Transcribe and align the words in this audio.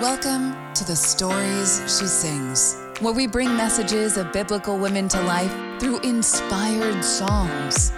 Welcome 0.00 0.54
to 0.74 0.84
the 0.84 0.94
Stories 0.94 1.82
She 1.88 2.06
Sings, 2.06 2.80
where 3.00 3.12
we 3.12 3.26
bring 3.26 3.56
messages 3.56 4.16
of 4.16 4.32
biblical 4.32 4.78
women 4.78 5.08
to 5.08 5.20
life 5.22 5.52
through 5.80 5.98
inspired 6.02 7.04
songs. 7.04 7.92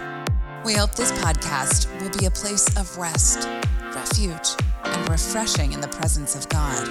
We 0.65 0.73
hope 0.73 0.95
this 0.95 1.11
podcast 1.11 1.85
will 2.01 2.09
be 2.17 2.25
a 2.25 2.31
place 2.31 2.75
of 2.75 2.97
rest, 2.97 3.47
refuge, 3.93 4.55
and 4.83 5.09
refreshing 5.11 5.73
in 5.73 5.79
the 5.79 5.89
presence 5.89 6.35
of 6.35 6.49
God. 6.49 6.87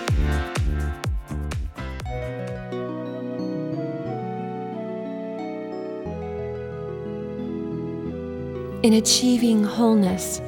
In 8.85 8.93
achieving 8.93 9.65
wholeness, 9.65 10.41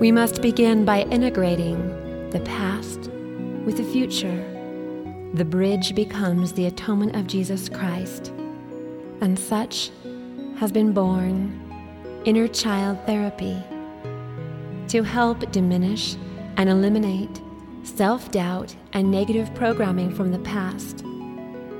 we 0.00 0.10
must 0.10 0.42
begin 0.42 0.84
by 0.84 1.02
integrating 1.02 1.78
the 2.30 2.40
past 2.40 3.09
with 3.70 3.86
the 3.86 3.92
future. 3.92 5.30
The 5.34 5.44
bridge 5.44 5.94
becomes 5.94 6.52
the 6.52 6.66
atonement 6.66 7.14
of 7.14 7.28
Jesus 7.28 7.68
Christ, 7.68 8.32
and 9.20 9.38
such 9.38 9.92
has 10.56 10.72
been 10.72 10.92
born 10.92 11.56
inner 12.24 12.48
child 12.48 12.98
therapy 13.06 13.62
to 14.88 15.04
help 15.04 15.52
diminish 15.52 16.16
and 16.56 16.68
eliminate 16.68 17.40
self 17.84 18.32
doubt 18.32 18.74
and 18.92 19.08
negative 19.08 19.54
programming 19.54 20.12
from 20.12 20.32
the 20.32 20.40
past 20.40 21.02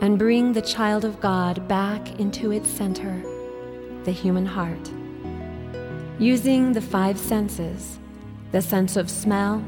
and 0.01 0.17
bring 0.17 0.53
the 0.53 0.63
child 0.63 1.05
of 1.05 1.19
God 1.19 1.67
back 1.67 2.21
into 2.21 2.53
its 2.53 2.69
center, 2.69 3.21
the 4.05 4.13
human 4.13 4.47
heart. 4.47 4.93
Using 6.21 6.73
the 6.73 6.81
five 6.81 7.19
senses, 7.19 7.99
the 8.53 8.63
sense 8.63 8.97
of 8.97 9.11
smell, 9.11 9.61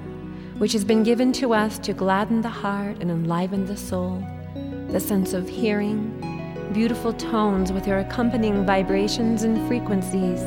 which 0.59 0.73
has 0.73 0.85
been 0.85 1.03
given 1.03 1.33
to 1.33 1.53
us 1.53 1.79
to 1.81 1.93
gladden 1.93 2.41
the 2.41 2.49
heart 2.49 2.99
and 3.01 3.11
enliven 3.11 3.67
the 3.67 3.77
soul, 3.77 4.23
the 4.89 5.01
sense 5.01 5.33
of 5.33 5.49
hearing, 5.49 6.19
beautiful 6.73 7.13
tones 7.13 7.73
with 7.73 7.85
their 7.85 7.99
accompanying 7.99 8.65
vibrations 8.65 9.43
and 9.43 9.67
frequencies. 9.69 10.41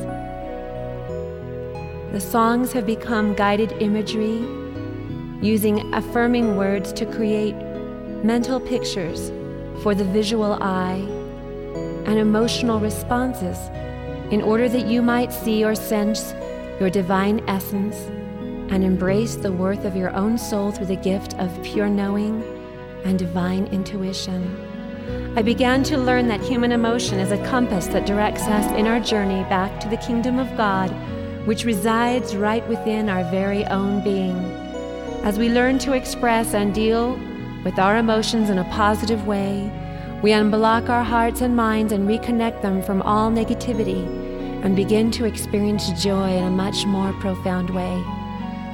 The 2.12 2.22
songs 2.22 2.72
have 2.72 2.86
become 2.86 3.36
guided 3.36 3.74
imagery, 3.74 4.40
using 5.42 5.94
affirming 5.94 6.56
words 6.56 6.94
to 6.94 7.06
create 7.06 7.56
mental 8.24 8.60
pictures 8.60 9.32
for 9.84 9.94
the 9.94 10.06
visual 10.06 10.54
eye 10.62 11.06
and 12.06 12.18
emotional 12.18 12.80
responses 12.80 13.58
in 14.32 14.42
order 14.42 14.70
that 14.70 14.88
you 14.88 15.02
might 15.02 15.32
see 15.32 15.64
or 15.64 15.76
sense 15.76 16.34
your 16.80 16.90
divine 16.90 17.44
essence 17.48 17.96
and 18.70 18.84
embrace 18.84 19.36
the 19.36 19.52
worth 19.52 19.86
of 19.86 19.96
your 19.96 20.14
own 20.16 20.38
soul 20.38 20.72
through 20.72 20.88
the 20.88 20.96
gift 20.96 21.34
of 21.36 21.64
pure 21.64 21.90
knowing 21.90 22.44
and 23.04 23.20
divine 23.20 23.68
intuition. 23.68 24.44
I 25.38 25.42
began 25.42 25.84
to 25.84 25.98
learn 25.98 26.28
that 26.30 26.42
human 26.42 26.72
emotion 26.72 27.20
is 27.20 27.32
a 27.32 27.46
compass 27.46 27.88
that 27.88 28.06
directs 28.06 28.44
us 28.44 28.72
in 28.72 28.88
our 28.88 29.00
journey 29.00 29.44
back 29.44 29.80
to 29.82 29.90
the 29.90 29.98
kingdom 29.98 30.40
of 30.40 30.56
God, 30.56 30.90
which 31.46 31.66
resides 31.66 32.36
right 32.36 32.68
within 32.68 33.10
our 33.10 33.30
very 33.30 33.66
own 33.66 34.04
being. 34.04 34.38
As 35.24 35.38
we 35.38 35.50
learn 35.50 35.78
to 35.80 35.94
express 35.94 36.54
and 36.54 36.74
deal 36.74 37.20
with 37.64 37.78
our 37.80 37.98
emotions 37.98 38.50
in 38.50 38.60
a 38.60 38.70
positive 38.72 39.28
way, 39.28 39.72
we 40.24 40.32
unblock 40.32 40.90
our 40.90 41.04
hearts 41.04 41.42
and 41.42 41.56
minds 41.56 41.92
and 41.92 42.08
reconnect 42.08 42.62
them 42.62 42.82
from 42.82 43.02
all 43.02 43.30
negativity 43.30 44.06
and 44.64 44.76
begin 44.76 45.12
to 45.12 45.26
experience 45.26 45.92
joy 46.02 46.30
in 46.30 46.44
a 46.46 46.50
much 46.50 46.86
more 46.86 47.14
profound 47.14 47.70
way. 47.70 48.15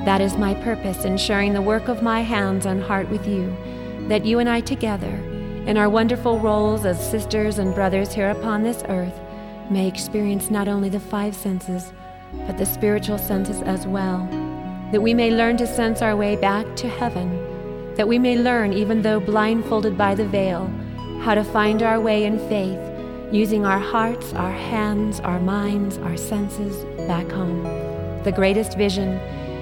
That 0.05 0.19
is 0.19 0.35
my 0.35 0.55
purpose 0.55 1.05
in 1.05 1.17
sharing 1.17 1.53
the 1.53 1.61
work 1.61 1.87
of 1.87 2.01
my 2.01 2.21
hands 2.21 2.65
and 2.65 2.81
heart 2.81 3.07
with 3.09 3.27
you, 3.27 3.55
that 4.07 4.25
you 4.25 4.39
and 4.39 4.49
I 4.49 4.59
together, 4.59 5.13
in 5.67 5.77
our 5.77 5.89
wonderful 5.89 6.39
roles 6.39 6.85
as 6.85 7.11
sisters 7.11 7.59
and 7.59 7.75
brothers 7.75 8.11
here 8.11 8.31
upon 8.31 8.63
this 8.63 8.83
earth, 8.89 9.19
may 9.69 9.87
experience 9.87 10.49
not 10.49 10.67
only 10.67 10.89
the 10.89 10.99
five 10.99 11.35
senses, 11.35 11.93
but 12.47 12.57
the 12.57 12.65
spiritual 12.65 13.19
senses 13.19 13.61
as 13.61 13.85
well, 13.85 14.27
that 14.91 15.03
we 15.03 15.13
may 15.13 15.29
learn 15.29 15.55
to 15.57 15.67
sense 15.67 16.01
our 16.01 16.15
way 16.15 16.35
back 16.35 16.65
to 16.77 16.89
heaven, 16.89 17.93
that 17.95 18.07
we 18.07 18.17
may 18.17 18.39
learn, 18.39 18.73
even 18.73 19.03
though 19.03 19.19
blindfolded 19.19 19.95
by 19.95 20.15
the 20.15 20.25
veil, 20.25 20.65
how 21.21 21.35
to 21.35 21.43
find 21.43 21.83
our 21.83 22.01
way 22.01 22.23
in 22.23 22.39
faith, 22.49 22.79
using 23.31 23.65
our 23.65 23.79
hearts, 23.79 24.33
our 24.33 24.51
hands, 24.51 25.19
our 25.19 25.39
minds, 25.39 25.99
our 25.99 26.17
senses 26.17 26.85
back 27.07 27.29
home. 27.29 27.63
The 28.23 28.31
greatest 28.31 28.77
vision 28.77 29.19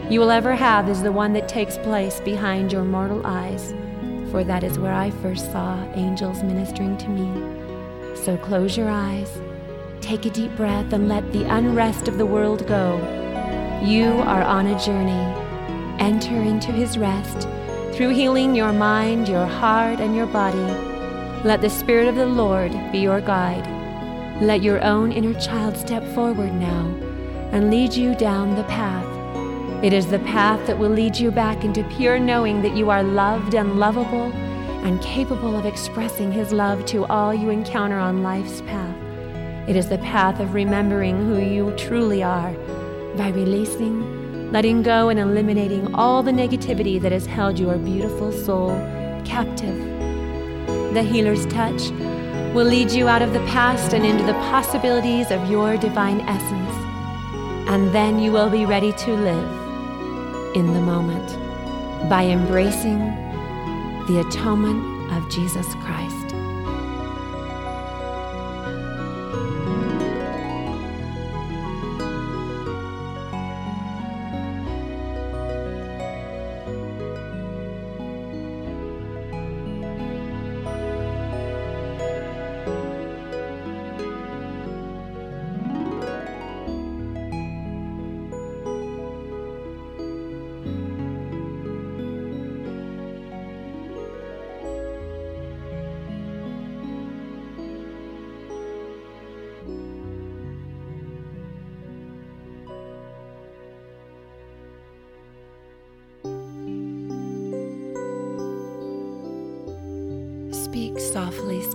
you 0.09 0.19
will 0.19 0.31
ever 0.31 0.55
have 0.55 0.89
is 0.89 1.03
the 1.03 1.11
one 1.11 1.33
that 1.33 1.47
takes 1.47 1.77
place 1.77 2.19
behind 2.21 2.71
your 2.71 2.83
mortal 2.83 3.21
eyes, 3.23 3.75
for 4.31 4.43
that 4.43 4.63
is 4.63 4.79
where 4.79 4.93
I 4.93 5.11
first 5.11 5.51
saw 5.51 5.79
angels 5.93 6.41
ministering 6.41 6.97
to 6.97 7.09
me. 7.09 8.15
So 8.15 8.35
close 8.35 8.75
your 8.75 8.89
eyes, 8.89 9.39
take 10.01 10.25
a 10.25 10.31
deep 10.31 10.55
breath, 10.55 10.93
and 10.93 11.07
let 11.07 11.31
the 11.31 11.43
unrest 11.43 12.07
of 12.07 12.17
the 12.17 12.25
world 12.25 12.65
go. 12.67 12.97
You 13.85 14.07
are 14.25 14.41
on 14.41 14.65
a 14.65 14.79
journey. 14.83 15.45
Enter 15.99 16.41
into 16.41 16.71
his 16.71 16.97
rest 16.97 17.47
through 17.93 18.09
healing 18.09 18.55
your 18.55 18.73
mind, 18.73 19.29
your 19.29 19.45
heart, 19.45 19.99
and 19.99 20.15
your 20.15 20.25
body. 20.25 20.57
Let 21.43 21.61
the 21.61 21.69
Spirit 21.69 22.07
of 22.07 22.15
the 22.15 22.25
Lord 22.25 22.71
be 22.91 22.97
your 22.97 23.21
guide. 23.21 23.67
Let 24.41 24.63
your 24.63 24.83
own 24.83 25.11
inner 25.11 25.39
child 25.39 25.77
step 25.77 26.03
forward 26.15 26.51
now 26.53 26.87
and 27.51 27.69
lead 27.69 27.93
you 27.93 28.15
down 28.15 28.55
the 28.55 28.63
path 28.63 29.18
it 29.81 29.93
is 29.93 30.07
the 30.07 30.19
path 30.19 30.67
that 30.67 30.77
will 30.77 30.89
lead 30.89 31.15
you 31.15 31.31
back 31.31 31.63
into 31.63 31.85
pure 31.85 32.19
knowing 32.19 32.61
that 32.63 32.75
you 32.75 32.89
are 32.89 33.01
loved 33.01 33.53
and 33.53 33.79
lovable 33.79 34.29
and 34.83 35.01
capable 35.01 35.55
of 35.55 35.65
expressing 35.65 36.33
His 36.33 36.51
love 36.51 36.85
to 36.87 37.05
all 37.05 37.33
you 37.33 37.49
encounter 37.49 37.97
on 37.97 38.21
life's 38.21 38.59
path. 38.63 38.97
It 39.69 39.77
is 39.77 39.87
the 39.87 39.97
path 39.99 40.41
of 40.41 40.53
remembering 40.53 41.25
who 41.25 41.39
you 41.39 41.73
truly 41.77 42.21
are 42.21 42.51
by 43.15 43.29
releasing, 43.29 44.51
letting 44.51 44.83
go, 44.83 45.07
and 45.07 45.17
eliminating 45.17 45.95
all 45.95 46.23
the 46.23 46.31
negativity 46.31 46.99
that 46.99 47.13
has 47.13 47.25
held 47.25 47.57
your 47.57 47.77
beautiful 47.77 48.33
soul 48.33 48.71
captive. 49.23 49.77
The 50.93 51.03
healer's 51.03 51.45
touch 51.45 51.89
will 52.53 52.65
lead 52.65 52.91
you 52.91 53.07
out 53.07 53.21
of 53.21 53.31
the 53.31 53.45
past 53.47 53.93
and 53.93 54.05
into 54.05 54.25
the 54.25 54.33
possibilities 54.51 55.31
of 55.31 55.49
your 55.49 55.77
divine 55.77 56.19
essence. 56.21 56.75
And 57.69 57.95
then 57.95 58.19
you 58.19 58.33
will 58.33 58.49
be 58.49 58.65
ready 58.65 58.91
to 58.91 59.13
live 59.13 59.58
in 60.55 60.73
the 60.73 60.81
moment 60.81 61.27
by 62.09 62.25
embracing 62.25 62.99
the 64.07 64.23
atonement 64.27 65.11
of 65.11 65.29
Jesus 65.29 65.73
Christ. 65.75 66.18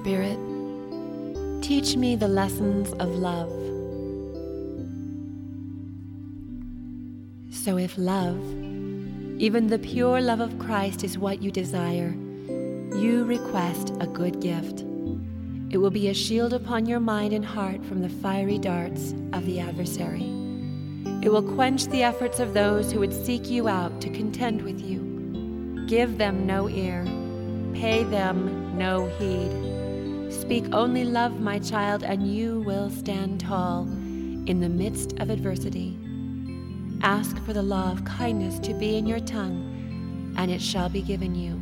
Spirit. 0.04 0.38
Teach 1.62 1.96
me 1.96 2.14
the 2.14 2.28
lessons 2.28 2.92
of 3.00 3.08
love. 3.08 3.48
So, 7.50 7.78
if 7.78 7.96
love, 7.96 8.38
even 9.40 9.68
the 9.68 9.78
pure 9.78 10.20
love 10.20 10.40
of 10.40 10.58
Christ, 10.58 11.04
is 11.04 11.16
what 11.16 11.40
you 11.40 11.50
desire, 11.50 12.14
you 12.94 13.24
request 13.24 13.94
a 14.00 14.06
good 14.06 14.42
gift. 14.42 14.80
It 15.70 15.78
will 15.78 15.90
be 15.90 16.08
a 16.08 16.14
shield 16.14 16.52
upon 16.52 16.84
your 16.84 17.00
mind 17.00 17.32
and 17.32 17.42
heart 17.42 17.82
from 17.82 18.02
the 18.02 18.10
fiery 18.10 18.58
darts 18.58 19.14
of 19.32 19.46
the 19.46 19.58
adversary. 19.58 20.24
It 21.22 21.32
will 21.32 21.54
quench 21.54 21.86
the 21.86 22.02
efforts 22.02 22.40
of 22.40 22.52
those 22.52 22.92
who 22.92 22.98
would 22.98 23.24
seek 23.24 23.48
you 23.48 23.68
out 23.68 24.02
to 24.02 24.10
contend 24.10 24.60
with 24.60 24.82
you. 24.82 25.86
Give 25.86 26.18
them 26.18 26.46
no 26.46 26.68
ear, 26.68 27.04
pay 27.72 28.04
them 28.04 28.76
no 28.76 29.06
heed. 29.18 29.73
Speak 30.44 30.74
only 30.74 31.06
love, 31.06 31.40
my 31.40 31.58
child, 31.58 32.02
and 32.02 32.30
you 32.30 32.60
will 32.66 32.90
stand 32.90 33.40
tall 33.40 33.84
in 34.44 34.60
the 34.60 34.68
midst 34.68 35.14
of 35.18 35.30
adversity. 35.30 35.98
Ask 37.00 37.42
for 37.46 37.54
the 37.54 37.62
law 37.62 37.90
of 37.90 38.04
kindness 38.04 38.58
to 38.58 38.74
be 38.74 38.98
in 38.98 39.06
your 39.06 39.20
tongue, 39.20 40.34
and 40.36 40.50
it 40.50 40.60
shall 40.60 40.90
be 40.90 41.00
given 41.00 41.34
you. 41.34 41.58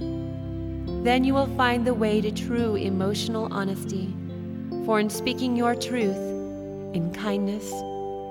Then 1.04 1.22
you 1.22 1.32
will 1.32 1.46
find 1.56 1.86
the 1.86 1.94
way 1.94 2.20
to 2.22 2.32
true 2.32 2.74
emotional 2.74 3.46
honesty. 3.52 4.12
For 4.84 4.98
in 4.98 5.10
speaking 5.10 5.54
your 5.54 5.76
truth, 5.76 6.18
in 6.92 7.12
kindness, 7.14 7.70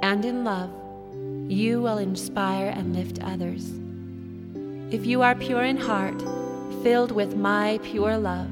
and 0.03 0.25
in 0.25 0.43
love, 0.43 0.69
you 1.49 1.81
will 1.81 1.97
inspire 1.97 2.73
and 2.75 2.93
lift 2.93 3.23
others. 3.23 3.71
If 4.93 5.05
you 5.05 5.21
are 5.21 5.33
pure 5.33 5.63
in 5.63 5.77
heart, 5.77 6.21
filled 6.83 7.13
with 7.13 7.37
my 7.37 7.79
pure 7.83 8.17
love, 8.17 8.49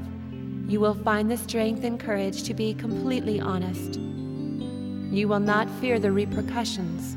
you 0.70 0.78
will 0.78 0.94
find 0.94 1.28
the 1.28 1.36
strength 1.36 1.82
and 1.82 1.98
courage 1.98 2.44
to 2.44 2.54
be 2.54 2.72
completely 2.72 3.40
honest. 3.40 3.98
You 5.12 5.26
will 5.26 5.40
not 5.40 5.68
fear 5.80 5.98
the 5.98 6.12
repercussions 6.12 7.16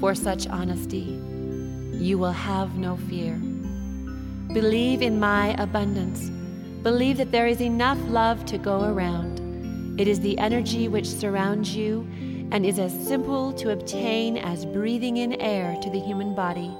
for 0.00 0.14
such 0.14 0.46
honesty. 0.46 1.20
You 1.92 2.16
will 2.16 2.32
have 2.32 2.76
no 2.76 2.96
fear. 2.96 3.34
Believe 4.54 5.02
in 5.02 5.20
my 5.20 5.48
abundance. 5.62 6.30
Believe 6.82 7.18
that 7.18 7.30
there 7.30 7.46
is 7.46 7.60
enough 7.60 7.98
love 8.08 8.46
to 8.46 8.56
go 8.56 8.84
around. 8.84 10.00
It 10.00 10.08
is 10.08 10.20
the 10.20 10.38
energy 10.38 10.88
which 10.88 11.06
surrounds 11.06 11.76
you 11.76 12.08
and 12.52 12.64
is 12.64 12.78
as 12.78 13.06
simple 13.06 13.52
to 13.52 13.72
obtain 13.72 14.38
as 14.38 14.64
breathing 14.64 15.18
in 15.18 15.38
air 15.42 15.76
to 15.82 15.90
the 15.90 16.00
human 16.00 16.34
body. 16.34 16.74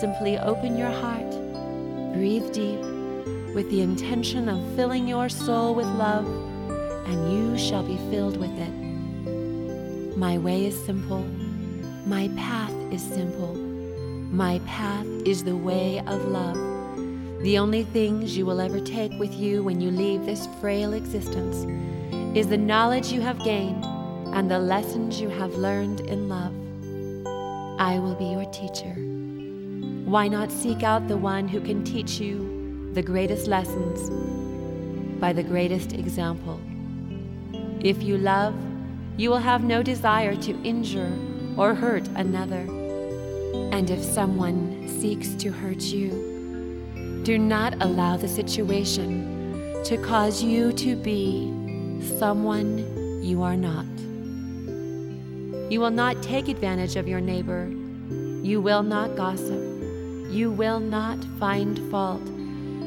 Simply 0.00 0.38
open 0.38 0.78
your 0.78 0.90
heart, 0.90 1.30
breathe 2.14 2.50
deep, 2.54 2.95
with 3.56 3.70
the 3.70 3.80
intention 3.80 4.50
of 4.50 4.76
filling 4.76 5.08
your 5.08 5.30
soul 5.30 5.74
with 5.74 5.86
love, 5.86 6.26
and 7.06 7.32
you 7.32 7.56
shall 7.56 7.82
be 7.82 7.96
filled 8.10 8.36
with 8.36 8.52
it. 8.58 10.14
My 10.14 10.36
way 10.36 10.66
is 10.66 10.78
simple, 10.84 11.24
my 12.04 12.28
path 12.36 12.74
is 12.92 13.00
simple. 13.00 13.54
My 13.54 14.58
path 14.66 15.06
is 15.24 15.42
the 15.42 15.56
way 15.56 16.00
of 16.00 16.22
love. 16.26 16.56
The 17.42 17.56
only 17.56 17.84
things 17.84 18.36
you 18.36 18.44
will 18.44 18.60
ever 18.60 18.78
take 18.78 19.12
with 19.18 19.32
you 19.32 19.62
when 19.62 19.80
you 19.80 19.90
leave 19.90 20.26
this 20.26 20.46
frail 20.60 20.92
existence 20.92 21.64
is 22.36 22.48
the 22.48 22.58
knowledge 22.58 23.10
you 23.10 23.22
have 23.22 23.42
gained 23.42 23.84
and 24.34 24.50
the 24.50 24.58
lessons 24.58 25.18
you 25.18 25.30
have 25.30 25.54
learned 25.54 26.00
in 26.00 26.28
love. 26.28 26.52
I 27.80 27.98
will 28.00 28.16
be 28.16 28.26
your 28.26 28.44
teacher. 28.52 28.94
Why 30.04 30.28
not 30.28 30.52
seek 30.52 30.82
out 30.82 31.08
the 31.08 31.16
one 31.16 31.48
who 31.48 31.62
can 31.62 31.82
teach 31.82 32.20
you 32.20 32.55
the 32.96 33.02
greatest 33.02 33.46
lessons 33.46 34.08
by 35.20 35.30
the 35.30 35.42
greatest 35.42 35.92
example? 35.92 36.58
If 37.80 38.02
you 38.02 38.16
love, 38.16 38.54
you 39.18 39.28
will 39.28 39.44
have 39.52 39.62
no 39.62 39.82
desire 39.82 40.34
to 40.34 40.62
injure 40.62 41.12
or 41.58 41.74
hurt 41.74 42.08
another. 42.14 42.64
And 43.70 43.90
if 43.90 44.02
someone 44.02 44.88
seeks 44.88 45.34
to 45.34 45.50
hurt 45.50 45.82
you, 45.82 47.20
do 47.22 47.36
not 47.38 47.74
allow 47.82 48.16
the 48.16 48.28
situation 48.28 49.82
to 49.84 49.98
cause 49.98 50.42
you 50.42 50.72
to 50.72 50.96
be 50.96 51.52
someone 52.18 53.22
you 53.22 53.42
are 53.42 53.58
not. 53.58 53.84
You 55.70 55.80
will 55.80 55.90
not 55.90 56.22
take 56.22 56.48
advantage 56.48 56.96
of 56.96 57.06
your 57.06 57.20
neighbor. 57.20 57.68
You 58.42 58.62
will 58.62 58.82
not 58.82 59.16
gossip. 59.16 59.60
You 60.30 60.50
will 60.50 60.80
not 60.80 61.22
find 61.38 61.78
fault. 61.90 62.26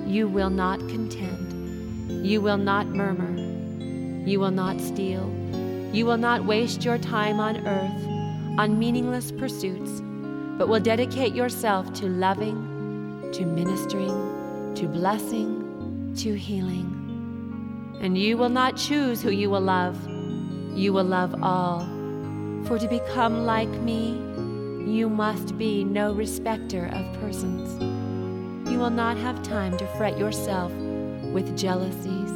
You 0.07 0.27
will 0.27 0.49
not 0.49 0.79
contend. 0.79 2.25
You 2.25 2.41
will 2.41 2.57
not 2.57 2.87
murmur. 2.87 4.27
You 4.27 4.39
will 4.39 4.51
not 4.51 4.79
steal. 4.79 5.29
You 5.93 6.05
will 6.05 6.17
not 6.17 6.45
waste 6.45 6.83
your 6.83 6.97
time 6.97 7.39
on 7.39 7.67
earth 7.67 8.59
on 8.59 8.77
meaningless 8.77 9.31
pursuits 9.31 10.01
but 10.59 10.67
will 10.67 10.81
dedicate 10.81 11.33
yourself 11.33 11.93
to 11.93 12.05
loving, 12.07 13.31
to 13.31 13.45
ministering, 13.45 14.75
to 14.75 14.87
blessing, 14.89 16.13
to 16.17 16.37
healing. 16.37 17.97
And 18.01 18.17
you 18.17 18.35
will 18.35 18.49
not 18.49 18.75
choose 18.75 19.21
who 19.21 19.29
you 19.29 19.49
will 19.49 19.61
love, 19.61 19.97
you 20.75 20.91
will 20.91 21.05
love 21.05 21.41
all. 21.41 21.87
For 22.65 22.77
to 22.77 22.89
become 22.89 23.45
like 23.45 23.69
me, 23.69 24.21
you 24.85 25.09
must 25.09 25.57
be 25.57 25.85
no 25.85 26.11
respecter 26.11 26.87
of 26.87 27.21
persons. 27.21 27.81
You 28.69 28.77
will 28.77 28.91
not 28.91 29.17
have 29.17 29.41
time 29.41 29.75
to 29.77 29.87
fret 29.97 30.17
yourself 30.17 30.71
with 31.33 31.57
jealousies. 31.57 32.31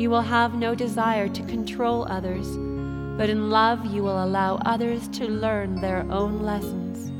You 0.00 0.08
will 0.08 0.22
have 0.22 0.54
no 0.54 0.74
desire 0.74 1.28
to 1.28 1.42
control 1.42 2.06
others, 2.08 2.48
but 3.18 3.28
in 3.28 3.50
love 3.50 3.84
you 3.84 4.02
will 4.02 4.24
allow 4.24 4.56
others 4.64 5.08
to 5.08 5.28
learn 5.28 5.76
their 5.76 6.06
own 6.10 6.42
lessons. 6.42 7.12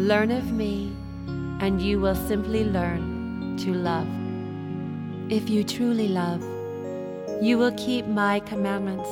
Learn 0.00 0.30
of 0.30 0.52
me, 0.52 0.96
and 1.60 1.82
you 1.82 2.00
will 2.00 2.14
simply 2.14 2.64
learn 2.64 3.56
to 3.58 3.74
love. 3.74 4.08
If 5.30 5.50
you 5.50 5.62
truly 5.62 6.08
love, 6.08 6.42
you 7.42 7.58
will 7.58 7.72
keep 7.72 8.06
my 8.06 8.40
commandments, 8.40 9.10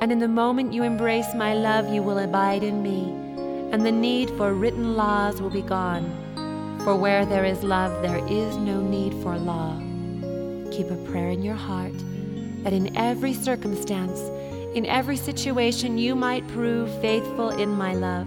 and 0.00 0.10
in 0.10 0.18
the 0.18 0.28
moment 0.28 0.72
you 0.72 0.82
embrace 0.82 1.32
my 1.34 1.54
love, 1.54 1.88
you 1.88 2.02
will 2.02 2.18
abide 2.18 2.64
in 2.64 2.82
me, 2.82 3.12
and 3.72 3.86
the 3.86 3.92
need 3.92 4.28
for 4.30 4.52
written 4.54 4.96
laws 4.96 5.40
will 5.40 5.50
be 5.50 5.62
gone. 5.62 6.19
For 6.84 6.96
where 6.96 7.26
there 7.26 7.44
is 7.44 7.62
love, 7.62 8.00
there 8.02 8.24
is 8.26 8.56
no 8.56 8.80
need 8.80 9.12
for 9.22 9.38
law. 9.38 9.76
Keep 10.72 10.90
a 10.90 10.96
prayer 11.10 11.30
in 11.30 11.42
your 11.42 11.54
heart 11.54 11.92
that 12.62 12.72
in 12.72 12.96
every 12.96 13.34
circumstance, 13.34 14.20
in 14.74 14.86
every 14.86 15.16
situation, 15.16 15.98
you 15.98 16.14
might 16.14 16.46
prove 16.48 16.90
faithful 17.00 17.50
in 17.50 17.70
my 17.70 17.94
love. 17.94 18.26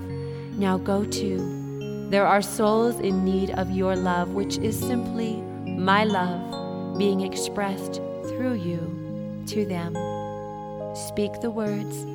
Now 0.57 0.77
go 0.77 1.03
to 1.03 1.63
there 2.09 2.27
are 2.27 2.43
souls 2.43 2.99
in 2.99 3.25
need 3.25 3.49
of 3.51 3.71
your 3.71 3.95
love, 3.95 4.33
which 4.33 4.57
is 4.59 4.77
simply 4.77 5.37
my 5.65 6.03
love 6.03 6.97
being 6.99 7.21
expressed 7.21 7.95
through 8.27 8.53
you 8.53 9.43
to 9.47 9.65
them. 9.65 9.95
Speak 10.95 11.41
the 11.41 11.49
words, 11.49 12.05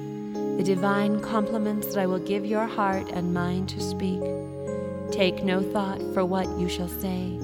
the 0.56 0.62
divine 0.62 1.18
compliments 1.18 1.88
that 1.88 1.98
I 1.98 2.06
will 2.06 2.20
give 2.20 2.46
your 2.46 2.66
heart 2.66 3.08
and 3.10 3.34
mind 3.34 3.70
to 3.70 3.80
speak. 3.80 4.22
Take 5.10 5.42
no 5.42 5.62
thought 5.62 6.00
for 6.12 6.24
what 6.24 6.48
you 6.58 6.68
shall 6.68 6.88
say, 6.88 7.38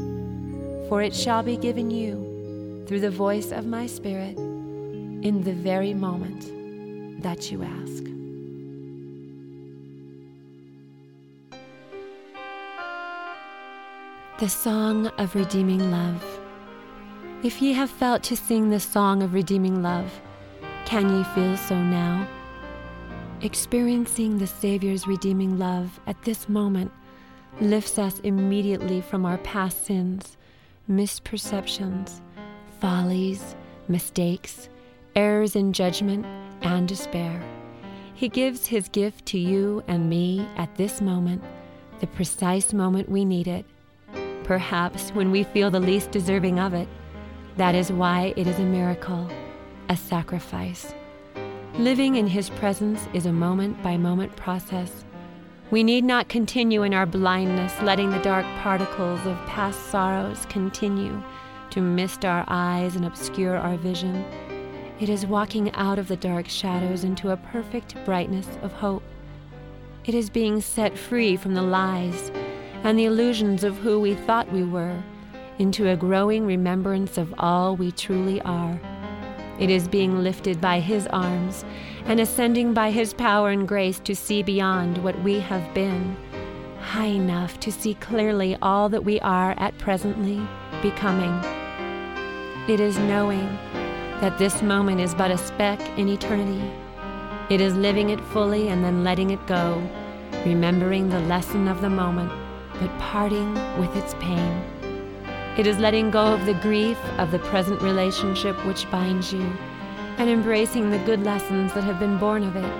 for 0.88 1.02
it 1.02 1.14
shall 1.14 1.42
be 1.42 1.56
given 1.56 1.90
you 1.90 2.84
through 2.86 3.00
the 3.00 3.10
voice 3.10 3.52
of 3.52 3.66
my 3.66 3.86
Spirit 3.86 4.36
in 4.36 5.42
the 5.42 5.54
very 5.54 5.94
moment 5.94 7.22
that 7.22 7.50
you 7.50 7.62
ask. 7.62 8.04
The 14.38 14.48
Song 14.48 15.06
of 15.18 15.34
Redeeming 15.34 15.90
Love. 15.90 16.22
If 17.42 17.62
ye 17.62 17.72
have 17.72 17.90
felt 17.90 18.22
to 18.24 18.36
sing 18.36 18.68
the 18.68 18.80
song 18.80 19.22
of 19.22 19.32
redeeming 19.32 19.82
love, 19.82 20.20
can 20.84 21.08
ye 21.08 21.24
feel 21.34 21.56
so 21.56 21.76
now? 21.76 22.28
Experiencing 23.40 24.38
the 24.38 24.46
Savior's 24.46 25.06
redeeming 25.06 25.58
love 25.58 25.98
at 26.06 26.20
this 26.22 26.48
moment 26.48 26.92
lifts 27.60 27.98
us 27.98 28.20
immediately 28.20 29.00
from 29.00 29.24
our 29.24 29.38
past 29.38 29.84
sins, 29.84 30.36
misperceptions, 30.90 32.20
follies, 32.80 33.54
mistakes, 33.88 34.68
errors 35.16 35.56
in 35.56 35.72
judgment, 35.72 36.26
and 36.62 36.88
despair. 36.88 37.42
He 38.14 38.28
gives 38.28 38.66
His 38.66 38.88
gift 38.88 39.26
to 39.26 39.38
you 39.38 39.82
and 39.88 40.08
me 40.08 40.48
at 40.56 40.74
this 40.76 41.00
moment, 41.00 41.42
the 42.00 42.06
precise 42.06 42.72
moment 42.72 43.08
we 43.08 43.24
need 43.24 43.48
it 43.48 43.64
perhaps 44.44 45.10
when 45.10 45.30
we 45.30 45.42
feel 45.42 45.70
the 45.70 45.80
least 45.80 46.10
deserving 46.10 46.60
of 46.60 46.74
it. 46.74 46.88
That 47.56 47.74
is 47.74 47.90
why 47.90 48.34
it 48.36 48.46
is 48.46 48.58
a 48.58 48.64
miracle, 48.64 49.28
a 49.88 49.96
sacrifice. 49.96 50.94
Living 51.78 52.16
in 52.16 52.26
His 52.26 52.50
presence 52.50 53.08
is 53.12 53.26
a 53.26 53.32
moment 53.32 53.82
by 53.82 53.96
moment 53.96 54.36
process. 54.36 55.03
We 55.70 55.82
need 55.82 56.04
not 56.04 56.28
continue 56.28 56.82
in 56.82 56.92
our 56.92 57.06
blindness, 57.06 57.72
letting 57.80 58.10
the 58.10 58.18
dark 58.18 58.44
particles 58.62 59.24
of 59.26 59.36
past 59.46 59.86
sorrows 59.86 60.46
continue 60.48 61.22
to 61.70 61.80
mist 61.80 62.24
our 62.24 62.44
eyes 62.46 62.96
and 62.96 63.04
obscure 63.04 63.56
our 63.56 63.76
vision. 63.76 64.24
It 65.00 65.08
is 65.08 65.26
walking 65.26 65.72
out 65.72 65.98
of 65.98 66.08
the 66.08 66.16
dark 66.16 66.48
shadows 66.48 67.02
into 67.02 67.30
a 67.30 67.36
perfect 67.36 67.96
brightness 68.04 68.46
of 68.62 68.72
hope. 68.72 69.02
It 70.04 70.14
is 70.14 70.28
being 70.28 70.60
set 70.60 70.98
free 70.98 71.36
from 71.36 71.54
the 71.54 71.62
lies 71.62 72.30
and 72.84 72.98
the 72.98 73.06
illusions 73.06 73.64
of 73.64 73.78
who 73.78 73.98
we 73.98 74.14
thought 74.14 74.52
we 74.52 74.62
were 74.62 75.02
into 75.58 75.88
a 75.88 75.96
growing 75.96 76.46
remembrance 76.46 77.16
of 77.16 77.34
all 77.38 77.74
we 77.74 77.90
truly 77.90 78.40
are. 78.42 78.78
It 79.58 79.70
is 79.70 79.86
being 79.88 80.22
lifted 80.22 80.60
by 80.60 80.80
His 80.80 81.06
arms 81.08 81.64
and 82.06 82.20
ascending 82.20 82.74
by 82.74 82.90
His 82.90 83.14
power 83.14 83.50
and 83.50 83.66
grace 83.68 83.98
to 84.00 84.16
see 84.16 84.42
beyond 84.42 84.98
what 84.98 85.20
we 85.22 85.40
have 85.40 85.72
been, 85.74 86.16
high 86.80 87.06
enough 87.06 87.60
to 87.60 87.72
see 87.72 87.94
clearly 87.94 88.56
all 88.60 88.88
that 88.88 89.04
we 89.04 89.20
are 89.20 89.54
at 89.58 89.78
presently 89.78 90.40
becoming. 90.82 91.32
It 92.68 92.80
is 92.80 92.98
knowing 92.98 93.46
that 94.20 94.38
this 94.38 94.62
moment 94.62 95.00
is 95.00 95.14
but 95.14 95.30
a 95.30 95.38
speck 95.38 95.80
in 95.98 96.08
eternity. 96.08 96.70
It 97.50 97.60
is 97.60 97.74
living 97.74 98.10
it 98.10 98.20
fully 98.20 98.68
and 98.68 98.82
then 98.82 99.04
letting 99.04 99.30
it 99.30 99.46
go, 99.46 99.82
remembering 100.44 101.08
the 101.08 101.20
lesson 101.20 101.68
of 101.68 101.80
the 101.80 101.90
moment 101.90 102.32
but 102.80 102.98
parting 102.98 103.54
with 103.78 103.94
its 103.96 104.14
pain. 104.14 104.73
It 105.56 105.66
is 105.68 105.78
letting 105.78 106.10
go 106.10 106.34
of 106.34 106.46
the 106.46 106.54
grief 106.54 106.98
of 107.18 107.30
the 107.30 107.38
present 107.38 107.80
relationship 107.80 108.56
which 108.66 108.90
binds 108.90 109.32
you 109.32 109.52
and 110.18 110.28
embracing 110.28 110.90
the 110.90 110.98
good 110.98 111.22
lessons 111.22 111.72
that 111.74 111.84
have 111.84 112.00
been 112.00 112.18
born 112.18 112.42
of 112.42 112.56
it. 112.56 112.72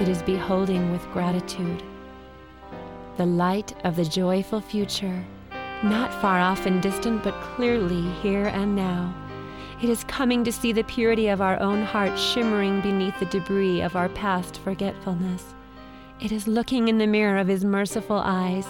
It 0.00 0.08
is 0.08 0.22
beholding 0.22 0.90
with 0.90 1.02
gratitude 1.12 1.82
the 3.18 3.26
light 3.26 3.74
of 3.84 3.96
the 3.96 4.04
joyful 4.04 4.60
future, 4.60 5.26
not 5.82 6.14
far 6.22 6.38
off 6.38 6.66
and 6.66 6.80
distant, 6.80 7.24
but 7.24 7.34
clearly 7.56 8.08
here 8.22 8.46
and 8.46 8.76
now. 8.76 9.12
It 9.82 9.88
is 9.90 10.04
coming 10.04 10.44
to 10.44 10.52
see 10.52 10.70
the 10.70 10.84
purity 10.84 11.26
of 11.26 11.40
our 11.40 11.58
own 11.58 11.82
heart 11.82 12.16
shimmering 12.16 12.80
beneath 12.80 13.18
the 13.18 13.26
debris 13.26 13.80
of 13.80 13.96
our 13.96 14.08
past 14.10 14.58
forgetfulness. 14.60 15.52
It 16.20 16.30
is 16.30 16.46
looking 16.46 16.86
in 16.86 16.98
the 16.98 17.08
mirror 17.08 17.38
of 17.38 17.48
His 17.48 17.64
merciful 17.64 18.22
eyes 18.24 18.66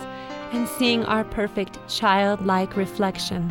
and 0.53 0.69
seeing 0.69 1.05
our 1.05 1.25
perfect 1.25 1.79
childlike 1.89 2.77
reflection. 2.77 3.51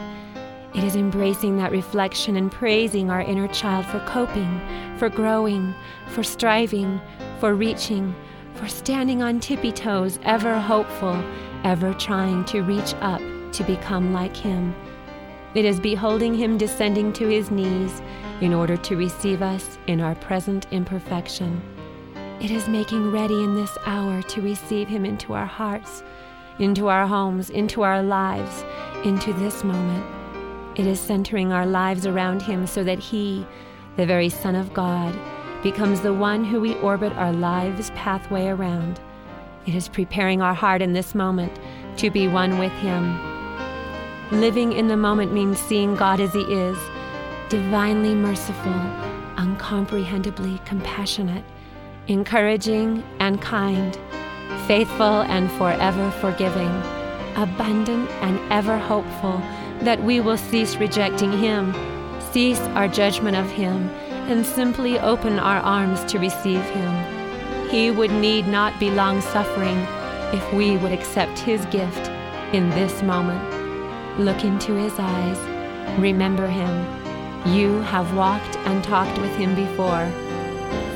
It 0.73 0.83
is 0.83 0.95
embracing 0.95 1.57
that 1.57 1.71
reflection 1.71 2.35
and 2.35 2.51
praising 2.51 3.09
our 3.09 3.21
inner 3.21 3.47
child 3.47 3.85
for 3.85 3.99
coping, 4.01 4.61
for 4.97 5.09
growing, 5.09 5.73
for 6.09 6.23
striving, 6.23 7.01
for 7.39 7.55
reaching, 7.55 8.13
for 8.53 8.67
standing 8.67 9.23
on 9.23 9.39
tippy 9.39 9.71
toes, 9.71 10.19
ever 10.23 10.59
hopeful, 10.59 11.23
ever 11.63 11.93
trying 11.93 12.45
to 12.45 12.61
reach 12.61 12.93
up 13.01 13.21
to 13.53 13.63
become 13.63 14.13
like 14.13 14.35
Him. 14.35 14.75
It 15.55 15.65
is 15.65 15.79
beholding 15.79 16.35
Him 16.35 16.57
descending 16.57 17.13
to 17.13 17.27
His 17.27 17.49
knees 17.49 18.01
in 18.41 18.53
order 18.53 18.77
to 18.77 18.95
receive 18.95 19.41
us 19.41 19.77
in 19.87 20.01
our 20.01 20.15
present 20.15 20.67
imperfection. 20.71 21.61
It 22.39 22.51
is 22.51 22.67
making 22.67 23.11
ready 23.11 23.43
in 23.43 23.55
this 23.55 23.75
hour 23.85 24.21
to 24.21 24.41
receive 24.41 24.87
Him 24.87 25.05
into 25.05 25.33
our 25.33 25.45
hearts, 25.45 26.03
into 26.59 26.87
our 26.87 27.07
homes, 27.07 27.49
into 27.49 27.83
our 27.83 28.01
lives, 28.01 28.63
into 29.03 29.33
this 29.33 29.63
moment. 29.63 30.05
It 30.75 30.85
is 30.85 30.99
centering 30.99 31.51
our 31.51 31.65
lives 31.65 32.05
around 32.05 32.41
Him 32.41 32.67
so 32.67 32.83
that 32.83 32.99
He, 32.99 33.45
the 33.95 34.05
very 34.05 34.29
Son 34.29 34.55
of 34.55 34.73
God, 34.73 35.17
becomes 35.63 36.01
the 36.01 36.13
one 36.13 36.43
who 36.43 36.59
we 36.61 36.75
orbit 36.75 37.13
our 37.13 37.33
lives' 37.33 37.89
pathway 37.91 38.47
around. 38.47 38.99
It 39.65 39.75
is 39.75 39.89
preparing 39.89 40.41
our 40.41 40.53
heart 40.53 40.81
in 40.81 40.93
this 40.93 41.15
moment 41.15 41.59
to 41.97 42.09
be 42.09 42.27
one 42.27 42.59
with 42.59 42.71
Him. 42.73 43.19
Living 44.31 44.73
in 44.73 44.87
the 44.87 44.97
moment 44.97 45.33
means 45.33 45.59
seeing 45.59 45.95
God 45.95 46.19
as 46.19 46.33
He 46.33 46.41
is, 46.41 46.77
divinely 47.49 48.13
merciful, 48.13 48.73
uncomprehendably 49.37 50.63
compassionate, 50.65 51.45
encouraging 52.07 53.03
and 53.19 53.41
kind, 53.41 53.97
faithful 54.67 55.21
and 55.21 55.51
forever 55.51 56.11
forgiving, 56.11 56.71
abundant 57.35 58.09
and 58.21 58.39
ever 58.51 58.77
hopeful 58.77 59.41
that 59.81 60.01
we 60.03 60.19
will 60.19 60.37
cease 60.37 60.75
rejecting 60.77 61.31
Him, 61.31 61.73
cease 62.31 62.59
our 62.75 62.87
judgment 62.87 63.37
of 63.37 63.49
Him 63.49 63.89
and 64.29 64.45
simply 64.45 64.99
open 64.99 65.39
our 65.39 65.59
arms 65.59 66.03
to 66.05 66.19
receive 66.19 66.61
Him. 66.61 67.69
He 67.69 67.91
would 67.91 68.11
need 68.11 68.47
not 68.47 68.79
be 68.79 68.91
long 68.91 69.21
suffering 69.21 69.77
if 70.33 70.53
we 70.53 70.77
would 70.77 70.91
accept 70.91 71.39
His 71.39 71.65
gift 71.67 72.09
in 72.53 72.69
this 72.71 73.01
moment. 73.03 74.19
Look 74.19 74.43
into 74.43 74.73
His 74.73 74.93
eyes, 74.97 75.37
remember 75.99 76.47
Him. 76.47 77.53
You 77.53 77.81
have 77.83 78.13
walked 78.15 78.57
and 78.65 78.83
talked 78.83 79.17
with 79.19 79.33
Him 79.35 79.55
before. 79.55 80.11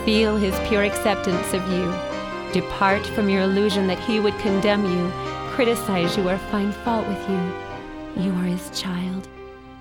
Feel 0.06 0.36
His 0.38 0.58
pure 0.68 0.84
acceptance 0.84 1.54
of 1.54 1.66
you. 1.72 2.11
Depart 2.54 3.06
from 3.08 3.30
your 3.30 3.42
illusion 3.44 3.88
that 3.88 4.00
He 4.00 4.20
would 4.20 4.38
condemn 4.40 4.86
you, 4.86 5.12
criticize 5.52 6.18
you, 6.18 6.28
or 6.28 6.38
find 6.38 6.74
fault 6.74 7.08
with 7.08 7.30
you. 7.30 8.24
You 8.24 8.32
are 8.34 8.46
His 8.46 8.70
child. 8.80 9.28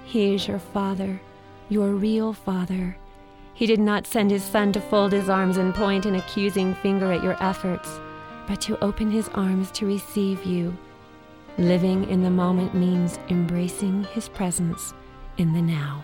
He 0.05 0.35
is 0.35 0.49
your 0.49 0.59
Father, 0.59 1.21
your 1.69 1.91
real 1.91 2.33
Father. 2.33 2.97
He 3.55 3.67
did 3.67 3.79
not 3.79 4.07
send 4.07 4.31
his 4.31 4.43
son 4.43 4.73
to 4.73 4.81
fold 4.81 5.13
his 5.13 5.29
arms 5.29 5.59
and 5.59 5.75
point 5.75 6.07
an 6.07 6.15
accusing 6.15 6.75
finger 6.77 7.13
at 7.13 7.23
your 7.23 7.37
efforts, 7.43 8.01
but 8.47 8.61
to 8.63 8.83
open 8.83 9.11
his 9.11 9.29
arms 9.35 9.71
to 9.73 9.87
receive 9.87 10.45
you. 10.45 10.75
Living 11.59 12.09
in 12.09 12.23
the 12.23 12.31
moment 12.31 12.75
means 12.75 13.19
embracing 13.29 14.05
his 14.05 14.31
presence 14.31 14.95
in 15.37 15.53
the 15.53 15.61
now. 15.61 16.03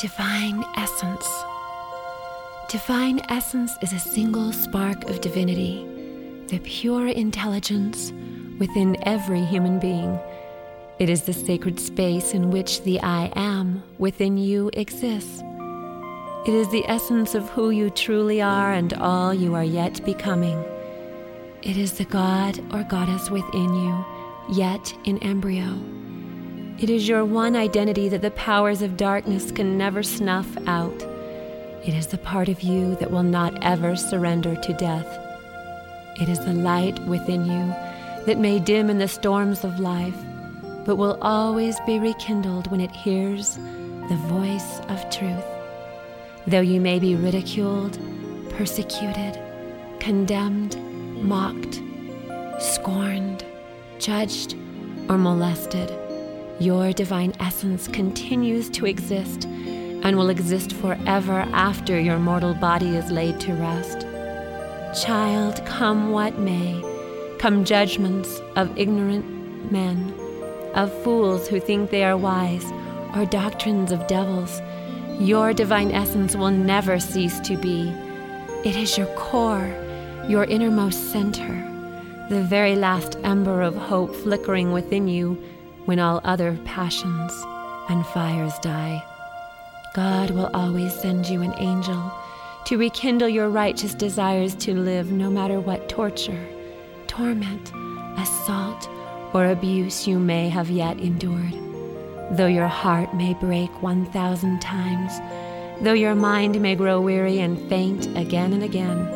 Divine 0.00 0.64
Essence. 0.76 1.28
Divine 2.68 3.20
Essence 3.28 3.72
is 3.82 3.92
a 3.92 3.98
single 3.98 4.52
spark 4.52 5.08
of 5.10 5.20
divinity, 5.20 5.86
the 6.48 6.58
pure 6.60 7.08
intelligence 7.08 8.12
within 8.58 8.96
every 9.06 9.44
human 9.44 9.78
being 9.78 10.18
it 11.00 11.08
is 11.08 11.22
the 11.22 11.32
sacred 11.32 11.80
space 11.80 12.34
in 12.34 12.50
which 12.50 12.82
the 12.82 13.00
I 13.00 13.32
am 13.34 13.82
within 13.96 14.36
you 14.36 14.68
exists. 14.74 15.42
It 16.46 16.52
is 16.52 16.68
the 16.68 16.84
essence 16.86 17.34
of 17.34 17.48
who 17.48 17.70
you 17.70 17.88
truly 17.88 18.42
are 18.42 18.74
and 18.74 18.92
all 18.92 19.32
you 19.32 19.54
are 19.54 19.64
yet 19.64 20.04
becoming. 20.04 20.62
It 21.62 21.78
is 21.78 21.94
the 21.94 22.04
God 22.04 22.60
or 22.74 22.82
Goddess 22.82 23.30
within 23.30 23.74
you, 23.74 24.04
yet 24.52 24.94
in 25.04 25.16
embryo. 25.22 25.99
It 26.80 26.88
is 26.88 27.06
your 27.06 27.26
one 27.26 27.56
identity 27.56 28.08
that 28.08 28.22
the 28.22 28.30
powers 28.30 28.80
of 28.80 28.96
darkness 28.96 29.52
can 29.52 29.76
never 29.76 30.02
snuff 30.02 30.48
out. 30.66 31.02
It 31.84 31.92
is 31.92 32.06
the 32.06 32.16
part 32.16 32.48
of 32.48 32.62
you 32.62 32.96
that 32.96 33.10
will 33.10 33.22
not 33.22 33.62
ever 33.62 33.96
surrender 33.96 34.56
to 34.56 34.72
death. 34.72 35.06
It 36.22 36.30
is 36.30 36.38
the 36.38 36.54
light 36.54 36.98
within 37.00 37.44
you 37.44 37.66
that 38.24 38.38
may 38.38 38.60
dim 38.60 38.88
in 38.88 38.96
the 38.96 39.08
storms 39.08 39.62
of 39.62 39.78
life 39.78 40.16
but 40.86 40.96
will 40.96 41.18
always 41.20 41.78
be 41.80 41.98
rekindled 41.98 42.70
when 42.70 42.80
it 42.80 42.90
hears 42.92 43.56
the 44.08 44.18
voice 44.28 44.80
of 44.88 45.10
truth. 45.10 45.44
Though 46.46 46.62
you 46.62 46.80
may 46.80 46.98
be 46.98 47.14
ridiculed, 47.14 47.98
persecuted, 48.56 49.38
condemned, 49.98 50.78
mocked, 51.22 51.82
scorned, 52.58 53.44
judged, 53.98 54.54
or 55.10 55.18
molested, 55.18 55.90
your 56.60 56.92
divine 56.92 57.32
essence 57.40 57.88
continues 57.88 58.68
to 58.68 58.84
exist 58.84 59.46
and 59.46 60.16
will 60.16 60.28
exist 60.28 60.74
forever 60.74 61.40
after 61.52 61.98
your 61.98 62.18
mortal 62.18 62.52
body 62.52 62.96
is 62.96 63.10
laid 63.10 63.40
to 63.40 63.54
rest. 63.54 64.06
Child, 65.02 65.64
come 65.64 66.12
what 66.12 66.38
may, 66.38 66.84
come 67.38 67.64
judgments 67.64 68.40
of 68.56 68.76
ignorant 68.78 69.72
men 69.72 70.14
of 70.74 70.92
fools 71.02 71.48
who 71.48 71.58
think 71.58 71.90
they 71.90 72.04
are 72.04 72.16
wise, 72.16 72.70
or 73.16 73.24
doctrines 73.26 73.90
of 73.90 74.06
devils, 74.06 74.60
your 75.18 75.52
divine 75.52 75.90
essence 75.90 76.36
will 76.36 76.50
never 76.50 77.00
cease 77.00 77.40
to 77.40 77.56
be. 77.56 77.88
It 78.64 78.76
is 78.76 78.96
your 78.96 79.08
core, 79.16 79.74
your 80.28 80.44
innermost 80.44 81.10
center, 81.10 81.66
the 82.28 82.42
very 82.42 82.76
last 82.76 83.16
ember 83.24 83.62
of 83.62 83.74
hope 83.74 84.14
flickering 84.14 84.72
within 84.72 85.08
you 85.08 85.42
when 85.90 85.98
all 85.98 86.20
other 86.22 86.56
passions 86.64 87.32
and 87.88 88.06
fires 88.06 88.56
die. 88.60 89.04
God 89.92 90.30
will 90.30 90.48
always 90.54 90.94
send 90.94 91.26
you 91.26 91.42
an 91.42 91.52
angel 91.58 92.12
to 92.66 92.78
rekindle 92.78 93.28
your 93.28 93.50
righteous 93.50 93.92
desires 93.92 94.54
to 94.54 94.72
live 94.72 95.10
no 95.10 95.28
matter 95.28 95.58
what 95.58 95.88
torture, 95.88 96.46
torment, 97.08 97.72
assault, 98.16 98.88
or 99.34 99.46
abuse 99.46 100.06
you 100.06 100.20
may 100.20 100.48
have 100.48 100.70
yet 100.70 100.96
endured. 101.00 101.54
Though 102.36 102.46
your 102.46 102.68
heart 102.68 103.12
may 103.12 103.34
break 103.34 103.82
1,000 103.82 104.62
times, 104.62 105.12
though 105.82 105.92
your 106.04 106.14
mind 106.14 106.60
may 106.62 106.76
grow 106.76 107.00
weary 107.00 107.40
and 107.40 107.68
faint 107.68 108.06
again 108.16 108.52
and 108.52 108.62
again, 108.62 109.06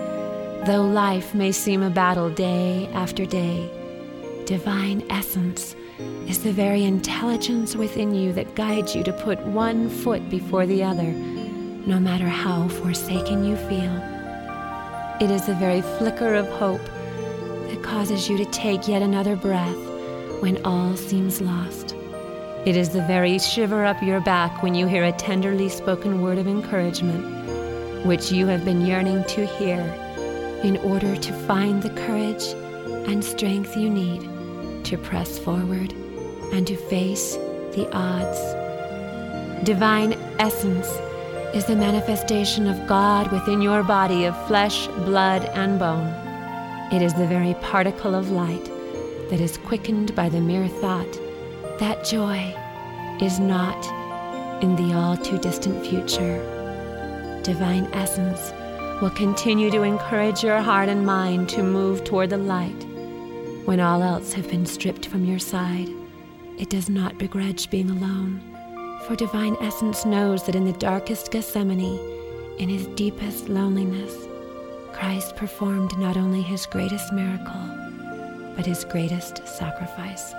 though 0.67 0.83
life 0.85 1.37
may 1.37 1.53
seem 1.53 1.85
a 1.85 1.89
battle 1.89 2.31
day 2.31 2.91
after 2.95 3.25
day, 3.25 3.71
divine 4.45 5.05
essence 5.09 5.77
is 5.99 6.43
the 6.43 6.53
very 6.53 6.85
intelligence 6.85 7.77
within 7.77 8.15
you 8.15 8.33
that 8.33 8.55
guides 8.55 8.95
you 8.97 9.03
to 9.05 9.13
put 9.13 9.39
one 9.47 9.89
foot 9.89 10.29
before 10.29 10.67
the 10.67 10.83
other, 10.83 11.13
no 11.87 12.01
matter 12.01 12.29
how 12.29 12.69
forsaken 12.69 13.45
you 13.45 13.57
feel. 13.57 13.95
It 15.21 15.31
is 15.31 15.47
the 15.47 15.55
very 15.55 15.83
flicker 15.83 16.35
of 16.35 16.49
hope 16.49 16.85
that 17.69 17.83
causes 17.83 18.29
you 18.29 18.37
to 18.39 18.45
take 18.47 18.89
yet 18.89 19.03
another 19.03 19.37
breath 19.37 19.77
when 20.41 20.65
all 20.65 20.97
seems 20.97 21.41
lost. 21.41 21.95
It 22.67 22.77
is 22.77 22.89
the 22.91 23.07
very 23.07 23.39
shiver 23.39 23.85
up 23.85 24.03
your 24.03 24.21
back 24.21 24.63
when 24.63 24.75
you 24.75 24.87
hear 24.87 25.05
a 25.05 25.13
tenderly 25.13 25.69
spoken 25.69 26.23
word 26.23 26.39
of 26.39 26.49
encouragement, 26.49 28.05
which 28.05 28.33
you 28.33 28.47
have 28.47 28.65
been 28.65 28.85
yearning 28.85 29.23
to 29.25 29.47
hear 29.47 29.81
in 30.65 30.79
order 30.79 31.15
to 31.15 31.33
find 31.47 31.83
the 31.83 31.91
courage 31.91 32.45
and 33.07 33.23
strength 33.23 33.77
you 33.77 33.91
need 33.91 34.34
to 34.85 34.99
press 34.99 35.39
forward 35.39 35.93
and 36.53 36.67
to 36.67 36.77
face 36.77 37.37
the 37.75 37.89
odds. 37.93 38.39
Divine 39.65 40.13
essence 40.39 40.89
is 41.55 41.65
the 41.65 41.77
manifestation 41.77 42.67
of 42.67 42.87
God 42.87 43.33
within 43.33 43.63
your 43.63 43.83
body 43.83 44.25
of 44.25 44.47
flesh, 44.47 44.87
blood, 44.89 45.45
and 45.55 45.79
bone. 45.79 46.09
It 46.93 47.03
is 47.03 47.15
the 47.15 47.27
very 47.27 47.55
particle 47.55 48.15
of 48.15 48.31
light 48.31 48.65
that 49.31 49.41
is 49.41 49.57
quickened 49.57 50.15
by 50.15 50.29
the 50.29 50.41
mere 50.41 50.69
thought 50.69 51.21
that 51.79 52.05
joy 52.05 52.55
is 53.21 53.41
not 53.41 53.85
in 54.63 54.77
the 54.77 54.95
all 54.95 55.17
too 55.17 55.39
distant 55.39 55.85
future. 55.87 56.39
Divine 57.43 57.89
Essence 57.93 58.53
will 59.01 59.11
continue 59.11 59.71
to 59.71 59.83
encourage 59.83 60.43
your 60.43 60.61
heart 60.61 60.89
and 60.89 61.05
mind 61.05 61.49
to 61.51 61.63
move 61.63 62.05
toward 62.05 62.31
the 62.31 62.39
light 62.39 62.84
when 63.65 63.81
all 63.81 64.03
else 64.03 64.33
have 64.33 64.49
been 64.49 64.67
stripped 64.67 65.07
from 65.07 65.25
your 65.25 65.39
side. 65.39 65.89
It 66.59 66.71
does 66.71 66.89
not 66.89 67.19
begrudge 67.19 67.71
being 67.71 67.91
alone, 67.91 68.41
for 69.07 69.17
Divine 69.17 69.57
Essence 69.61 70.05
knows 70.05 70.45
that 70.45 70.55
in 70.55 70.65
the 70.65 70.73
darkest 70.75 71.31
Gethsemane, 71.31 71.99
in 72.59 72.69
his 72.69 72.87
deepest 72.89 73.49
loneliness, 73.49 74.29
Christ 74.93 75.37
performed 75.37 75.99
not 75.99 76.17
only 76.17 76.43
his 76.43 76.67
greatest 76.67 77.13
miracle, 77.13 78.55
but 78.55 78.67
his 78.67 78.85
greatest 78.85 79.47
sacrifice. 79.49 80.33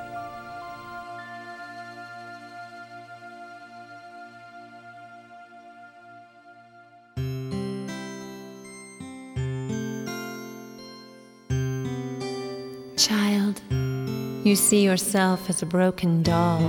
You 14.56 14.62
see 14.62 14.86
yourself 14.86 15.50
as 15.50 15.62
a 15.62 15.66
broken 15.66 16.24
doll 16.24 16.62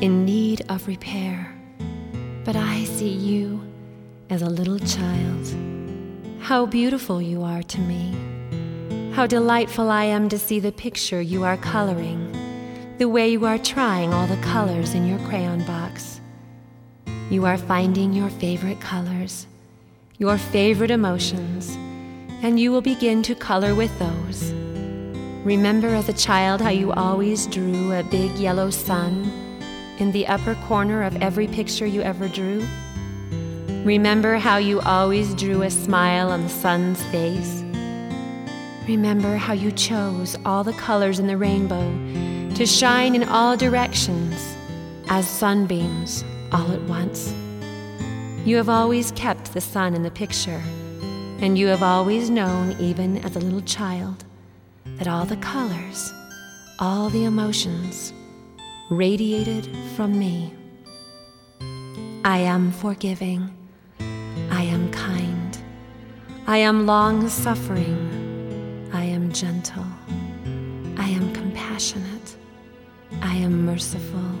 in 0.00 0.24
need 0.24 0.62
of 0.70 0.88
repair, 0.88 1.54
but 2.42 2.56
I 2.56 2.84
see 2.84 3.10
you 3.10 3.62
as 4.30 4.40
a 4.40 4.48
little 4.48 4.78
child. 4.78 5.54
How 6.40 6.64
beautiful 6.64 7.20
you 7.20 7.42
are 7.42 7.62
to 7.64 7.80
me. 7.80 9.12
How 9.12 9.26
delightful 9.26 9.90
I 9.90 10.04
am 10.04 10.30
to 10.30 10.38
see 10.38 10.58
the 10.58 10.72
picture 10.72 11.20
you 11.20 11.44
are 11.44 11.58
coloring, 11.58 12.32
the 12.96 13.10
way 13.10 13.28
you 13.28 13.44
are 13.44 13.58
trying 13.58 14.14
all 14.14 14.26
the 14.26 14.40
colors 14.40 14.94
in 14.94 15.06
your 15.06 15.18
crayon 15.28 15.62
box. 15.66 16.18
You 17.28 17.44
are 17.44 17.58
finding 17.58 18.14
your 18.14 18.30
favorite 18.30 18.80
colors, 18.80 19.46
your 20.16 20.38
favorite 20.38 20.90
emotions, 20.90 21.76
and 22.42 22.58
you 22.58 22.72
will 22.72 22.80
begin 22.80 23.22
to 23.24 23.34
color 23.34 23.74
with 23.74 23.92
those. 23.98 24.61
Remember 25.44 25.88
as 25.88 26.08
a 26.08 26.12
child 26.12 26.60
how 26.60 26.70
you 26.70 26.92
always 26.92 27.48
drew 27.48 27.92
a 27.92 28.04
big 28.04 28.30
yellow 28.36 28.70
sun 28.70 29.24
in 29.98 30.12
the 30.12 30.24
upper 30.28 30.54
corner 30.68 31.02
of 31.02 31.20
every 31.20 31.48
picture 31.48 31.84
you 31.84 32.00
ever 32.00 32.28
drew? 32.28 32.64
Remember 33.84 34.36
how 34.36 34.58
you 34.58 34.80
always 34.82 35.34
drew 35.34 35.62
a 35.62 35.70
smile 35.70 36.30
on 36.30 36.44
the 36.44 36.48
sun's 36.48 37.02
face? 37.06 37.64
Remember 38.86 39.34
how 39.34 39.52
you 39.52 39.72
chose 39.72 40.36
all 40.44 40.62
the 40.62 40.74
colors 40.74 41.18
in 41.18 41.26
the 41.26 41.36
rainbow 41.36 41.90
to 42.54 42.64
shine 42.64 43.16
in 43.16 43.24
all 43.24 43.56
directions 43.56 44.56
as 45.08 45.26
sunbeams 45.26 46.22
all 46.52 46.70
at 46.70 46.82
once? 46.82 47.34
You 48.44 48.58
have 48.58 48.68
always 48.68 49.10
kept 49.12 49.52
the 49.52 49.60
sun 49.60 49.94
in 49.94 50.04
the 50.04 50.10
picture, 50.12 50.62
and 51.40 51.58
you 51.58 51.66
have 51.66 51.82
always 51.82 52.30
known, 52.30 52.76
even 52.78 53.18
as 53.24 53.34
a 53.34 53.40
little 53.40 53.62
child, 53.62 54.24
that 54.84 55.08
all 55.08 55.24
the 55.24 55.36
colors, 55.36 56.12
all 56.78 57.08
the 57.08 57.24
emotions 57.24 58.12
radiated 58.90 59.68
from 59.96 60.18
me. 60.18 60.52
I 62.24 62.38
am 62.38 62.70
forgiving. 62.70 63.50
I 64.50 64.62
am 64.62 64.90
kind. 64.92 65.58
I 66.46 66.58
am 66.58 66.86
long 66.86 67.28
suffering. 67.28 68.90
I 68.92 69.04
am 69.04 69.32
gentle. 69.32 69.86
I 70.96 71.08
am 71.08 71.32
compassionate. 71.32 72.36
I 73.22 73.34
am 73.36 73.64
merciful. 73.64 74.38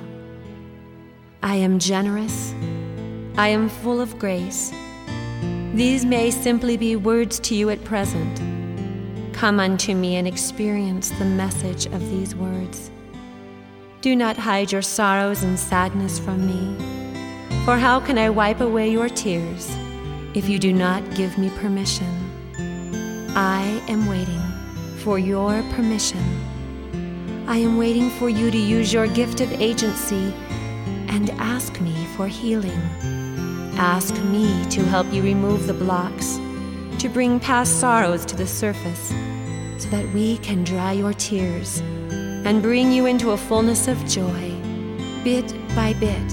I 1.42 1.56
am 1.56 1.78
generous. 1.78 2.54
I 3.36 3.48
am 3.48 3.68
full 3.68 4.00
of 4.00 4.18
grace. 4.18 4.72
These 5.74 6.04
may 6.04 6.30
simply 6.30 6.76
be 6.76 6.96
words 6.96 7.40
to 7.40 7.54
you 7.54 7.70
at 7.70 7.82
present 7.82 8.51
Come 9.42 9.58
unto 9.58 9.92
me 9.96 10.14
and 10.14 10.28
experience 10.28 11.10
the 11.10 11.24
message 11.24 11.86
of 11.86 12.08
these 12.10 12.32
words. 12.32 12.92
Do 14.00 14.14
not 14.14 14.36
hide 14.36 14.70
your 14.70 14.82
sorrows 14.82 15.42
and 15.42 15.58
sadness 15.58 16.20
from 16.20 16.46
me, 16.46 16.76
for 17.64 17.76
how 17.76 17.98
can 17.98 18.18
I 18.18 18.30
wipe 18.30 18.60
away 18.60 18.88
your 18.92 19.08
tears 19.08 19.68
if 20.34 20.48
you 20.48 20.60
do 20.60 20.72
not 20.72 21.16
give 21.16 21.38
me 21.38 21.50
permission? 21.56 22.06
I 23.34 23.82
am 23.88 24.06
waiting 24.06 24.40
for 24.98 25.18
your 25.18 25.60
permission. 25.72 26.22
I 27.48 27.56
am 27.56 27.76
waiting 27.76 28.10
for 28.10 28.28
you 28.28 28.48
to 28.48 28.58
use 28.58 28.92
your 28.92 29.08
gift 29.08 29.40
of 29.40 29.52
agency 29.60 30.32
and 31.08 31.30
ask 31.30 31.80
me 31.80 32.06
for 32.16 32.28
healing. 32.28 32.80
Ask 33.76 34.14
me 34.22 34.64
to 34.70 34.84
help 34.84 35.12
you 35.12 35.20
remove 35.20 35.66
the 35.66 35.74
blocks, 35.74 36.36
to 37.00 37.08
bring 37.08 37.40
past 37.40 37.80
sorrows 37.80 38.24
to 38.26 38.36
the 38.36 38.46
surface 38.46 39.12
so 39.82 39.88
that 39.88 40.08
we 40.14 40.38
can 40.38 40.62
dry 40.62 40.92
your 40.92 41.12
tears 41.14 41.80
and 42.44 42.62
bring 42.62 42.92
you 42.92 43.06
into 43.06 43.32
a 43.32 43.36
fullness 43.36 43.88
of 43.88 43.98
joy, 44.06 44.54
bit 45.24 45.52
by 45.74 45.92
bit, 45.94 46.32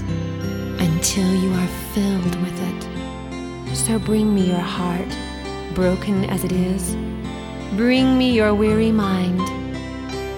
until 0.78 1.34
you 1.34 1.52
are 1.54 1.66
filled 1.92 2.34
with 2.42 2.58
it. 2.70 3.76
So 3.76 3.98
bring 3.98 4.32
me 4.32 4.42
your 4.42 4.66
heart, 4.78 5.08
broken 5.74 6.26
as 6.26 6.44
it 6.44 6.52
is. 6.52 6.94
Bring 7.76 8.16
me 8.16 8.30
your 8.30 8.54
weary 8.54 8.92
mind. 8.92 9.40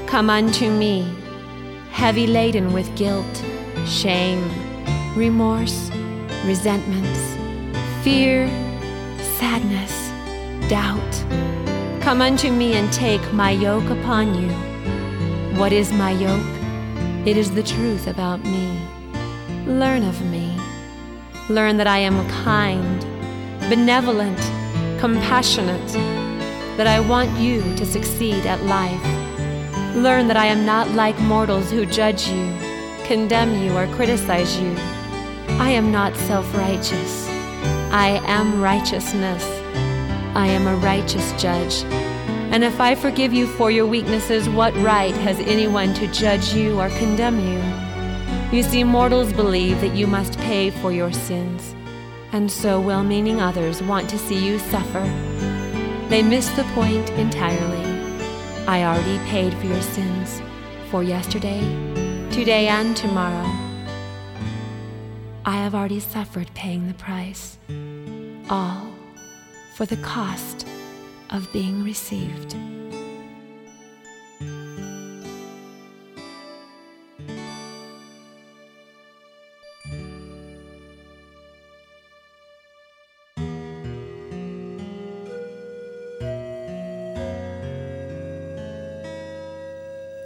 Come 0.08 0.30
unto 0.30 0.70
me, 0.70 1.06
heavy 1.90 2.26
laden 2.26 2.72
with 2.72 2.94
guilt, 2.96 3.44
shame, 3.86 4.42
remorse, 5.14 5.90
resentments, 6.46 7.20
fear, 8.02 8.48
sadness, 9.38 9.92
doubt 10.70 11.51
Come 12.02 12.20
unto 12.20 12.50
me 12.50 12.74
and 12.74 12.92
take 12.92 13.32
my 13.32 13.52
yoke 13.52 13.88
upon 13.88 14.34
you. 14.34 14.50
What 15.56 15.72
is 15.72 15.92
my 15.92 16.10
yoke? 16.10 16.44
It 17.24 17.36
is 17.36 17.52
the 17.52 17.62
truth 17.62 18.08
about 18.08 18.42
me. 18.42 18.76
Learn 19.66 20.02
of 20.02 20.20
me. 20.28 20.58
Learn 21.48 21.76
that 21.76 21.86
I 21.86 21.98
am 21.98 22.28
kind, 22.42 23.00
benevolent, 23.70 24.36
compassionate, 24.98 25.92
that 26.76 26.88
I 26.88 26.98
want 26.98 27.38
you 27.38 27.62
to 27.76 27.86
succeed 27.86 28.46
at 28.46 28.60
life. 28.64 29.04
Learn 29.94 30.26
that 30.26 30.36
I 30.36 30.46
am 30.46 30.66
not 30.66 30.90
like 30.90 31.16
mortals 31.20 31.70
who 31.70 31.86
judge 31.86 32.26
you, 32.26 32.58
condemn 33.04 33.62
you, 33.62 33.76
or 33.76 33.86
criticize 33.94 34.58
you. 34.58 34.74
I 35.60 35.70
am 35.70 35.92
not 35.92 36.16
self 36.16 36.52
righteous. 36.52 37.28
I 37.92 38.20
am 38.26 38.60
righteousness. 38.60 39.61
I 40.34 40.46
am 40.46 40.66
a 40.66 40.76
righteous 40.76 41.30
judge. 41.40 41.84
And 42.52 42.64
if 42.64 42.80
I 42.80 42.94
forgive 42.94 43.32
you 43.32 43.46
for 43.46 43.70
your 43.70 43.86
weaknesses, 43.86 44.48
what 44.48 44.74
right 44.76 45.14
has 45.16 45.38
anyone 45.40 45.92
to 45.94 46.06
judge 46.12 46.54
you 46.54 46.80
or 46.80 46.88
condemn 46.90 47.38
you? 47.38 48.56
You 48.56 48.62
see, 48.62 48.84
mortals 48.84 49.32
believe 49.32 49.80
that 49.80 49.94
you 49.94 50.06
must 50.06 50.38
pay 50.40 50.70
for 50.70 50.92
your 50.92 51.12
sins, 51.12 51.74
and 52.32 52.50
so 52.50 52.80
well 52.80 53.02
meaning 53.02 53.40
others 53.40 53.82
want 53.82 54.10
to 54.10 54.18
see 54.18 54.42
you 54.42 54.58
suffer. 54.58 55.02
They 56.08 56.22
miss 56.22 56.48
the 56.50 56.64
point 56.74 57.08
entirely. 57.10 57.84
I 58.66 58.84
already 58.84 59.18
paid 59.30 59.54
for 59.54 59.66
your 59.66 59.82
sins, 59.82 60.42
for 60.90 61.02
yesterday, 61.02 61.60
today, 62.30 62.68
and 62.68 62.94
tomorrow. 62.94 63.50
I 65.44 65.56
have 65.56 65.74
already 65.74 66.00
suffered 66.00 66.50
paying 66.54 66.86
the 66.88 66.94
price. 66.94 67.58
All 68.50 68.91
for 69.74 69.86
the 69.86 69.96
cost 69.96 70.66
of 71.30 71.50
being 71.52 71.82
received. 71.82 72.54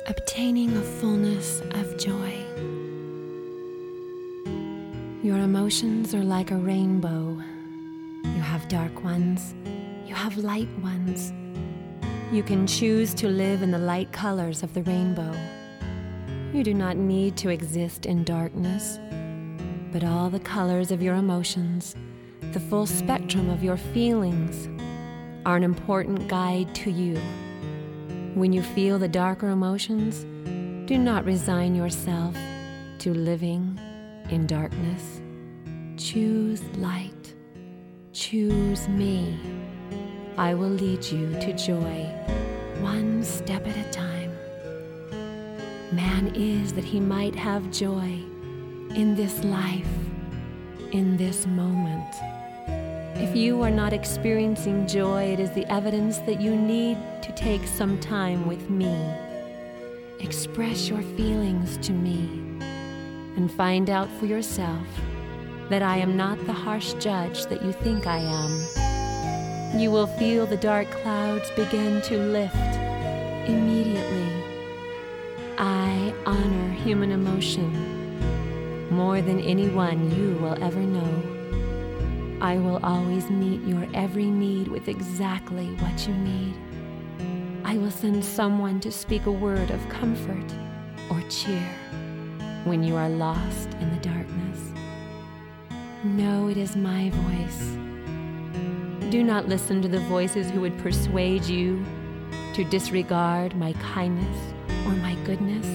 Obtaining 0.09 0.77
a 0.77 0.83
fullness 0.83 1.61
of 1.73 1.97
joy. 1.99 2.33
Your 5.23 5.39
emotions 5.39 6.15
are 6.15 6.25
like 6.25 6.51
a 6.51 6.57
dark 6.57 6.86
ones, 9.37 9.55
you 10.07 10.15
have 10.15 10.37
light 10.39 10.69
ones. 10.79 11.33
You 12.33 12.43
can 12.43 12.67
choose 12.67 13.15
to 13.15 13.29
live 13.29 13.63
in 13.63 13.71
the 13.71 13.79
light 13.79 14.13
colors 14.13 14.63
of 14.63 14.73
the 14.75 14.83
rainbow. 14.83 15.33
You 16.53 16.65
do 16.65 16.75
not 16.75 16.97
need 16.97 17.37
to 17.39 17.51
exist 17.51 18.07
in 18.07 18.25
darkness, 18.25 18.99
but 19.93 20.05
all 20.05 20.31
the 20.31 20.41
colors 20.41 20.91
of 20.91 21.03
your 21.03 21.17
emotions, 21.17 21.95
the 22.53 22.61
full 22.61 22.87
spectrum 22.87 23.51
of 23.51 23.63
your 23.63 23.77
feelings, 23.77 24.69
are 25.45 25.57
an 25.57 25.63
important 25.63 26.27
guide 26.27 26.75
to 26.75 26.91
you 26.91 27.21
When 28.35 28.53
you 28.53 28.63
feel 28.63 28.99
the 28.99 29.09
darker 29.09 29.49
emotions, 29.49 30.25
do 30.89 30.99
not 30.99 31.25
resign 31.25 31.75
yourself 31.75 32.37
to 32.99 33.15
living 33.15 33.79
in 34.29 34.47
darkness. 34.47 35.23
Choose 35.97 36.63
light. 36.77 37.16
Choose 38.17 38.89
me. 38.89 39.39
I 40.39 40.55
will 40.55 40.71
lead 40.71 41.05
you 41.05 41.33
to 41.33 41.53
joy, 41.53 42.09
one 42.81 43.23
step 43.23 43.67
at 43.67 43.77
a 43.77 43.91
time. 43.91 44.35
Man 45.93 46.33
is 46.35 46.73
that 46.73 46.83
he 46.83 46.99
might 46.99 47.35
have 47.35 47.71
joy 47.71 48.19
in 48.95 49.15
this 49.17 49.45
life, 49.45 49.93
in 50.93 51.19
this 51.19 51.47
moment. 51.47 52.09
If 53.17 53.37
you 53.37 53.61
are 53.61 53.71
not 53.71 53.93
experiencing 53.93 54.87
joy, 54.89 55.25
it 55.25 55.39
is 55.39 55.51
the 55.51 55.71
evidence 55.71 56.17
that 56.21 56.41
you 56.41 56.57
need 56.57 56.97
to 57.21 57.33
take 57.33 57.67
some 57.67 58.01
time 58.01 58.47
with 58.47 58.71
me. 58.71 58.97
Express 60.21 60.89
your 60.89 61.03
feelings 61.19 61.77
to 61.87 61.93
me 61.93 62.31
and 63.37 63.53
find 63.53 63.91
out 63.91 64.09
for 64.19 64.25
yourself 64.25 64.87
that 65.69 65.83
I 65.83 65.97
am 65.97 66.17
not 66.17 66.45
the 66.47 66.53
harsh 66.53 66.93
judge 66.95 67.47
that 67.47 67.63
you 67.63 67.73
think 67.73 68.07
I 68.07 68.19
am. 68.19 69.79
You 69.79 69.91
will 69.91 70.07
feel 70.07 70.47
the 70.47 70.57
dark 70.57 70.91
clouds 70.91 71.51
begin 71.57 72.01
to 72.03 72.19
lift 72.19 72.55
immediately. 73.49 74.33
I 75.59 76.15
honor 76.25 76.73
human 76.73 77.11
emotion 77.11 77.97
more 78.91 79.21
than 79.21 79.41
anyone 79.41 80.11
you 80.17 80.37
will 80.39 80.63
ever 80.63 80.81
know. 80.81 82.39
I 82.41 82.59
will 82.59 82.79
always 82.83 83.29
meet 83.29 83.63
your 83.63 83.89
every 83.95 84.27
need 84.27 84.69
with 84.69 84.89
exactly 84.89 85.67
what 85.77 86.07
you 86.07 86.15
need. 86.15 86.55
I 87.65 87.77
will 87.79 87.91
send 87.91 88.25
someone 88.25 88.79
to 88.81 88.93
speak 88.93 89.27
a 89.27 89.33
word 89.33 89.71
of 89.71 89.89
comfort 89.89 90.55
or 91.11 91.21
cheer 91.29 91.69
when 92.65 92.83
you 92.83 92.95
are 92.95 93.09
lost 93.09 93.75
in 93.81 93.91
the 93.91 94.01
darkness. 94.01 94.76
Know 96.15 96.49
it 96.49 96.57
is 96.57 96.77
my 96.77 97.11
voice. 97.11 97.77
Do 99.11 99.25
not 99.25 99.49
listen 99.49 99.83
to 99.83 99.89
the 99.89 100.01
voices 100.01 100.51
who 100.51 100.61
would 100.61 100.79
persuade 100.79 101.45
you 101.45 101.85
to 102.55 102.65
disregard 102.65 103.57
my 103.57 103.73
kindness 103.75 104.39
or 104.87 104.93
my 104.93 105.15
goodness. 105.25 105.67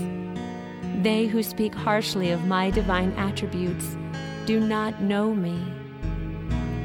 They 1.04 1.28
who 1.28 1.44
speak 1.44 1.76
harshly 1.76 2.32
of 2.32 2.48
my 2.48 2.72
divine 2.72 3.12
attributes 3.17 3.98
do 4.46 4.60
not 4.60 5.02
know 5.02 5.36
me 5.36 5.60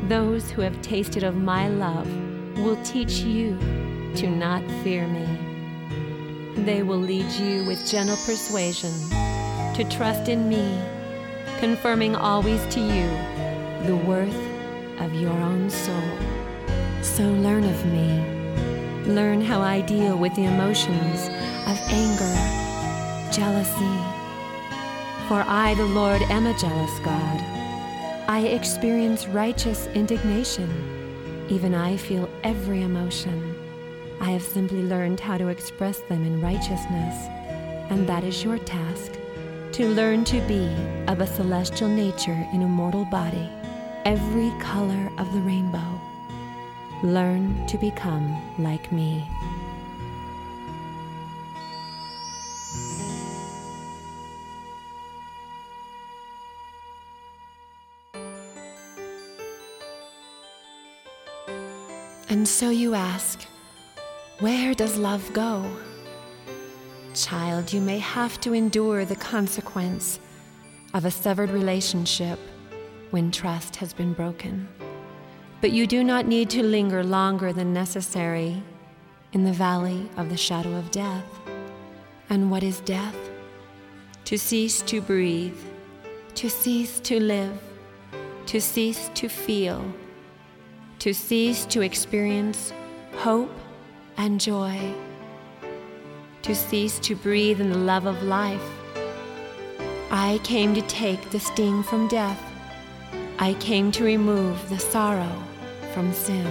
those 0.08 0.50
who 0.50 0.62
have 0.62 0.80
tasted 0.82 1.24
of 1.24 1.36
my 1.36 1.68
love 1.68 2.06
will 2.58 2.80
teach 2.84 3.20
you 3.20 3.58
to 4.14 4.28
not 4.28 4.62
fear 4.82 5.06
me. 5.06 5.26
They 6.64 6.82
will 6.82 6.98
lead 6.98 7.30
you 7.32 7.64
with 7.64 7.86
gentle 7.86 8.16
persuasion 8.16 8.92
to 9.74 9.86
trust 9.90 10.28
in 10.28 10.48
me, 10.48 10.80
confirming 11.58 12.14
always 12.14 12.64
to 12.74 12.80
you 12.80 13.35
the 13.86 13.96
worth 13.96 14.36
of 15.00 15.14
your 15.14 15.32
own 15.32 15.70
soul. 15.70 16.18
So 17.02 17.22
learn 17.22 17.64
of 17.64 17.86
me. 17.86 19.12
Learn 19.12 19.40
how 19.40 19.60
I 19.60 19.80
deal 19.80 20.16
with 20.18 20.34
the 20.34 20.44
emotions 20.44 21.28
of 21.66 21.76
anger, 21.90 22.34
jealousy. 23.32 23.96
For 25.28 25.42
I, 25.46 25.74
the 25.76 25.86
Lord, 25.86 26.22
am 26.22 26.46
a 26.46 26.58
jealous 26.58 26.98
God 27.00 27.56
I 28.28 28.40
experience 28.40 29.28
righteous 29.28 29.86
indignation. 29.94 30.68
Even 31.48 31.76
I 31.76 31.96
feel 31.96 32.28
every 32.42 32.82
emotion. 32.82 33.54
I 34.20 34.32
have 34.32 34.42
simply 34.42 34.82
learned 34.82 35.20
how 35.20 35.38
to 35.38 35.46
express 35.46 36.00
them 36.00 36.24
in 36.26 36.40
righteousness. 36.40 37.28
And 37.88 38.04
that 38.08 38.24
is 38.24 38.42
your 38.42 38.58
task 38.58 39.12
to 39.72 39.88
learn 39.90 40.24
to 40.24 40.40
be 40.48 40.68
of 41.06 41.20
a 41.20 41.26
celestial 41.26 41.88
nature 41.88 42.48
in 42.52 42.62
a 42.62 42.66
mortal 42.66 43.04
body, 43.04 43.48
every 44.06 44.52
color 44.60 45.10
of 45.18 45.32
the 45.32 45.40
rainbow. 45.40 46.00
Learn 47.02 47.66
to 47.66 47.76
become 47.76 48.40
like 48.56 48.92
me. 48.92 49.28
And 62.28 62.46
so 62.46 62.70
you 62.70 62.94
ask, 62.94 63.44
where 64.38 64.72
does 64.72 64.96
love 64.96 65.32
go? 65.32 65.68
Child, 67.12 67.72
you 67.72 67.80
may 67.80 67.98
have 67.98 68.40
to 68.42 68.54
endure 68.54 69.04
the 69.04 69.16
consequence 69.16 70.20
of 70.94 71.04
a 71.04 71.10
severed 71.10 71.50
relationship 71.50 72.38
when 73.16 73.30
trust 73.30 73.76
has 73.76 73.94
been 73.94 74.12
broken. 74.12 74.68
But 75.62 75.72
you 75.72 75.86
do 75.86 76.04
not 76.04 76.26
need 76.26 76.50
to 76.50 76.62
linger 76.62 77.02
longer 77.02 77.50
than 77.50 77.72
necessary 77.72 78.62
in 79.32 79.42
the 79.42 79.54
valley 79.54 80.10
of 80.18 80.28
the 80.28 80.36
shadow 80.36 80.74
of 80.74 80.90
death. 80.90 81.24
And 82.28 82.50
what 82.50 82.62
is 82.62 82.80
death? 82.80 83.16
To 84.26 84.36
cease 84.36 84.82
to 84.82 85.00
breathe, 85.00 85.56
to 86.34 86.50
cease 86.50 87.00
to 87.00 87.18
live, 87.18 87.58
to 88.44 88.60
cease 88.60 89.08
to 89.14 89.28
feel 89.28 89.82
to 90.98 91.14
cease 91.14 91.64
to 91.66 91.80
experience 91.80 92.72
hope 93.14 93.56
and 94.18 94.38
joy, 94.38 94.94
to 96.42 96.54
cease 96.54 96.98
to 96.98 97.14
breathe 97.14 97.62
in 97.62 97.70
the 97.70 97.78
love 97.78 98.04
of 98.04 98.22
life. 98.22 98.68
I 100.10 100.38
came 100.42 100.74
to 100.74 100.82
take 100.82 101.30
the 101.30 101.40
sting 101.40 101.82
from 101.82 102.08
death. 102.08 102.45
I 103.38 103.54
came 103.54 103.92
to 103.92 104.04
remove 104.04 104.68
the 104.68 104.78
sorrow 104.78 105.42
from 105.92 106.12
sin. 106.12 106.46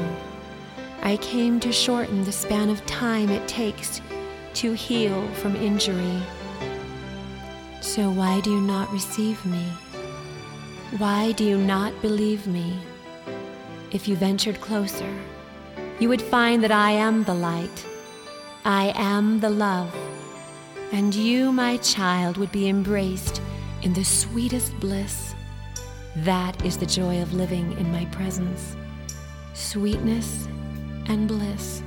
I 1.02 1.18
came 1.18 1.60
to 1.60 1.72
shorten 1.72 2.24
the 2.24 2.32
span 2.32 2.70
of 2.70 2.86
time 2.86 3.30
it 3.30 3.48
takes 3.48 4.02
to 4.56 4.74
heal 4.74 5.28
from 5.36 5.56
injury. 5.56 6.22
So, 7.82 8.10
why 8.10 8.42
do 8.42 8.52
you 8.52 8.62
not 8.62 8.92
receive 8.92 9.46
me? 9.46 9.66
Why 10.98 11.34
do 11.34 11.44
you 11.44 11.58
not 11.58 12.02
believe 12.02 12.48
me? 12.48 12.80
if 13.92 14.08
you 14.08 14.16
ventured 14.16 14.60
closer, 14.60 15.10
you 16.00 16.10
would 16.10 16.22
find 16.22 16.64
that 16.64 16.72
I 16.72 16.92
am 16.92 17.24
the 17.24 17.34
light. 17.34 17.86
I 18.66 18.92
am 18.96 19.40
the 19.40 19.50
love. 19.50 19.96
And 20.92 21.14
you, 21.14 21.52
my 21.52 21.78
child, 21.78 22.38
would 22.38 22.52
be 22.52 22.68
embraced 22.68 23.42
in 23.84 23.94
the 23.94 24.04
sweetest 24.04 24.78
bliss. 24.80 25.35
That 26.18 26.64
is 26.66 26.78
the 26.78 26.86
joy 26.86 27.22
of 27.22 27.34
living 27.34 27.72
in 27.78 27.92
my 27.92 28.06
presence. 28.06 28.76
Sweetness 29.54 30.48
and 31.08 31.28
bliss. 31.28 31.84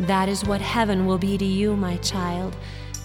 That 0.00 0.28
is 0.28 0.44
what 0.44 0.60
heaven 0.60 1.06
will 1.06 1.18
be 1.18 1.38
to 1.38 1.44
you, 1.44 1.76
my 1.76 1.96
child, 1.98 2.56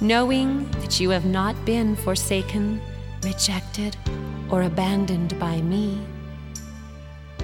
knowing 0.02 0.70
that 0.72 1.00
you 1.00 1.10
have 1.10 1.26
not 1.26 1.66
been 1.66 1.96
forsaken, 1.96 2.82
rejected, 3.24 3.96
or 4.50 4.64
abandoned 4.64 5.38
by 5.40 5.62
me 5.62 6.00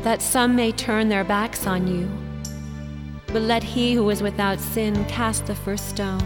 that 0.06 0.22
some 0.22 0.56
may 0.56 0.72
turn 0.72 1.10
their 1.10 1.24
backs 1.24 1.66
on 1.66 1.88
you. 1.88 2.08
But 3.26 3.42
let 3.42 3.64
he 3.64 3.96
who 3.96 4.08
is 4.12 4.22
without 4.22 4.60
sin 4.60 5.04
cast 5.06 5.48
the 5.48 5.56
first 5.56 5.90
stone, 5.90 6.22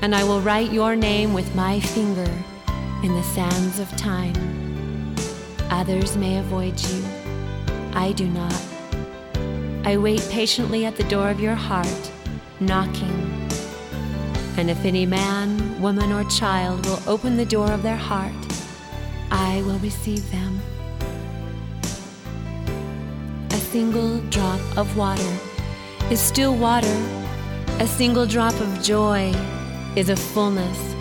and 0.00 0.14
I 0.14 0.22
will 0.22 0.40
write 0.40 0.72
your 0.72 0.94
name 0.94 1.34
with 1.34 1.52
my 1.56 1.80
finger 1.80 2.32
in 3.02 3.12
the 3.14 3.22
sands 3.24 3.80
of 3.80 3.90
time. 3.96 4.67
Others 5.70 6.16
may 6.16 6.38
avoid 6.38 6.80
you, 6.80 7.04
I 7.92 8.12
do 8.12 8.26
not. 8.26 8.60
I 9.84 9.96
wait 9.96 10.26
patiently 10.30 10.86
at 10.86 10.96
the 10.96 11.04
door 11.04 11.30
of 11.30 11.40
your 11.40 11.54
heart, 11.54 12.10
knocking. 12.58 13.48
And 14.56 14.70
if 14.70 14.84
any 14.84 15.06
man, 15.06 15.80
woman, 15.80 16.10
or 16.10 16.24
child 16.24 16.86
will 16.86 17.02
open 17.06 17.36
the 17.36 17.44
door 17.44 17.70
of 17.70 17.82
their 17.82 17.96
heart, 17.96 18.32
I 19.30 19.62
will 19.62 19.78
receive 19.78 20.30
them 20.32 20.60
A 23.50 23.60
single 23.70 24.20
drop 24.30 24.60
of 24.78 24.96
water 24.96 25.36
is 26.10 26.18
still 26.18 26.56
water. 26.56 26.96
A 27.80 27.86
single 27.86 28.26
drop 28.26 28.54
of 28.60 28.82
joy 28.82 29.32
is 29.94 30.08
a 30.08 30.16
fullness. 30.16 30.94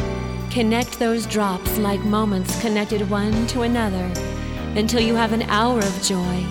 Connect 0.52 1.00
those 1.00 1.26
drops 1.26 1.78
like 1.78 2.02
moments 2.02 2.60
connected 2.62 3.10
one 3.10 3.48
to 3.48 3.62
another 3.62 4.12
until 4.78 5.02
you 5.02 5.16
have 5.16 5.34
an 5.34 5.42
hour 5.50 5.80
of 5.80 6.04
joy, 6.04 6.46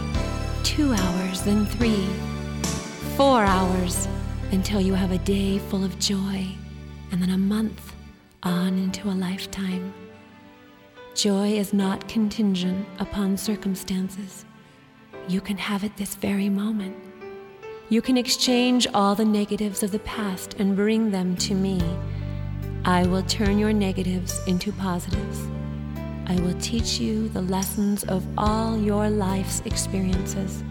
two 0.64 0.92
hours, 0.92 1.42
then 1.42 1.64
three, 1.64 2.08
four 3.16 3.44
hours, 3.44 4.08
until 4.50 4.80
you 4.80 4.94
have 4.94 5.12
a 5.12 5.18
day 5.18 5.58
full 5.58 5.84
of 5.84 5.96
joy, 6.00 6.44
and 7.12 7.22
then 7.22 7.30
a 7.30 7.38
month 7.38 7.94
on 8.42 8.76
into 8.78 9.08
a 9.08 9.14
lifetime. 9.14 9.94
Joy 11.14 11.52
is 11.52 11.72
not 11.72 12.08
contingent 12.08 12.84
upon 12.98 13.36
circumstances. 13.36 14.44
You 15.28 15.40
can 15.40 15.56
have 15.56 15.84
it 15.84 15.96
this 15.96 16.16
very 16.16 16.48
moment. 16.48 16.96
You 17.90 18.02
can 18.02 18.16
exchange 18.16 18.88
all 18.92 19.14
the 19.14 19.24
negatives 19.24 19.84
of 19.84 19.92
the 19.92 20.00
past 20.00 20.54
and 20.54 20.74
bring 20.74 21.12
them 21.12 21.36
to 21.36 21.54
me. 21.54 21.80
I 22.84 23.06
will 23.06 23.22
turn 23.22 23.56
your 23.56 23.72
negatives 23.72 24.40
into 24.48 24.72
positives. 24.72 25.46
I 26.28 26.34
will 26.40 26.58
teach 26.58 26.98
you 26.98 27.28
the 27.28 27.42
lessons 27.42 28.02
of 28.04 28.26
all 28.36 28.76
your 28.76 29.08
life's 29.08 29.60
experiences. 29.64 30.64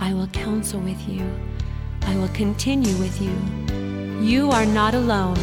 I 0.00 0.12
will 0.12 0.26
counsel 0.28 0.80
with 0.80 1.08
you. 1.08 1.24
I 2.02 2.16
will 2.16 2.28
continue 2.28 2.96
with 2.96 3.20
you. 3.22 3.32
You 4.20 4.50
are 4.50 4.66
not 4.66 4.94
alone. 4.94 5.38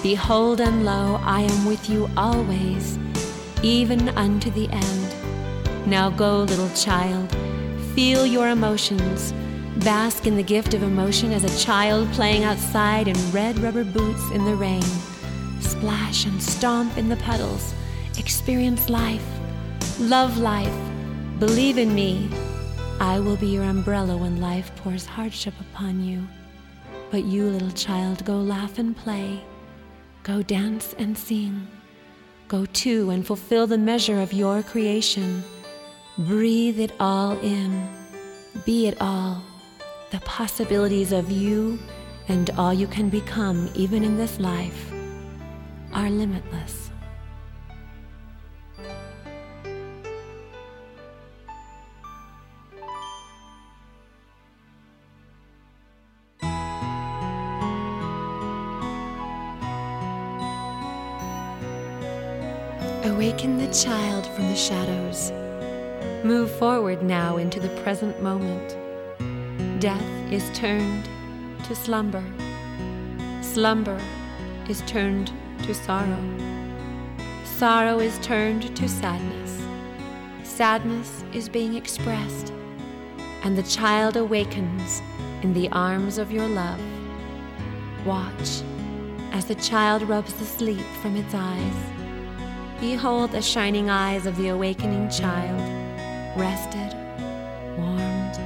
Behold, 0.00 0.60
and 0.60 0.84
lo, 0.84 1.18
I 1.24 1.40
am 1.40 1.66
with 1.66 1.90
you 1.90 2.08
always, 2.16 3.00
even 3.64 4.10
unto 4.10 4.52
the 4.52 4.68
end. 4.70 5.88
Now 5.88 6.08
go, 6.10 6.42
little 6.42 6.70
child, 6.70 7.28
feel 7.96 8.24
your 8.24 8.50
emotions. 8.50 9.34
Bask 9.78 10.24
in 10.24 10.36
the 10.36 10.44
gift 10.44 10.72
of 10.72 10.84
emotion 10.84 11.32
as 11.32 11.42
a 11.42 11.64
child 11.64 12.08
playing 12.12 12.44
outside 12.44 13.08
in 13.08 13.32
red 13.32 13.58
rubber 13.58 13.82
boots 13.82 14.30
in 14.30 14.44
the 14.44 14.54
rain. 14.54 14.84
Splash 15.58 16.26
and 16.26 16.40
stomp 16.40 16.96
in 16.96 17.08
the 17.08 17.16
puddles 17.16 17.74
Experience 18.18 18.88
life. 18.88 19.26
Love 19.98 20.38
life. 20.38 20.74
Believe 21.38 21.78
in 21.78 21.94
me. 21.94 22.30
I 22.98 23.20
will 23.20 23.36
be 23.36 23.48
your 23.48 23.64
umbrella 23.64 24.16
when 24.16 24.40
life 24.40 24.74
pours 24.76 25.04
hardship 25.04 25.54
upon 25.60 26.02
you. 26.02 26.26
But 27.10 27.24
you, 27.24 27.44
little 27.44 27.70
child, 27.70 28.24
go 28.24 28.36
laugh 28.38 28.78
and 28.78 28.96
play. 28.96 29.44
Go 30.22 30.42
dance 30.42 30.94
and 30.98 31.16
sing. 31.16 31.68
Go 32.48 32.64
to 32.66 33.10
and 33.10 33.26
fulfill 33.26 33.66
the 33.66 33.78
measure 33.78 34.20
of 34.20 34.32
your 34.32 34.62
creation. 34.62 35.44
Breathe 36.18 36.80
it 36.80 36.92
all 36.98 37.38
in. 37.40 37.88
Be 38.64 38.86
it 38.86 38.96
all. 39.00 39.42
The 40.10 40.20
possibilities 40.20 41.12
of 41.12 41.30
you 41.30 41.78
and 42.28 42.48
all 42.56 42.72
you 42.72 42.86
can 42.86 43.08
become, 43.10 43.68
even 43.74 44.02
in 44.02 44.16
this 44.16 44.40
life, 44.40 44.90
are 45.92 46.10
limitless. 46.10 46.90
Awaken 63.36 63.58
the 63.58 63.74
child 63.74 64.26
from 64.28 64.48
the 64.48 64.56
shadows. 64.56 65.30
Move 66.24 66.50
forward 66.52 67.02
now 67.02 67.36
into 67.36 67.60
the 67.60 67.68
present 67.82 68.22
moment. 68.22 68.78
Death 69.78 70.32
is 70.32 70.48
turned 70.58 71.06
to 71.64 71.74
slumber. 71.74 72.24
Slumber 73.42 74.00
is 74.70 74.80
turned 74.86 75.34
to 75.64 75.74
sorrow. 75.74 76.18
Sorrow 77.44 77.98
is 77.98 78.18
turned 78.20 78.74
to 78.74 78.88
sadness. 78.88 79.60
Sadness 80.42 81.22
is 81.34 81.50
being 81.50 81.74
expressed, 81.74 82.54
and 83.42 83.54
the 83.54 83.64
child 83.64 84.16
awakens 84.16 85.02
in 85.42 85.52
the 85.52 85.68
arms 85.72 86.16
of 86.16 86.32
your 86.32 86.48
love. 86.48 86.80
Watch 88.06 88.62
as 89.32 89.44
the 89.44 89.56
child 89.56 90.04
rubs 90.04 90.32
the 90.32 90.46
sleep 90.46 90.86
from 91.02 91.16
its 91.16 91.34
eyes 91.34 92.05
Behold 92.80 93.32
the 93.32 93.40
shining 93.40 93.88
eyes 93.88 94.26
of 94.26 94.36
the 94.36 94.48
awakening 94.48 95.08
child, 95.08 95.58
rested, 96.36 96.94
warmed, 97.78 98.38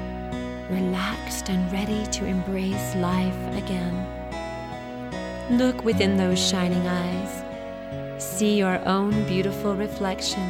relaxed, 0.70 1.48
and 1.48 1.72
ready 1.72 2.06
to 2.12 2.24
embrace 2.24 2.94
life 2.94 3.56
again. 3.56 4.06
Look 5.58 5.84
within 5.84 6.16
those 6.16 6.38
shining 6.38 6.86
eyes. 6.86 8.22
See 8.22 8.56
your 8.56 8.78
own 8.86 9.26
beautiful 9.26 9.74
reflection. 9.74 10.48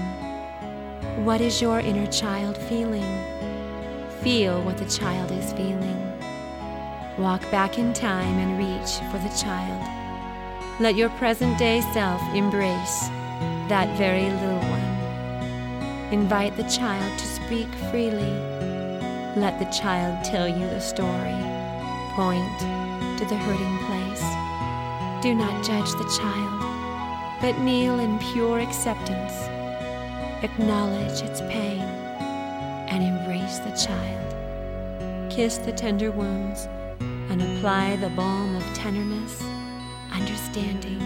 What 1.25 1.40
is 1.40 1.62
your 1.62 1.81
inner 1.81 2.07
child 2.12 2.59
feeling? 2.59 3.25
Feel 4.21 4.62
what 4.62 4.77
the 4.77 4.90
child 4.90 5.31
is 5.31 5.55
feeling. 5.55 6.12
Walk 7.16 7.40
back 7.51 7.79
in 7.79 7.95
time 7.95 8.37
and 8.38 8.59
reach 8.59 8.99
for 9.11 9.16
the 9.27 9.35
child. 9.43 10.81
Let 10.81 10.97
your 10.97 11.09
present 11.11 11.59
day 11.59 11.81
self 11.95 12.21
embrace 12.35 13.09
that 13.71 13.97
very 13.97 14.29
little 14.29 14.59
one. 14.69 16.13
Invite 16.13 16.57
the 16.57 16.65
child 16.65 17.17
to 17.17 17.25
speak 17.25 17.69
freely. 17.93 18.35
Let 19.37 19.61
the 19.61 19.71
child 19.71 20.25
tell 20.25 20.49
you 20.49 20.67
the 20.67 20.81
story. 20.81 21.39
Point 22.17 22.59
to 23.17 23.25
the 23.27 23.37
hurting 23.37 23.79
place. 23.87 25.23
Do 25.23 25.37
not 25.37 25.65
judge 25.65 25.93
the 25.93 26.19
child, 26.19 27.41
but 27.41 27.61
kneel 27.61 28.01
in 28.01 28.19
pure 28.33 28.59
acceptance. 28.59 29.35
Acknowledge 30.43 31.23
its 31.23 31.41
pain 31.43 31.79
and 32.91 33.05
embrace 33.05 33.61
the 33.61 33.87
child. 33.87 35.31
Kiss 35.31 35.59
the 35.59 35.71
tender 35.71 36.11
wounds 36.11 36.67
and 37.31 37.41
apply 37.41 37.95
the 37.95 38.11
balm 38.11 38.57
of 38.57 38.65
tenderness, 38.75 39.41
understanding, 40.11 41.01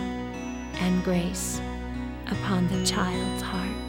and 0.80 1.04
grace 1.04 1.60
upon 2.30 2.68
the 2.68 2.84
child's 2.84 3.42
heart. 3.42 3.84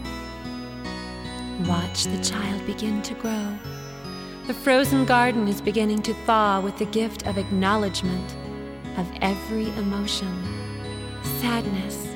Watch 1.67 2.04
the 2.04 2.24
child 2.24 2.65
begin 2.65 3.02
to 3.04 3.13
grow. 3.15 3.58
The 4.48 4.54
frozen 4.54 5.06
garden 5.06 5.48
is 5.48 5.62
beginning 5.62 6.02
to 6.04 6.13
thaw 6.26 6.60
with 6.60 6.78
the 6.78 6.86
gift 6.86 7.26
of 7.26 7.38
acknowledgement 7.38 8.36
of 8.98 9.08
every 9.21 9.69
emotion 9.78 10.43
sadness, 11.41 12.08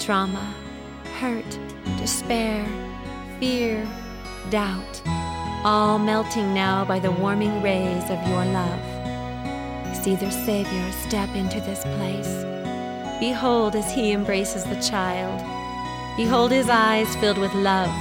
trauma, 0.00 0.54
hurt, 1.20 1.58
despair, 1.98 2.66
fear, 3.38 3.86
doubt, 4.50 5.02
all 5.64 5.98
melting 5.98 6.52
now 6.52 6.84
by 6.84 6.98
the 6.98 7.10
warming 7.10 7.62
rays 7.62 8.04
of 8.04 8.28
your 8.28 8.44
love. 8.46 9.96
See 10.04 10.16
their 10.16 10.30
Savior 10.30 10.92
step 10.92 11.28
into 11.34 11.60
this 11.60 11.82
place. 11.96 12.44
Behold 13.20 13.74
as 13.74 13.92
he 13.92 14.12
embraces 14.12 14.64
the 14.64 14.80
child 14.80 15.40
Behold 16.16 16.50
his 16.50 16.70
eyes 16.70 17.14
filled 17.16 17.36
with 17.36 17.52
love, 17.52 17.94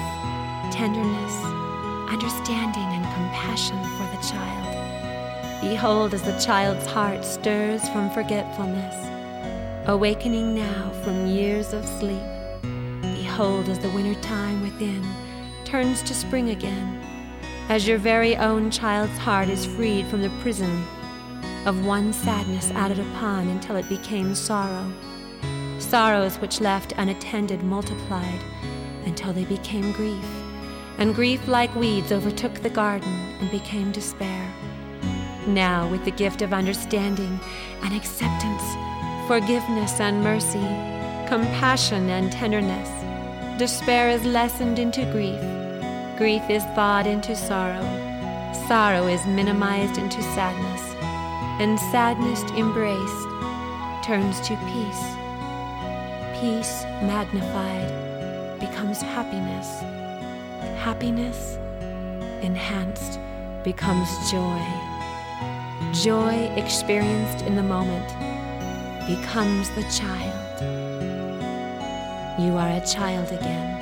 tenderness, 0.72 1.36
understanding, 2.10 2.88
and 2.88 3.04
compassion 3.14 3.78
for 3.98 4.16
the 4.16 4.24
child. 4.24 5.62
Behold 5.62 6.14
as 6.14 6.22
the 6.22 6.40
child's 6.40 6.86
heart 6.86 7.26
stirs 7.26 7.90
from 7.90 8.10
forgetfulness, 8.12 8.96
awakening 9.88 10.56
now 10.56 10.92
from 11.04 11.28
years 11.28 11.74
of 11.74 11.86
sleep. 11.86 12.24
Behold 13.02 13.68
as 13.68 13.80
the 13.80 13.90
winter 13.90 14.18
time 14.22 14.62
within 14.62 15.06
turns 15.66 16.02
to 16.04 16.14
spring 16.14 16.52
again, 16.52 17.02
as 17.68 17.86
your 17.86 17.98
very 17.98 18.38
own 18.38 18.72
child's 18.72 19.18
heart 19.18 19.50
is 19.50 19.66
freed 19.66 20.06
from 20.08 20.22
the 20.22 20.32
prison 20.42 20.86
of 21.66 21.86
one 21.86 22.14
sadness 22.14 22.72
added 22.72 23.00
upon 23.00 23.50
until 23.50 23.76
it 23.76 23.90
became 23.90 24.34
sorrow 24.34 24.90
sorrows 25.86 26.38
which 26.38 26.62
left 26.62 26.94
unattended 26.98 27.64
multiplied 27.64 28.42
until 29.06 29.34
they 29.34 29.46
became 29.46 29.92
grief. 29.92 30.26
And 30.98 31.14
grief, 31.14 31.48
like 31.48 31.74
weeds, 31.76 32.12
overtook 32.12 32.56
the 32.56 32.70
garden 32.70 33.14
and 33.40 33.52
became 33.52 33.92
despair. 33.92 34.52
Now, 35.48 35.90
with 35.90 36.04
the 36.06 36.12
gift 36.12 36.42
of 36.42 36.54
understanding 36.54 37.40
and 37.84 37.94
acceptance, 37.94 38.64
forgiveness 39.28 40.00
and 40.00 40.24
mercy, 40.24 40.68
compassion 41.28 42.10
and 42.10 42.32
tenderness, 42.32 42.90
despair 43.60 44.10
is 44.10 44.26
lessened 44.26 44.80
into 44.80 45.06
grief. 45.12 45.40
Grief 46.18 46.44
is 46.50 46.64
thawed 46.76 47.06
into 47.06 47.36
sorrow. 47.36 47.84
Sorrow 48.68 49.08
is 49.08 49.26
minimized 49.28 49.98
into 49.98 50.22
sadness. 50.24 50.82
And 51.60 51.80
sadness 51.92 52.42
embraced 52.58 53.28
turns 54.04 54.40
to 54.48 54.56
peace 54.74 55.15
Peace 56.42 56.84
magnified 57.02 58.60
becomes 58.60 59.02
happiness. 59.02 59.80
Happiness 60.78 61.58
enhanced 62.42 63.20
becomes 63.64 64.10
joy. 64.30 64.62
Joy 65.94 66.52
experienced 66.58 67.46
in 67.46 67.56
the 67.56 67.64
moment 67.64 68.08
becomes 69.08 69.70
the 69.72 69.84
child. 69.84 70.62
You 72.38 72.58
are 72.58 72.70
a 72.70 72.86
child 72.86 73.32
again. 73.32 73.75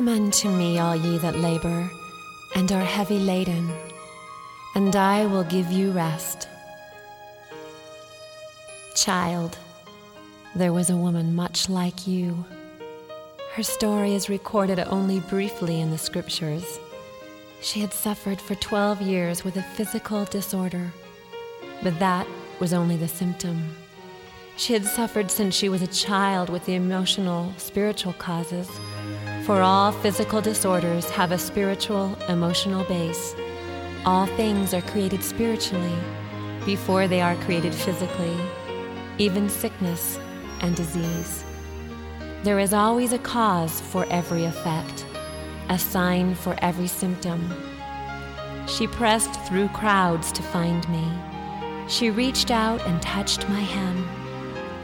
Come 0.00 0.08
unto 0.08 0.48
me, 0.48 0.78
all 0.78 0.96
ye 0.96 1.18
that 1.18 1.36
labor 1.36 1.90
and 2.54 2.72
are 2.72 2.82
heavy 2.82 3.18
laden, 3.18 3.70
and 4.74 4.96
I 4.96 5.26
will 5.26 5.44
give 5.44 5.70
you 5.70 5.90
rest. 5.90 6.48
Child, 8.94 9.58
there 10.54 10.72
was 10.72 10.88
a 10.88 10.96
woman 10.96 11.34
much 11.34 11.68
like 11.68 12.06
you. 12.06 12.46
Her 13.52 13.62
story 13.62 14.14
is 14.14 14.30
recorded 14.30 14.78
only 14.78 15.20
briefly 15.20 15.82
in 15.82 15.90
the 15.90 15.98
scriptures. 15.98 16.80
She 17.60 17.80
had 17.80 17.92
suffered 17.92 18.40
for 18.40 18.54
12 18.54 19.02
years 19.02 19.44
with 19.44 19.58
a 19.58 19.62
physical 19.76 20.24
disorder, 20.24 20.94
but 21.82 21.98
that 21.98 22.26
was 22.58 22.72
only 22.72 22.96
the 22.96 23.06
symptom. 23.06 23.76
She 24.56 24.72
had 24.72 24.86
suffered 24.86 25.30
since 25.30 25.54
she 25.54 25.68
was 25.68 25.82
a 25.82 25.86
child 25.86 26.48
with 26.48 26.64
the 26.64 26.74
emotional, 26.74 27.52
spiritual 27.58 28.14
causes. 28.14 28.66
For 29.50 29.62
all 29.62 29.90
physical 29.90 30.40
disorders 30.40 31.10
have 31.10 31.32
a 31.32 31.36
spiritual, 31.36 32.16
emotional 32.28 32.84
base. 32.84 33.34
All 34.04 34.26
things 34.26 34.72
are 34.72 34.80
created 34.80 35.24
spiritually 35.24 35.98
before 36.64 37.08
they 37.08 37.20
are 37.20 37.34
created 37.34 37.74
physically, 37.74 38.36
even 39.18 39.48
sickness 39.48 40.20
and 40.60 40.76
disease. 40.76 41.42
There 42.44 42.60
is 42.60 42.72
always 42.72 43.12
a 43.12 43.18
cause 43.18 43.80
for 43.80 44.06
every 44.08 44.44
effect, 44.44 45.04
a 45.68 45.76
sign 45.76 46.36
for 46.36 46.54
every 46.62 46.86
symptom. 46.86 47.52
She 48.68 48.86
pressed 48.86 49.34
through 49.48 49.66
crowds 49.70 50.30
to 50.30 50.44
find 50.44 50.88
me. 50.88 51.10
She 51.88 52.10
reached 52.10 52.52
out 52.52 52.80
and 52.86 53.02
touched 53.02 53.48
my 53.48 53.62
hem. 53.62 54.08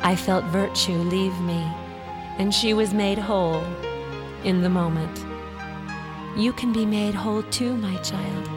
I 0.03 0.17
felt 0.17 0.45
virtue 0.47 0.99
leave 0.99 1.41
me, 1.43 1.73
and 2.39 2.53
she 2.53 2.75
was 2.75 2.93
made 2.93 3.19
whole 3.19 3.63
in 4.47 4.63
the 4.63 4.71
moment. 4.71 5.27
You 6.37 6.53
can 6.53 6.73
be 6.73 6.87
made 6.87 7.15
whole 7.15 7.43
too, 7.45 7.77
my 7.77 7.97
child. 7.97 8.49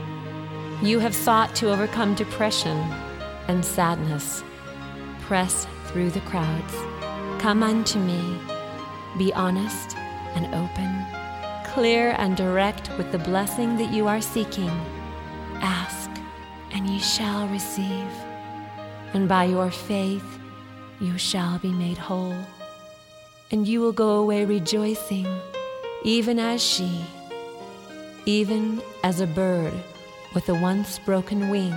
You 0.84 0.99
have 0.99 1.15
sought 1.15 1.56
to 1.56 1.71
overcome 1.71 2.13
depression 2.13 2.78
and 3.47 3.65
sadness. 3.65 4.43
Press 5.21 5.67
through 5.88 6.12
the 6.12 6.21
crowds. 6.21 6.75
Come 7.41 7.63
unto 7.63 7.99
me. 7.99 8.39
Be 9.17 9.34
honest 9.34 9.97
and 10.36 10.45
open, 10.54 11.06
clear 11.73 12.15
and 12.19 12.38
direct 12.38 12.95
with 12.97 13.12
the 13.12 13.17
blessing 13.17 13.75
that 13.78 13.91
you 13.91 14.08
are 14.08 14.21
seeking. 14.21 14.69
Ask, 15.56 16.12
and 16.71 16.88
ye 16.88 16.99
shall 16.99 17.47
receive. 17.47 18.12
And 19.13 19.28
by 19.28 19.45
your 19.45 19.71
faith, 19.71 20.39
you 20.99 21.17
shall 21.17 21.58
be 21.58 21.71
made 21.71 21.97
whole. 21.97 22.38
And 23.49 23.67
you 23.67 23.82
will 23.82 23.91
go 23.91 24.17
away 24.17 24.45
rejoicing, 24.45 25.28
even 26.03 26.39
as 26.39 26.63
she, 26.63 27.05
even 28.25 28.81
as 29.03 29.19
a 29.19 29.27
bird 29.27 29.73
with 30.33 30.47
a 30.47 30.53
once 30.53 30.99
broken 30.99 31.49
wing 31.49 31.75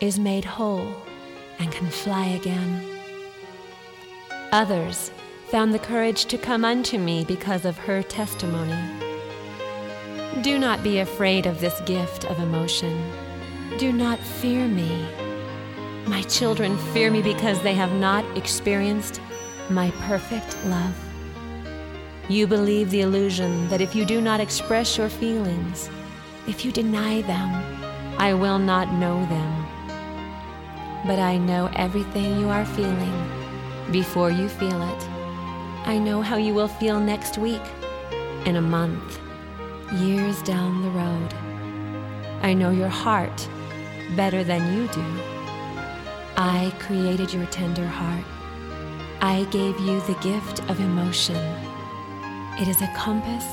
is 0.00 0.18
made 0.18 0.44
whole 0.44 0.94
and 1.58 1.72
can 1.72 1.88
fly 1.88 2.26
again. 2.26 2.84
Others 4.52 5.10
found 5.48 5.74
the 5.74 5.78
courage 5.78 6.26
to 6.26 6.38
come 6.38 6.64
unto 6.64 6.98
me 6.98 7.24
because 7.24 7.64
of 7.64 7.76
her 7.78 8.02
testimony. 8.02 8.78
Do 10.42 10.58
not 10.58 10.84
be 10.84 11.00
afraid 11.00 11.46
of 11.46 11.60
this 11.60 11.80
gift 11.80 12.24
of 12.26 12.38
emotion. 12.38 13.10
Do 13.78 13.92
not 13.92 14.20
fear 14.20 14.68
me. 14.68 15.08
My 16.06 16.22
children 16.22 16.78
fear 16.92 17.10
me 17.10 17.22
because 17.22 17.60
they 17.62 17.74
have 17.74 17.92
not 17.92 18.24
experienced 18.36 19.20
my 19.68 19.90
perfect 20.02 20.56
love. 20.66 21.07
You 22.30 22.46
believe 22.46 22.90
the 22.90 23.00
illusion 23.00 23.68
that 23.70 23.80
if 23.80 23.94
you 23.94 24.04
do 24.04 24.20
not 24.20 24.38
express 24.38 24.98
your 24.98 25.08
feelings, 25.08 25.88
if 26.46 26.62
you 26.62 26.70
deny 26.70 27.22
them, 27.22 27.48
I 28.18 28.34
will 28.34 28.58
not 28.58 28.92
know 28.92 29.24
them. 29.26 29.66
But 31.06 31.18
I 31.18 31.38
know 31.38 31.70
everything 31.74 32.38
you 32.38 32.50
are 32.50 32.66
feeling 32.66 33.30
before 33.90 34.30
you 34.30 34.46
feel 34.46 34.82
it. 34.82 35.08
I 35.86 35.98
know 35.98 36.20
how 36.20 36.36
you 36.36 36.52
will 36.52 36.68
feel 36.68 37.00
next 37.00 37.38
week, 37.38 37.62
in 38.44 38.56
a 38.56 38.60
month, 38.60 39.18
years 39.94 40.42
down 40.42 40.82
the 40.82 40.90
road. 40.90 41.32
I 42.42 42.52
know 42.52 42.70
your 42.70 42.88
heart 42.88 43.48
better 44.16 44.44
than 44.44 44.76
you 44.76 44.86
do. 44.88 45.04
I 46.36 46.74
created 46.78 47.32
your 47.32 47.46
tender 47.46 47.86
heart. 47.86 48.24
I 49.22 49.44
gave 49.50 49.80
you 49.80 50.00
the 50.02 50.18
gift 50.20 50.60
of 50.68 50.78
emotion. 50.78 51.67
It 52.60 52.66
is 52.66 52.82
a 52.82 52.88
compass, 52.88 53.46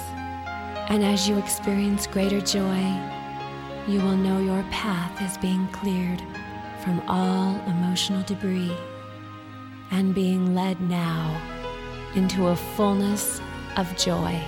and 0.89 1.03
as 1.03 1.29
you 1.29 1.37
experience 1.37 2.07
greater 2.07 2.41
joy, 2.41 2.81
you 3.87 4.01
will 4.01 4.17
know 4.17 4.39
your 4.39 4.63
path 4.71 5.21
is 5.21 5.37
being 5.37 5.67
cleared 5.67 6.23
from 6.83 6.99
all 7.07 7.55
emotional 7.67 8.23
debris 8.23 8.75
and 9.91 10.15
being 10.15 10.55
led 10.55 10.81
now 10.81 11.39
into 12.15 12.47
a 12.47 12.55
fullness 12.55 13.39
of 13.77 13.95
joy. 13.95 14.41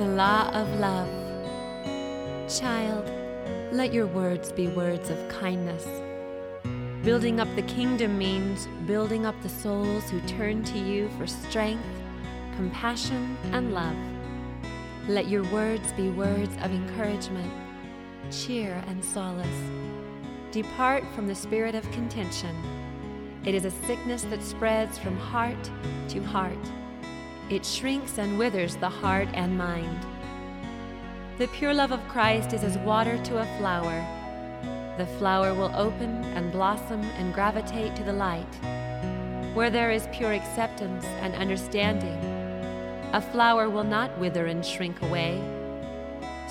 The 0.00 0.06
law 0.06 0.48
of 0.54 0.66
love. 0.80 1.10
Child, 2.48 3.04
Let 3.70 3.92
your 3.92 4.06
words 4.06 4.50
be 4.50 4.66
words 4.68 5.10
of 5.10 5.28
kindness. 5.28 5.86
Building 7.04 7.38
up 7.38 7.54
the 7.54 7.64
kingdom 7.64 8.16
means 8.16 8.66
building 8.86 9.26
up 9.26 9.34
the 9.42 9.48
souls 9.50 10.08
who 10.08 10.18
turn 10.22 10.64
to 10.64 10.78
you 10.78 11.10
for 11.18 11.26
strength, 11.26 11.84
compassion, 12.56 13.36
and 13.52 13.74
love. 13.74 13.96
Let 15.06 15.28
your 15.28 15.44
words 15.52 15.92
be 15.92 16.08
words 16.08 16.56
of 16.62 16.70
encouragement, 16.72 17.52
cheer, 18.30 18.82
and 18.86 19.04
solace. 19.04 19.70
Depart 20.50 21.04
from 21.14 21.26
the 21.26 21.34
spirit 21.34 21.74
of 21.74 21.84
contention. 21.92 22.56
It 23.44 23.54
is 23.54 23.66
a 23.66 23.70
sickness 23.70 24.22
that 24.22 24.42
spreads 24.42 24.96
from 24.96 25.18
heart 25.18 25.70
to 26.08 26.22
heart. 26.22 26.79
It 27.50 27.66
shrinks 27.66 28.16
and 28.18 28.38
withers 28.38 28.76
the 28.76 28.88
heart 28.88 29.28
and 29.34 29.58
mind. 29.58 30.06
The 31.38 31.48
pure 31.48 31.74
love 31.74 31.90
of 31.90 32.06
Christ 32.06 32.52
is 32.52 32.62
as 32.62 32.78
water 32.78 33.20
to 33.24 33.38
a 33.38 33.58
flower. 33.58 34.06
The 34.96 35.06
flower 35.18 35.52
will 35.52 35.72
open 35.74 36.22
and 36.36 36.52
blossom 36.52 37.00
and 37.02 37.34
gravitate 37.34 37.96
to 37.96 38.04
the 38.04 38.12
light. 38.12 38.46
Where 39.52 39.68
there 39.68 39.90
is 39.90 40.06
pure 40.12 40.32
acceptance 40.32 41.04
and 41.22 41.34
understanding, 41.34 42.18
a 43.12 43.20
flower 43.20 43.68
will 43.68 43.82
not 43.82 44.16
wither 44.20 44.46
and 44.46 44.64
shrink 44.64 45.02
away. 45.02 45.42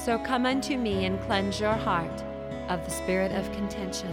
So 0.03 0.19
come 0.19 0.45
unto 0.45 0.75
me 0.75 1.05
and 1.05 1.21
cleanse 1.21 1.61
your 1.61 1.75
heart 1.75 2.23
of 2.67 2.83
the 2.83 2.91
spirit 2.91 3.31
of 3.31 3.49
contention. 3.53 4.11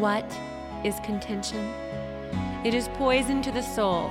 What 0.00 0.34
is 0.82 0.94
contention? 1.04 1.68
It 2.64 2.72
is 2.72 2.88
poison 2.94 3.42
to 3.42 3.52
the 3.52 3.62
soul. 3.62 4.10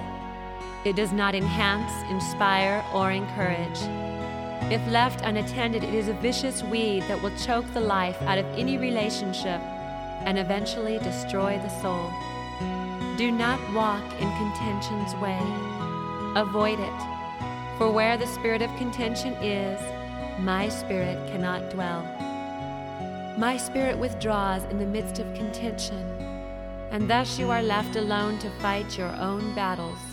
It 0.86 0.96
does 0.96 1.12
not 1.12 1.36
enhance, 1.36 1.92
inspire, 2.10 2.86
or 2.94 3.12
encourage. 3.12 3.80
If 4.72 4.86
left 4.88 5.22
unattended, 5.22 5.84
it 5.84 5.94
is 5.94 6.08
a 6.08 6.14
vicious 6.14 6.64
weed 6.64 7.02
that 7.04 7.22
will 7.22 7.36
choke 7.38 7.66
the 7.74 7.82
life 7.82 8.22
out 8.22 8.38
of 8.38 8.46
any 8.58 8.78
relationship 8.78 9.60
and 10.26 10.38
eventually 10.38 11.00
destroy 11.00 11.58
the 11.58 11.82
soul. 11.82 12.10
Do 13.18 13.32
not 13.32 13.60
walk 13.74 14.04
in 14.22 14.30
contention's 14.38 15.14
way. 15.16 15.40
Avoid 16.36 16.80
it. 16.80 17.00
For 17.78 17.92
where 17.92 18.16
the 18.16 18.28
spirit 18.28 18.62
of 18.62 18.74
contention 18.78 19.34
is, 19.44 19.82
my 20.40 20.70
spirit 20.70 21.18
cannot 21.30 21.70
dwell. 21.72 22.04
My 23.38 23.58
spirit 23.58 23.98
withdraws 23.98 24.64
in 24.66 24.80
the 24.80 24.86
midst 24.86 25.20
of 25.20 25.34
contention, 25.34 26.06
and 26.92 27.10
thus 27.10 27.38
you 27.38 27.50
are 27.52 27.62
left 27.62 27.96
alone 27.96 28.40
to 28.40 28.50
fight 28.62 28.98
your 28.98 29.12
own 29.16 29.54
battles. 29.56 30.09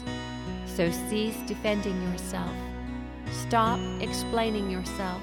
So 0.76 0.90
cease 1.08 1.38
defending 1.46 2.02
yourself. 2.02 2.54
Stop 3.32 3.80
explaining 4.02 4.70
yourself. 4.70 5.22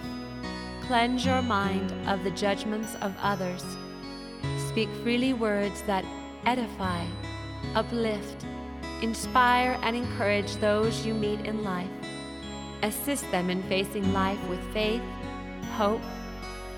Cleanse 0.87 1.23
your 1.23 1.43
mind 1.43 1.93
of 2.09 2.23
the 2.23 2.31
judgments 2.31 2.95
of 3.01 3.13
others. 3.21 3.63
Speak 4.69 4.89
freely 5.03 5.33
words 5.33 5.83
that 5.83 6.05
edify, 6.47 7.05
uplift, 7.75 8.47
inspire, 9.03 9.77
and 9.83 9.95
encourage 9.95 10.55
those 10.55 11.05
you 11.05 11.13
meet 11.13 11.41
in 11.41 11.63
life. 11.63 11.91
Assist 12.81 13.29
them 13.29 13.51
in 13.51 13.61
facing 13.69 14.11
life 14.11 14.43
with 14.49 14.73
faith, 14.73 15.03
hope, 15.73 16.01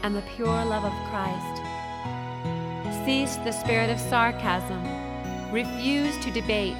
and 0.03 0.13
the 0.13 0.23
pure 0.35 0.65
love 0.65 0.83
of 0.83 1.09
Christ. 1.09 1.61
Cease 3.05 3.37
the 3.37 3.53
spirit 3.53 3.89
of 3.89 4.01
sarcasm. 4.01 4.83
Refuse 5.53 6.17
to 6.25 6.29
debate. 6.29 6.75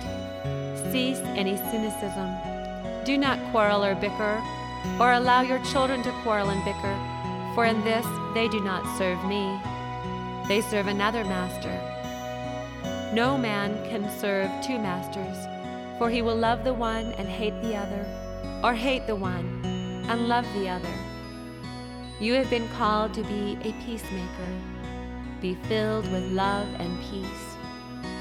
Cease 0.92 1.20
any 1.36 1.58
cynicism. 1.58 2.30
Do 3.06 3.18
not 3.18 3.40
quarrel 3.52 3.84
or 3.84 3.96
bicker, 3.96 4.42
or 5.00 5.14
allow 5.14 5.42
your 5.42 5.60
children 5.66 6.02
to 6.04 6.12
quarrel 6.24 6.50
and 6.50 6.64
bicker, 6.64 6.96
for 7.54 7.66
in 7.66 7.84
this 7.84 8.06
they 8.34 8.48
do 8.48 8.60
not 8.62 8.98
serve 8.98 9.24
me. 9.26 9.60
They 10.48 10.62
serve 10.62 10.88
another 10.88 11.24
master. 11.24 11.74
No 13.14 13.38
man 13.38 13.78
can 13.90 14.10
serve 14.20 14.50
two 14.64 14.78
masters, 14.78 15.38
for 15.98 16.10
he 16.10 16.22
will 16.22 16.36
love 16.36 16.64
the 16.64 16.74
one 16.74 17.14
and 17.14 17.28
hate 17.28 17.60
the 17.62 17.76
other, 17.76 18.06
or 18.64 18.74
hate 18.74 19.08
the 19.08 19.16
one 19.16 19.62
and 20.08 20.28
love 20.28 20.46
the 20.54 20.70
other. 20.70 20.94
You 22.20 22.34
have 22.34 22.50
been 22.50 22.70
called 22.78 23.14
to 23.16 23.24
be 23.24 23.58
a 23.62 23.74
peacemaker. 23.84 24.50
Be 25.42 25.56
filled 25.68 26.10
with 26.12 26.32
love 26.32 26.68
and 26.80 27.00
peace, 27.10 27.58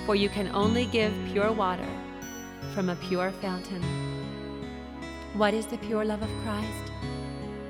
for 0.07 0.15
you 0.15 0.29
can 0.29 0.49
only 0.49 0.87
give 0.87 1.12
pure 1.33 1.53
water 1.53 1.89
from 2.75 2.89
a 2.89 2.97
pure 2.97 3.31
fountain. 3.41 3.81
What 5.35 5.55
is 5.55 5.66
the 5.66 5.79
pure 5.79 6.05
love 6.05 6.22
of 6.22 6.31
Christ? 6.43 6.93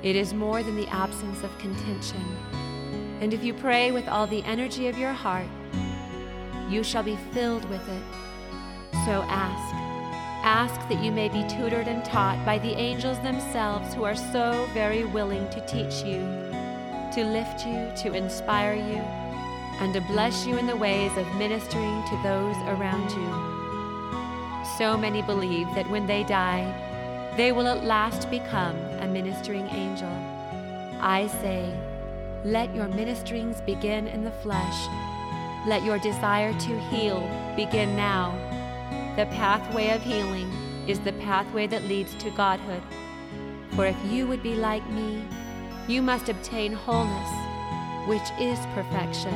It 0.01 0.15
is 0.15 0.33
more 0.33 0.63
than 0.63 0.75
the 0.75 0.87
absence 0.87 1.43
of 1.43 1.55
contention. 1.59 2.25
And 3.21 3.31
if 3.31 3.43
you 3.43 3.53
pray 3.53 3.91
with 3.91 4.07
all 4.07 4.25
the 4.25 4.43
energy 4.45 4.87
of 4.87 4.97
your 4.97 5.13
heart, 5.13 5.47
you 6.69 6.83
shall 6.83 7.03
be 7.03 7.17
filled 7.31 7.69
with 7.69 7.87
it. 7.87 8.03
So 9.05 9.23
ask. 9.29 9.75
Ask 10.43 10.89
that 10.89 11.03
you 11.03 11.11
may 11.11 11.29
be 11.29 11.47
tutored 11.47 11.87
and 11.87 12.03
taught 12.03 12.43
by 12.43 12.57
the 12.57 12.73
angels 12.73 13.19
themselves 13.19 13.93
who 13.93 14.03
are 14.03 14.15
so 14.15 14.67
very 14.73 15.03
willing 15.05 15.47
to 15.51 15.65
teach 15.67 16.03
you, 16.03 16.21
to 17.13 17.29
lift 17.31 17.65
you, 17.65 17.91
to 18.03 18.13
inspire 18.15 18.73
you, 18.73 19.01
and 19.81 19.93
to 19.93 20.01
bless 20.01 20.47
you 20.47 20.57
in 20.57 20.65
the 20.65 20.75
ways 20.75 21.15
of 21.15 21.35
ministering 21.35 22.03
to 22.09 22.19
those 22.23 22.55
around 22.67 23.09
you. 23.11 23.54
So 24.77 24.97
many 24.97 25.21
believe 25.21 25.67
that 25.75 25.89
when 25.89 26.05
they 26.05 26.23
die, 26.23 26.65
they 27.37 27.51
will 27.51 27.67
at 27.67 27.83
last 27.83 28.29
become 28.29 28.75
a 28.99 29.07
ministering 29.07 29.67
angel. 29.67 30.09
I 31.01 31.27
say, 31.41 31.73
let 32.43 32.75
your 32.75 32.87
ministerings 32.87 33.65
begin 33.65 34.07
in 34.07 34.23
the 34.23 34.31
flesh. 34.31 34.87
Let 35.67 35.83
your 35.83 35.97
desire 35.99 36.53
to 36.53 36.79
heal 36.89 37.21
begin 37.55 37.95
now. 37.95 38.31
The 39.15 39.25
pathway 39.27 39.89
of 39.89 40.01
healing 40.01 40.51
is 40.87 40.99
the 40.99 41.13
pathway 41.13 41.67
that 41.67 41.85
leads 41.85 42.13
to 42.15 42.29
Godhood. 42.31 42.83
For 43.71 43.85
if 43.85 43.95
you 44.05 44.27
would 44.27 44.43
be 44.43 44.55
like 44.55 44.87
me, 44.89 45.23
you 45.87 46.01
must 46.01 46.29
obtain 46.29 46.73
wholeness, 46.73 47.29
which 48.07 48.29
is 48.39 48.59
perfection. 48.75 49.33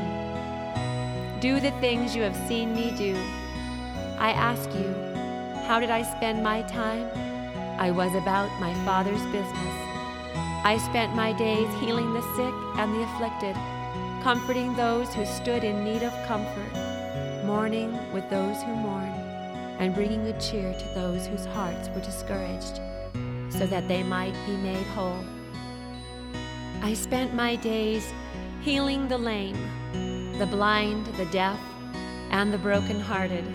Do 1.39 1.59
the 1.59 1.71
things 1.79 2.15
you 2.15 2.21
have 2.23 2.47
seen 2.47 2.75
me 2.75 2.93
do. 2.97 3.15
I 4.19 4.31
ask 4.31 4.69
you, 4.73 5.08
how 5.69 5.79
did 5.79 5.91
I 5.91 6.01
spend 6.01 6.41
my 6.41 6.63
time? 6.63 7.07
I 7.79 7.91
was 7.91 8.15
about 8.15 8.49
my 8.59 8.73
Father's 8.85 9.21
business. 9.25 9.75
I 10.65 10.79
spent 10.83 11.13
my 11.13 11.31
days 11.31 11.69
healing 11.79 12.11
the 12.11 12.23
sick 12.35 12.55
and 12.79 12.91
the 12.91 13.03
afflicted, 13.03 13.55
comforting 14.23 14.73
those 14.73 15.13
who 15.13 15.27
stood 15.27 15.63
in 15.63 15.83
need 15.83 16.01
of 16.01 16.11
comfort, 16.25 16.73
mourning 17.45 17.91
with 18.11 18.27
those 18.31 18.59
who 18.63 18.73
mourn, 18.73 19.13
and 19.77 19.93
bringing 19.93 20.23
good 20.23 20.39
cheer 20.39 20.73
to 20.73 20.85
those 20.95 21.27
whose 21.27 21.45
hearts 21.45 21.87
were 21.89 22.01
discouraged, 22.01 22.81
so 23.51 23.67
that 23.67 23.87
they 23.87 24.01
might 24.01 24.33
be 24.47 24.57
made 24.57 24.87
whole. 24.97 25.23
I 26.81 26.95
spent 26.95 27.35
my 27.35 27.57
days 27.57 28.11
healing 28.61 29.07
the 29.07 29.19
lame, 29.19 30.33
the 30.39 30.47
blind, 30.47 31.05
the 31.17 31.25
deaf, 31.25 31.59
and 32.31 32.51
the 32.51 32.57
broken-hearted. 32.57 33.45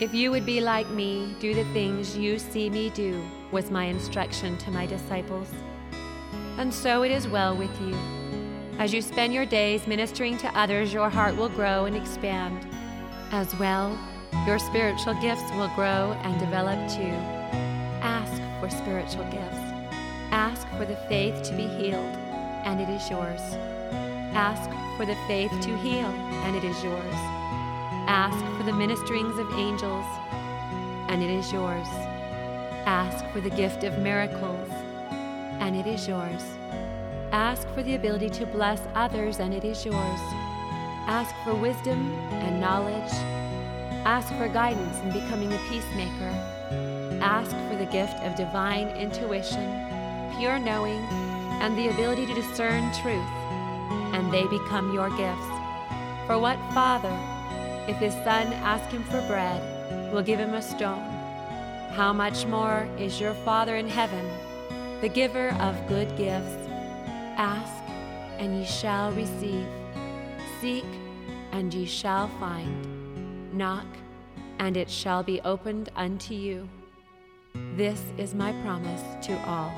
If 0.00 0.14
you 0.14 0.30
would 0.30 0.46
be 0.46 0.60
like 0.60 0.88
me, 0.90 1.34
do 1.40 1.54
the 1.54 1.64
things 1.72 2.16
you 2.16 2.38
see 2.38 2.70
me 2.70 2.88
do, 2.90 3.20
was 3.50 3.68
my 3.68 3.86
instruction 3.86 4.56
to 4.58 4.70
my 4.70 4.86
disciples. 4.86 5.50
And 6.56 6.72
so 6.72 7.02
it 7.02 7.10
is 7.10 7.26
well 7.26 7.56
with 7.56 7.80
you. 7.80 7.96
As 8.78 8.94
you 8.94 9.02
spend 9.02 9.34
your 9.34 9.44
days 9.44 9.88
ministering 9.88 10.38
to 10.38 10.56
others, 10.56 10.92
your 10.92 11.10
heart 11.10 11.36
will 11.36 11.48
grow 11.48 11.86
and 11.86 11.96
expand. 11.96 12.64
As 13.32 13.52
well, 13.56 13.98
your 14.46 14.60
spiritual 14.60 15.14
gifts 15.20 15.50
will 15.56 15.70
grow 15.74 16.16
and 16.22 16.38
develop 16.38 16.78
too. 16.88 17.18
Ask 18.00 18.40
for 18.60 18.70
spiritual 18.70 19.24
gifts. 19.32 19.58
Ask 20.30 20.68
for 20.78 20.84
the 20.84 20.96
faith 21.08 21.42
to 21.42 21.56
be 21.56 21.66
healed, 21.66 22.14
and 22.64 22.80
it 22.80 22.88
is 22.88 23.10
yours. 23.10 23.40
Ask 24.32 24.70
for 24.96 25.06
the 25.06 25.16
faith 25.26 25.50
to 25.50 25.76
heal, 25.78 26.06
and 26.46 26.54
it 26.54 26.62
is 26.62 26.84
yours. 26.84 27.37
Ask 28.08 28.42
for 28.56 28.62
the 28.62 28.72
ministerings 28.72 29.38
of 29.38 29.52
angels, 29.52 30.06
and 31.10 31.22
it 31.22 31.28
is 31.28 31.52
yours. 31.52 31.86
Ask 32.86 33.22
for 33.34 33.42
the 33.42 33.50
gift 33.50 33.84
of 33.84 33.98
miracles, 33.98 34.70
and 35.60 35.76
it 35.76 35.86
is 35.86 36.08
yours. 36.08 36.42
Ask 37.32 37.68
for 37.74 37.82
the 37.82 37.96
ability 37.96 38.30
to 38.30 38.46
bless 38.46 38.80
others, 38.94 39.40
and 39.40 39.52
it 39.52 39.62
is 39.62 39.84
yours. 39.84 40.20
Ask 41.06 41.34
for 41.44 41.54
wisdom 41.54 42.14
and 42.32 42.58
knowledge. 42.58 43.12
Ask 44.06 44.34
for 44.36 44.48
guidance 44.48 44.98
in 45.00 45.12
becoming 45.12 45.52
a 45.52 45.58
peacemaker. 45.68 46.32
Ask 47.20 47.54
for 47.68 47.76
the 47.76 47.92
gift 47.92 48.16
of 48.24 48.36
divine 48.36 48.88
intuition, 48.96 49.84
pure 50.38 50.58
knowing, 50.58 51.02
and 51.60 51.76
the 51.76 51.88
ability 51.88 52.24
to 52.24 52.32
discern 52.32 52.90
truth, 53.02 53.32
and 54.14 54.32
they 54.32 54.46
become 54.46 54.94
your 54.94 55.10
gifts. 55.10 55.50
For 56.26 56.38
what 56.38 56.58
father, 56.72 57.14
if 57.88 57.96
his 57.96 58.12
son 58.12 58.52
asks 58.52 58.92
him 58.92 59.02
for 59.04 59.20
bread, 59.22 60.12
will 60.12 60.22
give 60.22 60.38
him 60.38 60.52
a 60.52 60.60
stone? 60.60 61.02
How 61.92 62.12
much 62.12 62.44
more 62.46 62.86
is 62.98 63.18
your 63.18 63.32
Father 63.32 63.76
in 63.76 63.88
heaven, 63.88 64.28
the 65.00 65.08
giver 65.08 65.50
of 65.54 65.88
good 65.88 66.14
gifts? 66.18 66.68
Ask, 67.36 67.82
and 68.38 68.58
ye 68.58 68.66
shall 68.66 69.10
receive. 69.12 69.66
Seek, 70.60 70.84
and 71.52 71.72
ye 71.72 71.86
shall 71.86 72.28
find. 72.38 73.54
Knock, 73.54 73.86
and 74.58 74.76
it 74.76 74.90
shall 74.90 75.22
be 75.22 75.40
opened 75.40 75.88
unto 75.96 76.34
you. 76.34 76.68
This 77.74 78.02
is 78.18 78.34
my 78.34 78.52
promise 78.62 79.02
to 79.26 79.32
all. 79.48 79.72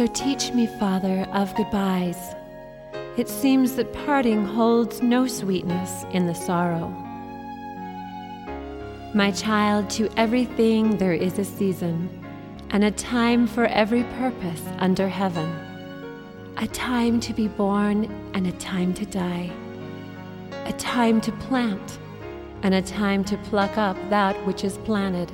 So 0.00 0.06
teach 0.06 0.54
me, 0.54 0.66
Father, 0.66 1.28
of 1.34 1.54
goodbyes. 1.56 2.34
It 3.18 3.28
seems 3.28 3.76
that 3.76 3.92
parting 3.92 4.46
holds 4.46 5.02
no 5.02 5.26
sweetness 5.26 6.06
in 6.12 6.26
the 6.26 6.34
sorrow. 6.34 6.88
My 9.12 9.30
child, 9.30 9.90
to 9.90 10.08
everything 10.16 10.96
there 10.96 11.12
is 11.12 11.38
a 11.38 11.44
season, 11.44 12.08
and 12.70 12.82
a 12.82 12.90
time 12.90 13.46
for 13.46 13.66
every 13.66 14.04
purpose 14.18 14.62
under 14.78 15.06
heaven. 15.06 15.54
A 16.56 16.66
time 16.68 17.20
to 17.20 17.34
be 17.34 17.48
born 17.48 18.06
and 18.32 18.46
a 18.46 18.52
time 18.52 18.94
to 18.94 19.04
die. 19.04 19.52
A 20.64 20.72
time 20.78 21.20
to 21.20 21.32
plant 21.32 21.98
and 22.62 22.72
a 22.72 22.80
time 22.80 23.22
to 23.24 23.36
pluck 23.36 23.76
up 23.76 23.98
that 24.08 24.34
which 24.46 24.64
is 24.64 24.78
planted. 24.78 25.30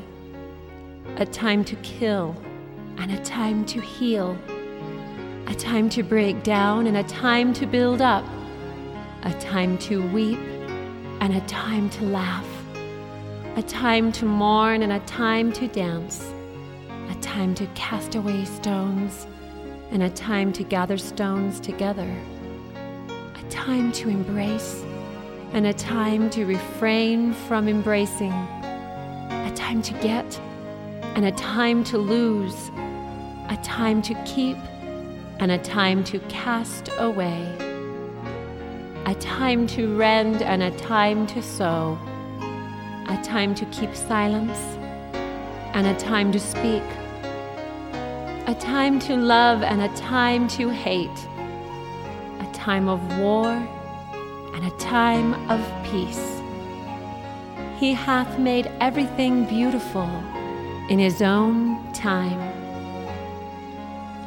A 1.18 1.24
time 1.24 1.64
to 1.66 1.76
kill 1.76 2.34
and 2.98 3.12
a 3.12 3.22
time 3.22 3.64
to 3.66 3.80
heal 3.80 4.36
a 5.48 5.54
time 5.54 5.88
to 5.90 6.02
break 6.02 6.42
down 6.42 6.86
and 6.86 6.96
a 6.96 7.04
time 7.04 7.52
to 7.54 7.66
build 7.66 8.00
up, 8.00 8.24
a 9.22 9.32
time 9.34 9.78
to 9.78 10.06
weep 10.10 10.38
and 11.20 11.34
a 11.34 11.40
time 11.42 11.88
to 11.90 12.04
laugh, 12.04 12.46
a 13.56 13.62
time 13.62 14.10
to 14.10 14.24
mourn 14.24 14.82
and 14.82 14.92
a 14.92 15.00
time 15.00 15.52
to 15.52 15.68
dance, 15.68 16.32
a 17.10 17.14
time 17.20 17.54
to 17.54 17.66
cast 17.74 18.16
away 18.16 18.44
stones 18.44 19.26
and 19.92 20.02
a 20.02 20.10
time 20.10 20.52
to 20.52 20.64
gather 20.64 20.98
stones 20.98 21.60
together, 21.60 22.10
a 23.36 23.42
time 23.48 23.92
to 23.92 24.08
embrace 24.08 24.84
and 25.52 25.64
a 25.64 25.72
time 25.72 26.28
to 26.28 26.44
refrain 26.44 27.32
from 27.32 27.68
embracing, 27.68 28.32
a 28.32 29.52
time 29.54 29.80
to 29.80 29.92
get 30.00 30.40
and 31.14 31.24
a 31.24 31.32
time 31.32 31.84
to 31.84 31.98
lose, 31.98 32.68
a 33.48 33.58
time 33.62 34.02
to 34.02 34.12
keep 34.24 34.56
and 35.38 35.52
a 35.52 35.58
time 35.58 36.02
to 36.04 36.18
cast 36.28 36.88
away, 36.98 37.52
a 39.04 39.14
time 39.16 39.66
to 39.66 39.96
rend 39.96 40.42
and 40.42 40.62
a 40.62 40.70
time 40.78 41.26
to 41.26 41.42
sew, 41.42 41.98
a 43.08 43.20
time 43.22 43.54
to 43.54 43.64
keep 43.66 43.94
silence 43.94 44.58
and 45.74 45.86
a 45.86 45.94
time 45.98 46.32
to 46.32 46.40
speak, 46.40 46.82
a 48.46 48.56
time 48.58 48.98
to 48.98 49.14
love 49.14 49.62
and 49.62 49.82
a 49.82 49.88
time 49.96 50.48
to 50.48 50.70
hate, 50.70 51.28
a 52.40 52.50
time 52.54 52.88
of 52.88 53.18
war 53.18 53.50
and 54.54 54.64
a 54.64 54.76
time 54.78 55.34
of 55.50 55.60
peace. 55.84 56.40
He 57.78 57.92
hath 57.92 58.38
made 58.38 58.70
everything 58.80 59.44
beautiful 59.44 60.08
in 60.88 60.98
his 60.98 61.20
own 61.20 61.92
time. 61.92 62.55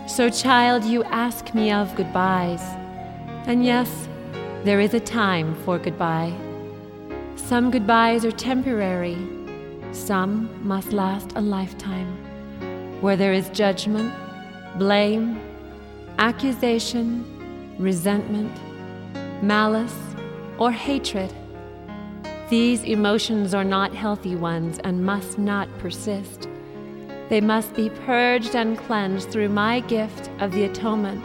So, 0.10 0.28
child, 0.28 0.86
you 0.86 1.03
ask 1.03 1.53
me 1.53 1.72
of 1.72 1.95
goodbyes. 1.95 2.64
And 3.45 3.64
yes, 3.64 4.10
there 4.64 4.80
is 4.80 4.95
a 4.95 4.99
time 4.99 5.53
for 5.64 5.78
goodbye. 5.78 6.34
Some 7.36 7.70
goodbyes 7.70 8.26
are 8.26 8.32
temporary, 8.32 9.18
some 9.91 10.49
must 10.68 10.93
last 10.93 11.34
a 11.36 11.41
lifetime, 11.41 12.12
where 13.01 13.16
there 13.16 13.34
is 13.34 13.49
judgment, 13.49 14.12
blame, 14.80 15.39
accusation, 16.18 17.24
resentment, 17.78 18.51
malice, 19.43 19.95
or 20.57 20.72
hatred. 20.72 21.32
These 22.49 22.84
emotions 22.84 23.53
are 23.53 23.64
not 23.64 23.93
healthy 23.93 24.36
ones 24.36 24.80
and 24.84 25.05
must 25.05 25.38
not 25.38 25.70
persist. 25.78 26.49
They 27.30 27.41
must 27.41 27.75
be 27.75 27.91
purged 27.91 28.55
and 28.55 28.75
cleansed 28.75 29.30
through 29.30 29.49
my 29.49 29.82
gift 29.82 30.32
of 30.39 30.51
the 30.51 30.63
atonement, 30.63 31.23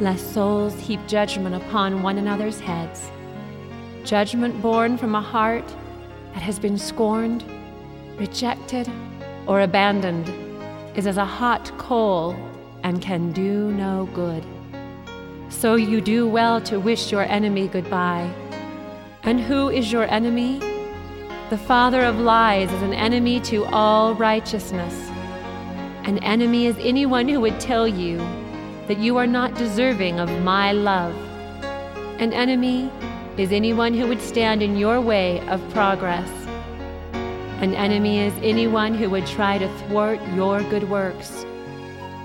lest 0.00 0.34
souls 0.34 0.78
heap 0.80 1.00
judgment 1.06 1.54
upon 1.54 2.02
one 2.02 2.18
another's 2.18 2.58
heads. 2.58 3.08
Judgment 4.04 4.60
born 4.60 4.98
from 4.98 5.14
a 5.14 5.20
heart 5.20 5.66
that 6.34 6.42
has 6.42 6.58
been 6.58 6.76
scorned, 6.76 7.44
rejected, 8.18 8.90
or 9.46 9.60
abandoned 9.60 10.28
is 10.96 11.06
as 11.06 11.16
a 11.16 11.24
hot 11.24 11.70
coal 11.78 12.34
and 12.82 13.00
can 13.00 13.30
do 13.30 13.70
no 13.72 14.08
good. 14.12 14.44
So 15.48 15.76
you 15.76 16.00
do 16.00 16.26
well 16.26 16.60
to 16.62 16.80
wish 16.80 17.12
your 17.12 17.22
enemy 17.22 17.68
goodbye. 17.68 18.32
And 19.22 19.40
who 19.40 19.68
is 19.68 19.92
your 19.92 20.10
enemy? 20.10 20.58
The 21.50 21.58
father 21.58 22.02
of 22.02 22.18
lies 22.18 22.72
is 22.72 22.82
an 22.82 22.94
enemy 22.94 23.38
to 23.40 23.64
all 23.66 24.14
righteousness. 24.14 25.09
An 26.04 26.16
enemy 26.24 26.66
is 26.66 26.76
anyone 26.78 27.28
who 27.28 27.40
would 27.40 27.60
tell 27.60 27.86
you 27.86 28.16
that 28.88 28.98
you 28.98 29.18
are 29.18 29.26
not 29.26 29.54
deserving 29.54 30.18
of 30.18 30.30
my 30.42 30.72
love. 30.72 31.14
An 32.18 32.32
enemy 32.32 32.90
is 33.36 33.52
anyone 33.52 33.92
who 33.92 34.08
would 34.08 34.20
stand 34.20 34.62
in 34.62 34.76
your 34.76 34.98
way 34.98 35.46
of 35.48 35.60
progress. 35.70 36.28
An 37.60 37.74
enemy 37.74 38.20
is 38.20 38.32
anyone 38.42 38.94
who 38.94 39.10
would 39.10 39.26
try 39.26 39.58
to 39.58 39.68
thwart 39.80 40.18
your 40.34 40.62
good 40.64 40.88
works. 40.88 41.44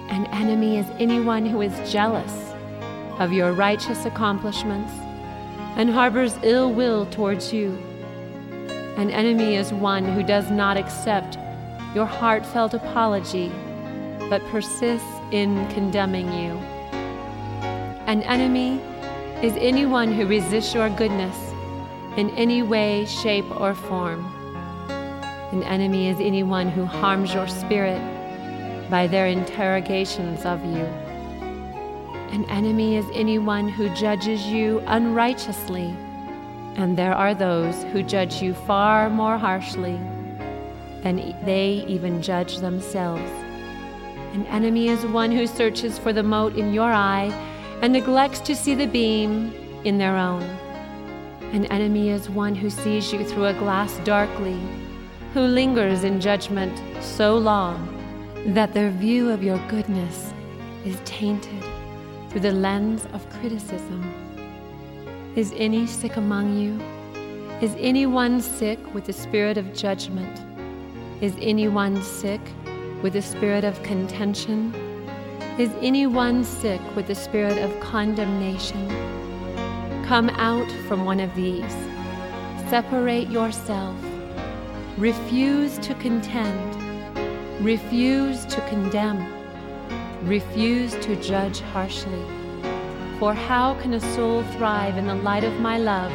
An 0.10 0.26
enemy 0.28 0.78
is 0.78 0.86
anyone 0.98 1.46
who 1.46 1.62
is 1.62 1.92
jealous 1.92 2.54
of 3.20 3.34
your 3.34 3.52
righteous 3.52 4.06
accomplishments 4.06 4.94
and 5.76 5.90
harbors 5.90 6.38
ill 6.44 6.72
will 6.72 7.06
towards 7.08 7.52
you. 7.52 7.78
An 8.96 9.12
enemy 9.12 9.58
is 9.58 9.74
one 9.74 10.06
who 10.06 10.24
does 10.24 10.50
not 10.50 10.78
accept 10.78 11.38
your 11.94 12.06
heartfelt 12.06 12.74
apology 12.74 13.52
but 14.30 14.46
persists 14.48 15.08
in 15.32 15.68
condemning 15.70 16.32
you. 16.32 16.52
An 18.08 18.24
enemy 18.24 18.80
is 19.42 19.54
anyone 19.58 20.12
who 20.12 20.26
resists 20.26 20.74
your 20.74 20.90
goodness 20.90 21.38
in 22.18 22.30
any 22.32 22.62
way, 22.62 23.06
shape, 23.06 23.50
or 23.60 23.74
form. 23.74 24.26
An 25.52 25.64
enemy 25.64 26.10
is 26.10 26.20
anyone 26.20 26.70
who 26.70 26.86
harms 26.86 27.34
your 27.34 27.48
spirit 27.48 28.02
by 28.90 29.08
their 29.08 29.28
interrogations 29.28 30.46
of 30.46 30.64
you. 30.66 30.86
An 32.32 32.46
enemy 32.50 32.98
is 32.98 33.06
anyone 33.14 33.70
who 33.70 33.90
judges 33.96 34.46
you 34.48 34.84
unrighteously, 34.88 35.96
and 36.76 36.98
there 36.98 37.14
are 37.14 37.34
those 37.34 37.84
who 37.86 38.04
judge 38.04 38.42
you 38.42 38.54
far 38.54 39.10
more 39.10 39.38
harshly 39.38 40.00
than 41.02 41.36
they 41.46 41.86
even 41.88 42.22
judge 42.22 42.58
themselves. 42.58 43.45
An 44.36 44.46
enemy 44.48 44.90
is 44.90 45.06
one 45.06 45.32
who 45.32 45.48
searches 45.48 45.98
for 45.98 46.12
the 46.12 46.22
mote 46.22 46.58
in 46.58 46.74
your 46.74 46.92
eye 46.92 47.32
and 47.82 47.94
neglects 47.94 48.42
to 48.42 48.54
see 48.54 48.76
the 48.76 48.86
beam 48.86 49.54
in 49.86 49.98
their 49.98 50.18
own. 50.18 50.44
An 51.54 51.64
enemy 51.68 52.10
is 52.10 52.30
one 52.30 52.54
who 52.54 52.70
sees 52.70 53.14
you 53.14 53.24
through 53.24 53.46
a 53.46 53.54
glass 53.54 53.98
darkly, 54.00 54.60
who 55.34 55.40
lingers 55.40 56.04
in 56.04 56.20
judgment 56.20 56.78
so 57.02 57.38
long 57.38 57.88
that 58.48 58.74
their 58.74 58.92
view 58.92 59.30
of 59.30 59.42
your 59.42 59.58
goodness 59.70 60.34
is 60.84 61.00
tainted 61.06 61.64
through 62.30 62.42
the 62.42 62.52
lens 62.52 63.08
of 63.14 63.30
criticism. 63.40 64.04
Is 65.38 65.54
any 65.56 65.88
sick 65.88 66.18
among 66.18 66.60
you? 66.60 66.78
Is 67.62 67.74
anyone 67.80 68.42
sick 68.42 68.80
with 68.94 69.06
the 69.06 69.14
spirit 69.14 69.58
of 69.58 69.74
judgment? 69.74 70.42
Is 71.22 71.38
anyone 71.40 72.04
sick 72.04 72.42
with 73.06 73.14
the 73.14 73.22
spirit 73.22 73.64
of 73.64 73.84
contention? 73.84 74.74
Is 75.60 75.70
anyone 75.80 76.44
sick 76.44 76.82
with 76.96 77.06
the 77.06 77.14
spirit 77.14 77.56
of 77.60 77.80
condemnation? 77.80 78.90
Come 80.08 80.32
out 80.32 80.68
from 80.88 81.06
one 81.06 81.20
of 81.20 81.36
these. 81.36 81.76
Separate 82.68 83.30
yourself. 83.30 83.96
Refuse 84.98 85.78
to 85.86 85.94
contend. 85.94 87.64
Refuse 87.64 88.44
to 88.48 88.60
condemn. 88.70 89.22
Refuse 90.28 90.96
to 90.96 91.16
judge 91.18 91.60
harshly. 91.60 92.26
For 93.20 93.36
how 93.36 93.76
can 93.84 93.94
a 93.94 94.02
soul 94.16 94.42
thrive 94.58 94.98
in 94.98 95.06
the 95.06 95.14
light 95.14 95.44
of 95.44 95.60
my 95.60 95.78
love 95.78 96.12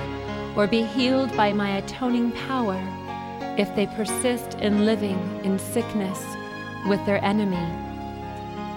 or 0.58 0.66
be 0.66 0.82
healed 0.82 1.36
by 1.36 1.52
my 1.52 1.76
atoning 1.76 2.32
power 2.32 2.82
if 3.56 3.72
they 3.76 3.86
persist 3.86 4.54
in 4.54 4.84
living 4.84 5.20
in 5.44 5.56
sickness 5.56 6.20
with 6.88 7.04
their 7.06 7.22
enemy. 7.24 7.66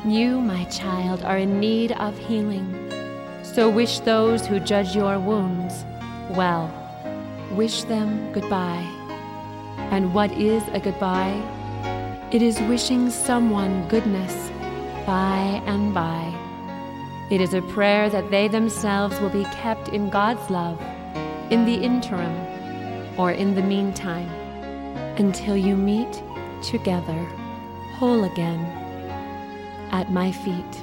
You, 0.06 0.42
my 0.42 0.66
child, 0.66 1.24
are 1.24 1.38
in 1.38 1.60
need 1.60 1.94
of 1.94 2.18
healing. 2.18 2.92
So 3.44 3.70
wish 3.70 4.00
those 4.00 4.46
who 4.46 4.60
judge 4.60 4.96
your 4.96 5.20
wounds 5.20 5.86
well. 6.32 6.72
Wish 7.52 7.84
them 7.84 8.34
goodbye. 8.34 8.86
And 9.92 10.14
what 10.14 10.32
is 10.32 10.64
a 10.74 10.80
goodbye? 10.80 11.42
It 12.32 12.42
is 12.42 12.60
wishing 12.62 13.10
someone 13.10 13.88
goodness 13.88 14.50
by 15.06 15.62
and 15.66 15.94
by. 15.94 16.34
It 17.30 17.42
is 17.42 17.54
a 17.54 17.62
prayer 17.62 18.10
that 18.10 18.30
they 18.32 18.48
themselves 18.48 19.20
will 19.20 19.30
be 19.30 19.46
kept 19.46 19.90
in 19.90 20.10
God's 20.10 20.50
love 20.50 20.82
in 21.50 21.66
the 21.66 21.76
interim 21.76 22.36
or 23.18 23.32
in 23.32 23.56
the 23.56 23.62
meantime 23.62 24.30
until 25.18 25.56
you 25.56 25.76
meet 25.76 26.24
together 26.64 27.28
whole 28.04 28.26
again 28.26 28.60
at 29.94 30.12
my 30.12 30.30
feet. 30.30 30.83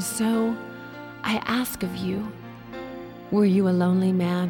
And 0.00 0.06
so 0.06 0.56
I 1.24 1.42
ask 1.44 1.82
of 1.82 1.94
you 1.94 2.32
were 3.30 3.44
you 3.44 3.68
a 3.68 3.76
lonely 3.84 4.12
man? 4.12 4.48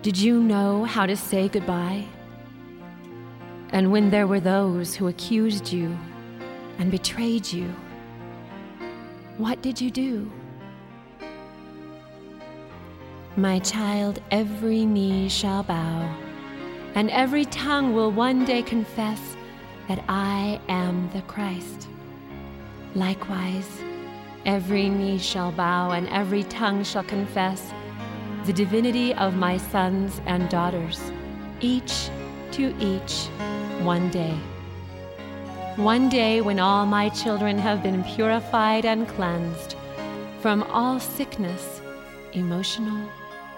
Did 0.00 0.16
you 0.16 0.42
know 0.42 0.84
how 0.84 1.04
to 1.04 1.14
say 1.14 1.46
goodbye? 1.48 2.06
And 3.68 3.92
when 3.92 4.08
there 4.08 4.26
were 4.26 4.40
those 4.40 4.94
who 4.94 5.08
accused 5.08 5.70
you 5.70 5.94
and 6.78 6.90
betrayed 6.90 7.52
you, 7.52 7.68
what 9.36 9.60
did 9.60 9.78
you 9.78 9.90
do? 9.90 10.32
My 13.36 13.58
child, 13.58 14.22
every 14.30 14.86
knee 14.86 15.28
shall 15.28 15.64
bow, 15.64 16.16
and 16.94 17.10
every 17.10 17.44
tongue 17.44 17.92
will 17.92 18.10
one 18.10 18.46
day 18.46 18.62
confess 18.62 19.36
that 19.86 20.02
I 20.08 20.58
am 20.70 21.10
the 21.12 21.20
Christ. 21.20 21.88
Likewise, 22.94 23.68
every 24.48 24.88
knee 24.88 25.18
shall 25.18 25.52
bow 25.52 25.90
and 25.90 26.08
every 26.08 26.42
tongue 26.44 26.82
shall 26.82 27.04
confess 27.04 27.70
the 28.46 28.52
divinity 28.54 29.12
of 29.12 29.36
my 29.36 29.58
sons 29.58 30.22
and 30.24 30.48
daughters, 30.48 31.12
each 31.60 32.08
to 32.50 32.74
each 32.80 33.26
one 33.82 34.08
day. 34.08 34.34
One 35.76 36.08
day 36.08 36.40
when 36.40 36.58
all 36.58 36.86
my 36.86 37.10
children 37.10 37.58
have 37.58 37.82
been 37.82 38.02
purified 38.04 38.86
and 38.86 39.06
cleansed 39.06 39.76
from 40.40 40.62
all 40.62 40.98
sickness, 40.98 41.82
emotional, 42.32 43.06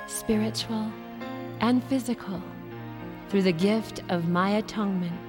spiritual, 0.08 0.90
and 1.60 1.84
physical, 1.84 2.42
through 3.28 3.42
the 3.42 3.52
gift 3.52 4.02
of 4.08 4.28
my 4.28 4.50
atonement, 4.58 5.20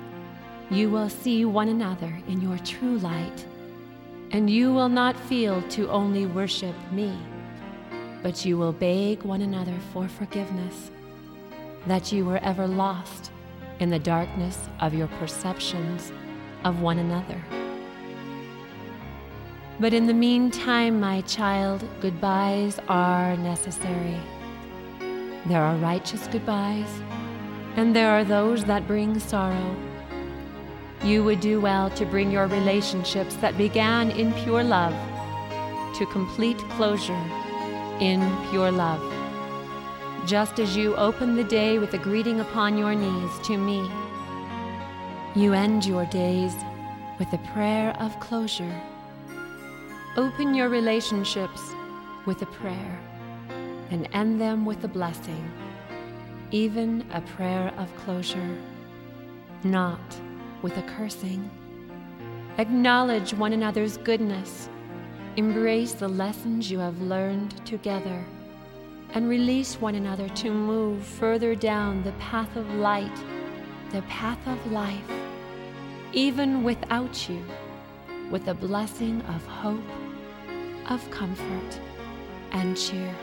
you 0.72 0.90
will 0.90 1.08
see 1.08 1.46
one 1.46 1.68
another 1.68 2.18
in 2.28 2.42
your 2.42 2.58
true 2.58 2.98
light 2.98 3.46
and 4.32 4.50
you 4.50 4.74
will 4.74 4.90
not 4.90 5.20
feel 5.20 5.62
to 5.64 5.90
only 5.90 6.26
worship 6.26 6.76
me, 6.92 7.18
but 8.24 8.46
you 8.46 8.58
will 8.58 8.72
beg 8.72 9.24
one 9.24 9.42
another 9.42 9.78
for 9.92 10.08
forgiveness, 10.08 10.90
that 11.86 12.12
you 12.12 12.24
were 12.24 12.38
ever 12.38 12.66
lost 12.66 13.32
in 13.80 13.90
the 13.90 14.00
darkness 14.00 14.70
of 14.80 14.94
your 14.94 15.08
perceptions 15.20 16.14
of 16.64 16.82
one 16.82 17.00
another. 17.00 17.42
But 19.80 19.94
in 19.94 20.06
the 20.06 20.14
meantime, 20.14 21.00
my 21.00 21.22
child, 21.22 21.84
goodbyes 22.00 22.80
are 22.88 23.36
necessary. 23.36 24.20
There 25.48 25.62
are 25.62 25.76
righteous 25.78 26.28
goodbyes, 26.28 27.02
and 27.76 27.96
there 27.96 28.12
are 28.12 28.24
those 28.24 28.64
that 28.66 28.88
bring 28.88 29.20
sorrow 29.20 29.76
you 31.04 31.24
would 31.24 31.40
do 31.40 31.60
well 31.60 31.90
to 31.92 32.06
bring 32.06 32.30
your 32.32 32.48
relationships 32.48 33.36
that 33.38 33.58
began 33.58 34.12
in 34.12 34.32
pure 34.34 34.64
love 34.64 34.94
to 35.98 36.06
complete 36.08 36.58
closure 36.70 37.24
in 38.00 38.20
pure 38.50 38.72
love. 38.72 39.02
Just 40.28 40.60
as 40.60 40.78
you 40.78 40.96
open 40.96 41.36
the 41.36 41.44
day 41.44 41.80
with 41.80 41.94
a 41.96 41.98
greeting 41.98 42.40
upon 42.40 42.78
your 42.78 42.94
knees 42.94 43.32
to 43.46 43.58
me, 43.58 43.90
you 45.36 45.54
end 45.54 45.86
your 45.86 46.06
days 46.06 46.54
with 47.18 47.34
a 47.34 47.40
prayer 47.54 47.96
of 48.00 48.20
closure. 48.20 48.82
Open 50.18 50.54
your 50.54 50.70
relationships 50.70 51.62
with 52.26 52.42
a 52.44 52.46
prayer 52.46 53.00
and 53.90 54.08
end 54.14 54.40
them 54.40 54.66
with 54.66 54.84
a 54.84 54.88
blessing, 54.88 55.52
even 56.52 57.06
a 57.12 57.22
prayer 57.22 57.74
of 57.78 57.96
closure, 57.98 58.58
not 59.64 60.00
with 60.62 60.78
a 60.78 60.82
cursing. 60.84 61.50
Acknowledge 62.58 63.34
one 63.34 63.54
another's 63.54 63.98
goodness. 63.98 64.70
Embrace 65.38 65.94
the 65.94 66.08
lessons 66.08 66.70
you 66.70 66.80
have 66.80 67.02
learned 67.02 67.66
together. 67.66 68.26
And 69.14 69.28
release 69.28 69.80
one 69.80 69.96
another 69.96 70.30
to 70.30 70.52
move 70.52 71.04
further 71.04 71.56
down 71.56 72.04
the 72.04 72.12
path 72.14 72.56
of 72.56 72.70
light, 72.76 73.16
the 73.92 74.02
path 74.04 74.40
of 74.48 74.72
life, 74.72 75.12
even 76.14 76.64
without 76.64 77.30
you, 77.30 77.44
with 78.30 78.46
the 78.46 78.54
blessing 78.54 79.22
of 79.24 79.46
hope, 79.46 79.84
of 80.90 81.10
comfort, 81.12 81.80
and 82.52 82.78
cheer. 82.78 83.14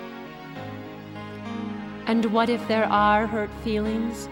And 2.07 2.25
what 2.27 2.49
if 2.49 2.67
there 2.69 2.87
are 2.87 3.27
hurt 3.27 3.51
feelings? 3.63 4.29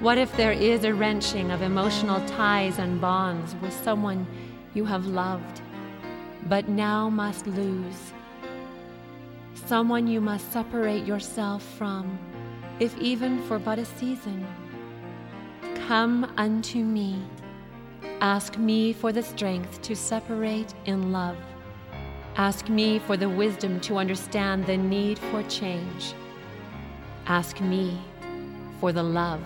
What 0.00 0.18
if 0.18 0.36
there 0.36 0.52
is 0.52 0.84
a 0.84 0.92
wrenching 0.92 1.50
of 1.50 1.62
emotional 1.62 2.20
ties 2.26 2.78
and 2.78 3.00
bonds 3.00 3.54
with 3.62 3.72
someone 3.72 4.26
you 4.74 4.84
have 4.84 5.06
loved, 5.06 5.62
but 6.50 6.68
now 6.68 7.08
must 7.08 7.46
lose? 7.46 8.12
Someone 9.54 10.06
you 10.06 10.20
must 10.20 10.52
separate 10.52 11.06
yourself 11.06 11.62
from, 11.62 12.18
if 12.78 12.94
even 12.98 13.42
for 13.44 13.58
but 13.58 13.78
a 13.78 13.86
season. 13.86 14.46
Come 15.88 16.30
unto 16.36 16.84
me. 16.84 17.18
Ask 18.20 18.58
me 18.58 18.92
for 18.92 19.12
the 19.12 19.22
strength 19.22 19.80
to 19.80 19.96
separate 19.96 20.74
in 20.84 21.10
love. 21.10 21.38
Ask 22.36 22.68
me 22.68 22.98
for 22.98 23.16
the 23.16 23.30
wisdom 23.30 23.80
to 23.80 23.96
understand 23.96 24.66
the 24.66 24.76
need 24.76 25.18
for 25.18 25.42
change. 25.44 26.12
Ask 27.26 27.62
me 27.62 27.98
for 28.78 28.92
the 28.92 29.02
love 29.02 29.40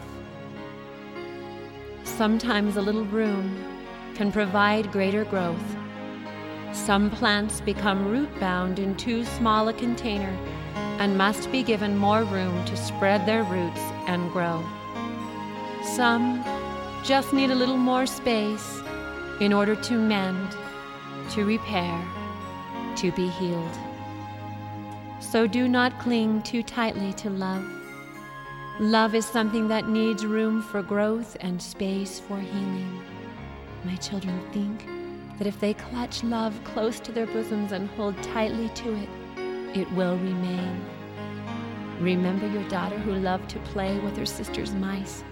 Sometimes 2.05 2.76
a 2.76 2.82
little 2.82 3.05
room 3.05 3.64
can 4.14 4.30
provide 4.30 4.92
greater 4.92 5.24
growth. 5.24 5.76
Some 6.72 7.11
plants 7.11 7.61
become 7.61 8.09
root 8.09 8.28
bound 8.38 8.78
in 8.78 8.94
too 8.96 9.24
small 9.24 9.68
a 9.68 9.72
container 9.72 10.36
and 10.98 11.16
must 11.16 11.51
be 11.51 11.62
given 11.62 11.96
more 11.96 12.24
room 12.24 12.64
to 12.66 12.76
spread 12.76 13.24
their 13.26 13.42
roots 13.44 13.80
and 14.07 14.30
grow. 14.32 14.62
Some 15.96 16.44
just 17.05 17.32
need 17.32 17.51
a 17.51 17.55
little 17.55 17.78
more 17.78 18.07
space 18.07 18.80
in 19.40 19.53
order 19.53 19.74
to 19.74 19.94
mend, 19.94 20.57
to 21.30 21.44
repair, 21.44 21.98
to 22.96 23.11
be 23.12 23.28
healed. 23.28 23.78
So 25.20 25.46
do 25.46 25.68
not 25.68 25.98
cling 25.98 26.42
too 26.42 26.62
tightly 26.62 27.12
to 27.14 27.30
love. 27.30 27.80
Love 28.81 29.14
is 29.14 29.26
something 29.26 29.68
that 29.68 29.91
needs 29.91 30.24
room 30.24 30.62
for 30.62 30.83
growth 30.83 31.37
and 31.41 31.61
space 31.61 32.18
for 32.18 32.41
healing. 32.41 33.03
My 33.85 33.95
children 33.97 34.41
think 34.55 34.89
that 35.37 35.47
if 35.47 35.61
they 35.61 35.74
clutch 35.74 36.24
love 36.24 36.59
close 36.64 36.99
to 37.01 37.12
their 37.12 37.26
bosoms 37.26 37.72
and 37.72 37.91
hold 37.91 38.16
tightly 38.22 38.70
to 38.70 38.95
it, 38.95 39.09
it 39.76 39.93
will 39.93 40.16
remain. 40.16 40.83
Remember 42.01 42.47
your 42.47 42.66
daughter 42.70 42.97
who 42.97 43.12
loved 43.16 43.51
to 43.51 43.59
play 43.59 43.99
with 43.99 44.16
her 44.16 44.24
sister's 44.24 44.72
mice. 44.72 45.24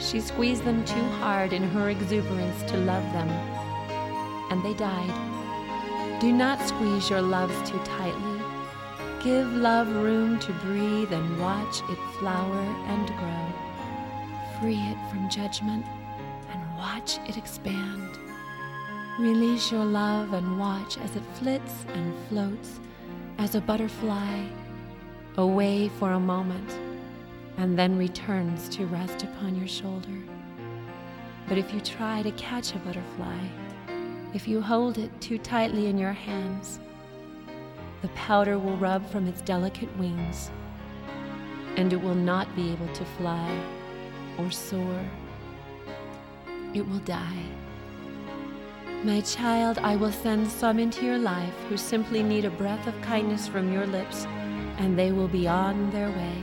She 0.00 0.20
squeezed 0.20 0.64
them 0.64 0.84
too 0.84 1.08
hard 1.20 1.52
in 1.52 1.62
her 1.62 1.90
exuberance 1.90 2.68
to 2.68 2.78
love 2.78 3.04
them, 3.12 3.28
and 4.50 4.60
they 4.64 4.74
died. 4.74 6.20
Do 6.20 6.32
not 6.32 6.60
squeeze 6.66 7.08
your 7.08 7.22
loves 7.22 7.54
too 7.70 7.78
tightly 7.84 8.31
Give 9.22 9.54
love 9.54 9.88
room 9.94 10.40
to 10.40 10.52
breathe 10.54 11.12
and 11.12 11.40
watch 11.40 11.80
it 11.88 11.98
flower 12.18 12.60
and 12.88 13.06
grow. 13.06 14.58
Free 14.58 14.74
it 14.74 14.98
from 15.10 15.30
judgment 15.30 15.86
and 16.50 16.76
watch 16.76 17.18
it 17.28 17.36
expand. 17.36 18.18
Release 19.20 19.70
your 19.70 19.84
love 19.84 20.32
and 20.32 20.58
watch 20.58 20.98
as 20.98 21.14
it 21.14 21.22
flits 21.34 21.84
and 21.94 22.12
floats 22.28 22.80
as 23.38 23.54
a 23.54 23.60
butterfly 23.60 24.44
away 25.36 25.88
for 26.00 26.10
a 26.10 26.20
moment 26.20 26.68
and 27.58 27.78
then 27.78 27.96
returns 27.96 28.68
to 28.70 28.86
rest 28.86 29.22
upon 29.22 29.54
your 29.54 29.68
shoulder. 29.68 30.18
But 31.46 31.58
if 31.58 31.72
you 31.72 31.80
try 31.80 32.22
to 32.22 32.32
catch 32.32 32.74
a 32.74 32.78
butterfly, 32.78 33.38
if 34.34 34.48
you 34.48 34.60
hold 34.60 34.98
it 34.98 35.20
too 35.20 35.38
tightly 35.38 35.86
in 35.86 35.96
your 35.96 36.12
hands, 36.12 36.80
the 38.02 38.08
powder 38.08 38.58
will 38.58 38.76
rub 38.76 39.08
from 39.10 39.28
its 39.28 39.40
delicate 39.42 39.96
wings, 39.96 40.50
and 41.76 41.92
it 41.92 42.02
will 42.02 42.16
not 42.16 42.54
be 42.56 42.72
able 42.72 42.92
to 42.94 43.04
fly 43.04 43.60
or 44.38 44.50
soar. 44.50 45.00
It 46.74 46.86
will 46.86 46.98
die. 47.00 47.44
My 49.04 49.20
child, 49.20 49.78
I 49.78 49.96
will 49.96 50.12
send 50.12 50.48
some 50.48 50.78
into 50.78 51.04
your 51.04 51.18
life 51.18 51.54
who 51.68 51.76
simply 51.76 52.22
need 52.22 52.44
a 52.44 52.50
breath 52.50 52.86
of 52.86 53.00
kindness 53.02 53.46
from 53.48 53.72
your 53.72 53.86
lips, 53.86 54.26
and 54.78 54.98
they 54.98 55.12
will 55.12 55.28
be 55.28 55.46
on 55.46 55.90
their 55.90 56.08
way. 56.08 56.36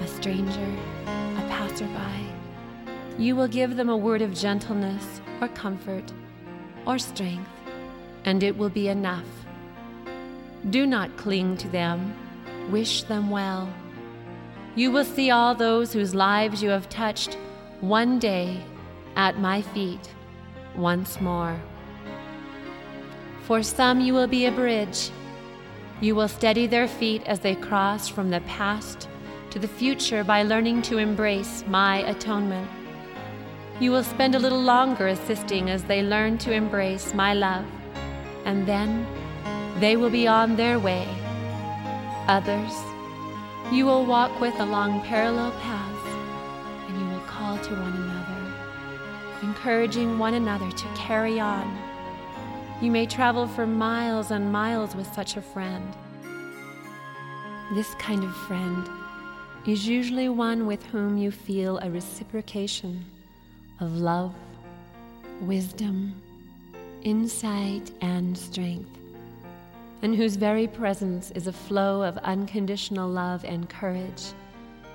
A 0.00 0.06
stranger, 0.06 0.76
a 1.06 1.46
passerby. 1.48 2.26
You 3.18 3.36
will 3.36 3.48
give 3.48 3.76
them 3.76 3.88
a 3.88 3.96
word 3.96 4.22
of 4.22 4.32
gentleness 4.32 5.20
or 5.40 5.48
comfort 5.48 6.12
or 6.86 6.98
strength, 6.98 7.50
and 8.24 8.42
it 8.42 8.56
will 8.56 8.70
be 8.70 8.88
enough. 8.88 9.26
Do 10.70 10.86
not 10.86 11.16
cling 11.16 11.56
to 11.58 11.68
them, 11.68 12.14
wish 12.70 13.02
them 13.02 13.30
well. 13.30 13.68
You 14.74 14.90
will 14.90 15.04
see 15.04 15.30
all 15.30 15.54
those 15.54 15.92
whose 15.92 16.14
lives 16.14 16.62
you 16.62 16.70
have 16.70 16.88
touched 16.88 17.36
one 17.80 18.18
day 18.18 18.62
at 19.16 19.38
my 19.38 19.60
feet 19.60 20.14
once 20.76 21.20
more. 21.20 21.60
For 23.42 23.62
some, 23.62 24.00
you 24.00 24.14
will 24.14 24.28
be 24.28 24.46
a 24.46 24.52
bridge. 24.52 25.10
You 26.00 26.14
will 26.14 26.28
steady 26.28 26.66
their 26.66 26.88
feet 26.88 27.22
as 27.26 27.40
they 27.40 27.54
cross 27.54 28.08
from 28.08 28.30
the 28.30 28.40
past 28.42 29.08
to 29.50 29.58
the 29.58 29.68
future 29.68 30.24
by 30.24 30.44
learning 30.44 30.82
to 30.82 30.98
embrace 30.98 31.64
my 31.66 31.98
atonement. 32.08 32.70
You 33.80 33.90
will 33.90 34.04
spend 34.04 34.34
a 34.34 34.38
little 34.38 34.62
longer 34.62 35.08
assisting 35.08 35.68
as 35.68 35.82
they 35.84 36.02
learn 36.02 36.38
to 36.38 36.52
embrace 36.52 37.12
my 37.14 37.34
love, 37.34 37.66
and 38.44 38.66
then 38.66 39.06
they 39.82 39.96
will 39.96 40.10
be 40.10 40.26
on 40.26 40.56
their 40.56 40.78
way. 40.78 41.06
Others, 42.28 42.72
you 43.72 43.84
will 43.86 44.06
walk 44.06 44.40
with 44.40 44.58
along 44.60 45.02
parallel 45.02 45.52
paths, 45.60 46.08
and 46.88 47.00
you 47.00 47.06
will 47.08 47.26
call 47.26 47.58
to 47.58 47.70
one 47.74 47.92
another 47.92 48.32
encouraging 49.42 50.18
one 50.18 50.34
another 50.34 50.70
to 50.70 50.86
carry 50.94 51.40
on. 51.40 51.78
You 52.80 52.90
may 52.90 53.06
travel 53.06 53.46
for 53.46 53.66
miles 53.66 54.30
and 54.30 54.52
miles 54.52 54.94
with 54.94 55.12
such 55.12 55.36
a 55.36 55.42
friend. 55.42 55.94
This 57.74 57.94
kind 57.94 58.24
of 58.24 58.34
friend 58.36 58.88
is 59.66 59.86
usually 59.86 60.28
one 60.28 60.66
with 60.66 60.82
whom 60.86 61.16
you 61.16 61.30
feel 61.30 61.78
a 61.78 61.90
reciprocation 61.90 63.04
of 63.80 63.96
love, 63.96 64.34
wisdom, 65.40 66.14
insight, 67.02 67.90
and 68.00 68.36
strength, 68.36 68.90
and 70.02 70.14
whose 70.16 70.36
very 70.36 70.66
presence 70.66 71.30
is 71.30 71.46
a 71.46 71.52
flow 71.52 72.02
of 72.02 72.18
unconditional 72.18 73.08
love 73.08 73.44
and 73.44 73.68
courage 73.68 74.32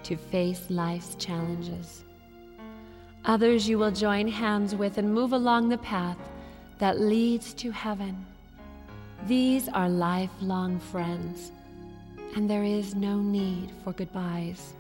to 0.04 0.18
face 0.18 0.70
life's 0.70 1.16
challenges. 1.16 2.04
Others 3.26 3.68
you 3.68 3.78
will 3.78 3.92
join 3.92 4.28
hands 4.28 4.76
with 4.76 4.98
and 4.98 5.14
move 5.14 5.34
along 5.34 5.70
the 5.70 5.78
path 5.80 6.18
that 6.80 7.00
leads 7.00 7.54
to 7.56 7.72
heaven. 7.72 8.26
These 9.26 9.68
are 9.70 9.90
lifelong 9.90 10.80
friends, 10.80 11.52
and 12.36 12.50
there 12.50 12.64
is 12.64 12.94
no 12.94 13.18
need 13.18 13.72
for 13.84 13.94
goodbyes, 13.94 14.74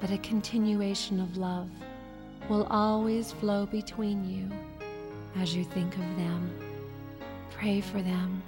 but 0.00 0.10
a 0.10 0.18
continuation 0.18 1.20
of 1.20 1.36
love 1.36 1.68
will 2.48 2.66
always 2.70 3.32
flow 3.32 3.66
between 3.66 4.24
you 4.28 4.48
as 5.40 5.54
you 5.54 5.64
think 5.64 5.94
of 5.94 6.16
them. 6.16 6.50
Pray 7.50 7.80
for 7.80 8.02
them, 8.02 8.42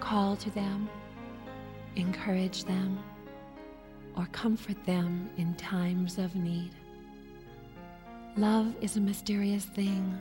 call 0.00 0.36
to 0.36 0.50
them, 0.50 0.88
encourage 1.96 2.64
them, 2.64 2.98
or 4.16 4.26
comfort 4.32 4.82
them 4.84 5.28
in 5.36 5.54
times 5.54 6.18
of 6.18 6.34
need. 6.34 6.70
Love 8.36 8.74
is 8.80 8.96
a 8.96 9.00
mysterious 9.00 9.64
thing. 9.64 10.18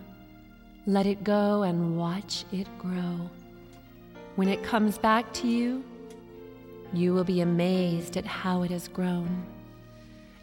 Let 0.86 1.06
it 1.06 1.24
go 1.24 1.64
and 1.64 1.98
watch 1.98 2.46
it 2.52 2.68
grow. 2.78 3.30
When 4.36 4.48
it 4.48 4.64
comes 4.64 4.98
back 4.98 5.32
to 5.34 5.48
you, 5.48 5.84
you 6.94 7.14
will 7.14 7.24
be 7.24 7.42
amazed 7.42 8.16
at 8.18 8.26
how 8.26 8.64
it 8.64 8.72
has 8.72 8.88
grown. 8.88 9.46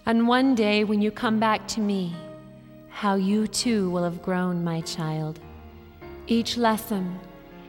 And 0.05 0.26
one 0.26 0.55
day, 0.55 0.85
when 0.85 1.01
you 1.01 1.11
come 1.11 1.39
back 1.39 1.66
to 1.68 1.80
me, 1.80 2.14
how 2.91 3.14
you 3.14 3.47
too 3.47 3.89
will 3.91 4.05
have 4.05 4.22
grown, 4.22 4.64
my 4.64 4.80
child. 4.83 5.41
Each 6.26 6.57
lesson, 6.57 7.18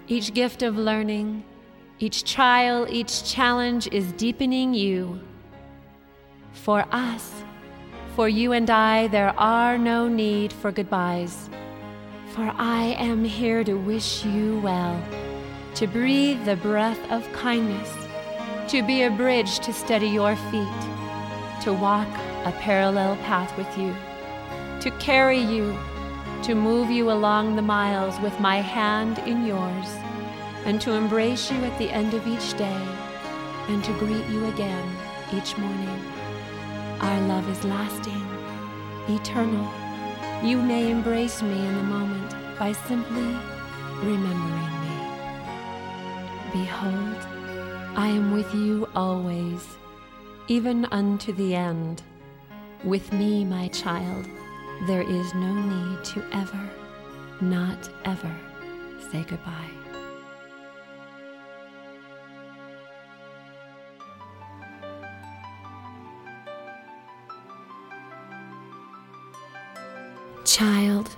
each 0.07 0.33
gift 0.33 0.63
of 0.63 0.77
learning, 0.77 1.43
each 2.03 2.25
trial, 2.25 2.85
each 2.89 3.23
challenge 3.23 3.87
is 3.93 4.11
deepening 4.13 4.73
you. 4.73 5.21
For 6.51 6.85
us, 6.91 7.31
for 8.17 8.27
you 8.27 8.51
and 8.51 8.69
I, 8.69 9.07
there 9.07 9.33
are 9.39 9.77
no 9.77 10.09
need 10.09 10.51
for 10.51 10.69
goodbyes. 10.69 11.49
For 12.33 12.51
I 12.57 12.97
am 12.99 13.23
here 13.23 13.63
to 13.63 13.75
wish 13.75 14.25
you 14.25 14.59
well, 14.59 15.01
to 15.75 15.87
breathe 15.87 16.43
the 16.43 16.57
breath 16.57 16.99
of 17.09 17.23
kindness, 17.31 17.89
to 18.67 18.83
be 18.83 19.03
a 19.03 19.09
bridge 19.09 19.59
to 19.59 19.71
steady 19.71 20.09
your 20.09 20.35
feet, 20.51 20.81
to 21.61 21.71
walk 21.71 22.09
a 22.43 22.53
parallel 22.59 23.15
path 23.27 23.57
with 23.57 23.77
you, 23.77 23.95
to 24.81 24.91
carry 24.99 25.39
you, 25.39 25.73
to 26.43 26.53
move 26.53 26.91
you 26.91 27.09
along 27.11 27.55
the 27.55 27.61
miles 27.61 28.19
with 28.19 28.37
my 28.41 28.57
hand 28.57 29.19
in 29.19 29.45
yours, 29.47 30.02
and 30.65 30.79
to 30.81 30.91
embrace 30.91 31.51
you 31.51 31.57
at 31.63 31.77
the 31.77 31.89
end 31.89 32.13
of 32.13 32.25
each 32.27 32.57
day, 32.57 32.87
and 33.67 33.83
to 33.83 33.91
greet 33.99 34.25
you 34.27 34.45
again 34.45 34.95
each 35.33 35.57
morning. 35.57 36.01
Our 36.99 37.21
love 37.27 37.49
is 37.49 37.63
lasting, 37.63 38.25
eternal. 39.09 39.69
You 40.43 40.57
may 40.61 40.91
embrace 40.91 41.41
me 41.41 41.65
in 41.65 41.75
the 41.75 41.83
moment 41.83 42.35
by 42.57 42.71
simply 42.71 43.35
remembering 44.01 44.81
me. 44.81 44.93
Behold, 46.51 47.17
I 47.95 48.07
am 48.07 48.31
with 48.31 48.53
you 48.53 48.87
always, 48.95 49.77
even 50.47 50.85
unto 50.85 51.33
the 51.33 51.55
end. 51.55 52.01
With 52.83 53.11
me, 53.13 53.45
my 53.45 53.69
child, 53.69 54.27
there 54.87 55.03
is 55.03 55.33
no 55.33 55.53
need 55.53 56.03
to 56.05 56.23
ever, 56.33 56.69
not 57.41 57.89
ever, 58.03 58.35
say 59.11 59.23
goodbye. 59.23 59.82
Child, 70.53 71.09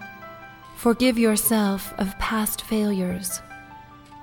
forgive 0.77 1.19
yourself 1.19 1.93
of 1.97 2.17
past 2.19 2.61
failures. 2.61 3.41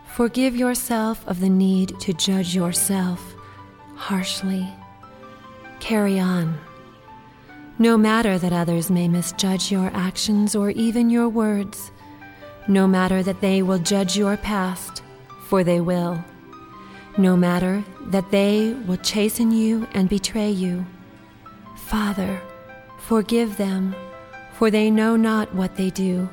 Forgive 0.07 0.57
yourself 0.57 1.23
of 1.29 1.39
the 1.39 1.51
need 1.51 2.01
to 2.01 2.15
judge 2.15 2.55
yourself 2.55 3.35
harshly. 3.95 4.67
Carry 5.81 6.19
on. 6.19 6.59
No 7.79 7.99
matter 7.99 8.39
that 8.39 8.55
others 8.55 8.91
may 8.91 9.07
misjudge 9.07 9.71
your 9.71 9.91
actions 9.93 10.57
or 10.57 10.71
even 10.71 11.11
your 11.11 11.29
words, 11.29 11.91
no 12.67 12.89
matter 12.89 13.23
that 13.23 13.43
they 13.43 13.61
will 13.61 13.81
judge 13.81 14.17
your 14.17 14.39
past, 14.39 15.03
for 15.47 15.63
they 15.63 15.83
will, 15.83 16.25
no 17.19 17.37
matter 17.37 17.85
that 18.07 18.31
they 18.31 18.73
will 18.87 18.97
chasten 18.97 19.51
you 19.51 19.87
and 19.93 20.09
betray 20.09 20.51
you. 20.51 20.87
Father, 21.77 22.41
forgive 22.99 23.59
them 23.59 23.95
for 24.53 24.71
they 24.71 24.91
know 24.91 25.17
not 25.17 25.55
what 25.55 25.77
they 25.77 25.91
do. 25.91 26.29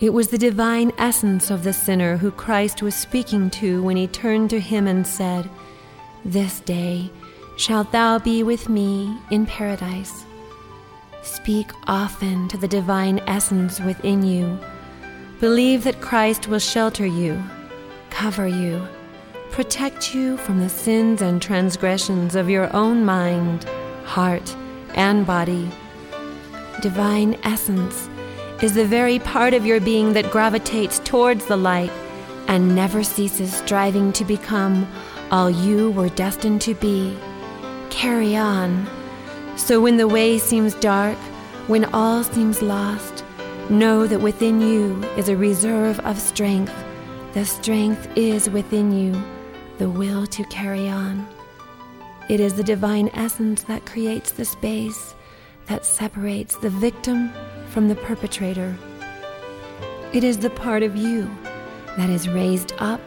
It 0.00 0.12
was 0.12 0.28
the 0.28 0.38
divine 0.38 0.92
essence 0.98 1.50
of 1.50 1.64
the 1.64 1.72
sinner 1.72 2.16
who 2.16 2.30
Christ 2.30 2.82
was 2.82 2.94
speaking 2.94 3.48
to 3.50 3.82
when 3.82 3.96
he 3.96 4.06
turned 4.06 4.50
to 4.50 4.60
him 4.60 4.86
and 4.86 5.06
said, 5.06 5.48
This 6.24 6.60
day 6.60 7.10
shalt 7.56 7.92
thou 7.92 8.18
be 8.18 8.42
with 8.42 8.68
me 8.68 9.16
in 9.30 9.46
paradise. 9.46 10.24
Speak 11.22 11.70
often 11.86 12.48
to 12.48 12.58
the 12.58 12.68
divine 12.68 13.20
essence 13.26 13.80
within 13.80 14.22
you. 14.22 14.58
Believe 15.40 15.84
that 15.84 16.00
Christ 16.00 16.48
will 16.48 16.58
shelter 16.58 17.06
you, 17.06 17.42
cover 18.10 18.46
you, 18.46 18.86
protect 19.52 20.14
you 20.14 20.36
from 20.36 20.58
the 20.58 20.68
sins 20.68 21.22
and 21.22 21.40
transgressions 21.40 22.34
of 22.34 22.50
your 22.50 22.70
own 22.74 23.04
mind, 23.04 23.64
heart, 24.04 24.54
and 24.94 25.26
body 25.26 25.70
divine 26.80 27.36
essence 27.42 28.08
is 28.62 28.74
the 28.74 28.84
very 28.86 29.18
part 29.18 29.54
of 29.54 29.66
your 29.66 29.80
being 29.80 30.12
that 30.12 30.30
gravitates 30.30 30.98
towards 31.00 31.46
the 31.46 31.56
light 31.56 31.90
and 32.48 32.74
never 32.74 33.02
ceases 33.02 33.52
striving 33.52 34.12
to 34.12 34.24
become 34.24 34.86
all 35.30 35.50
you 35.50 35.90
were 35.92 36.08
destined 36.10 36.60
to 36.62 36.74
be. 36.74 37.16
Carry 37.90 38.36
on. 38.36 38.86
So 39.56 39.80
when 39.80 39.96
the 39.96 40.08
way 40.08 40.38
seems 40.38 40.74
dark, 40.74 41.16
when 41.66 41.84
all 41.86 42.22
seems 42.24 42.60
lost, 42.60 43.24
know 43.70 44.06
that 44.06 44.20
within 44.20 44.60
you 44.60 45.02
is 45.16 45.28
a 45.28 45.36
reserve 45.36 45.98
of 46.00 46.18
strength. 46.18 46.74
The 47.32 47.44
strength 47.44 48.08
is 48.16 48.50
within 48.50 48.92
you, 48.92 49.20
the 49.78 49.88
will 49.88 50.26
to 50.28 50.44
carry 50.44 50.88
on. 50.88 51.26
It 52.28 52.40
is 52.40 52.54
the 52.54 52.62
divine 52.62 53.10
essence 53.14 53.62
that 53.64 53.86
creates 53.86 54.32
the 54.32 54.44
space 54.44 55.14
that 55.66 55.84
separates 55.84 56.56
the 56.56 56.70
victim 56.70 57.32
from 57.70 57.88
the 57.88 57.94
perpetrator. 57.96 58.76
It 60.12 60.24
is 60.24 60.38
the 60.38 60.50
part 60.50 60.82
of 60.82 60.96
you 60.96 61.30
that 61.96 62.10
is 62.10 62.28
raised 62.28 62.72
up 62.78 63.00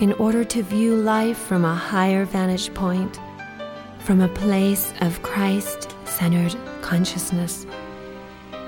in 0.00 0.12
order 0.14 0.44
to 0.44 0.62
view 0.62 0.96
life 0.96 1.38
from 1.38 1.64
a 1.64 1.74
higher 1.74 2.24
vantage 2.24 2.72
point, 2.74 3.20
from 4.00 4.20
a 4.20 4.28
place 4.28 4.92
of 5.00 5.22
Christ 5.22 5.94
centered 6.04 6.56
consciousness. 6.82 7.66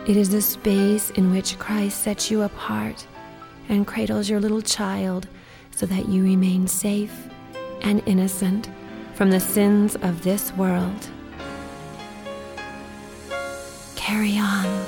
It 0.06 0.16
is 0.16 0.30
the 0.30 0.42
space 0.42 1.10
in 1.10 1.30
which 1.30 1.58
Christ 1.58 2.02
sets 2.02 2.30
you 2.30 2.42
apart 2.42 3.06
and 3.68 3.86
cradles 3.86 4.28
your 4.28 4.40
little 4.40 4.62
child 4.62 5.26
so 5.70 5.86
that 5.86 6.08
you 6.08 6.22
remain 6.22 6.68
safe 6.68 7.28
and 7.80 8.02
innocent 8.06 8.68
from 9.14 9.30
the 9.30 9.40
sins 9.40 9.96
of 9.96 10.22
this 10.22 10.52
world. 10.52 11.10
Carry 14.14 14.38
on. 14.38 14.83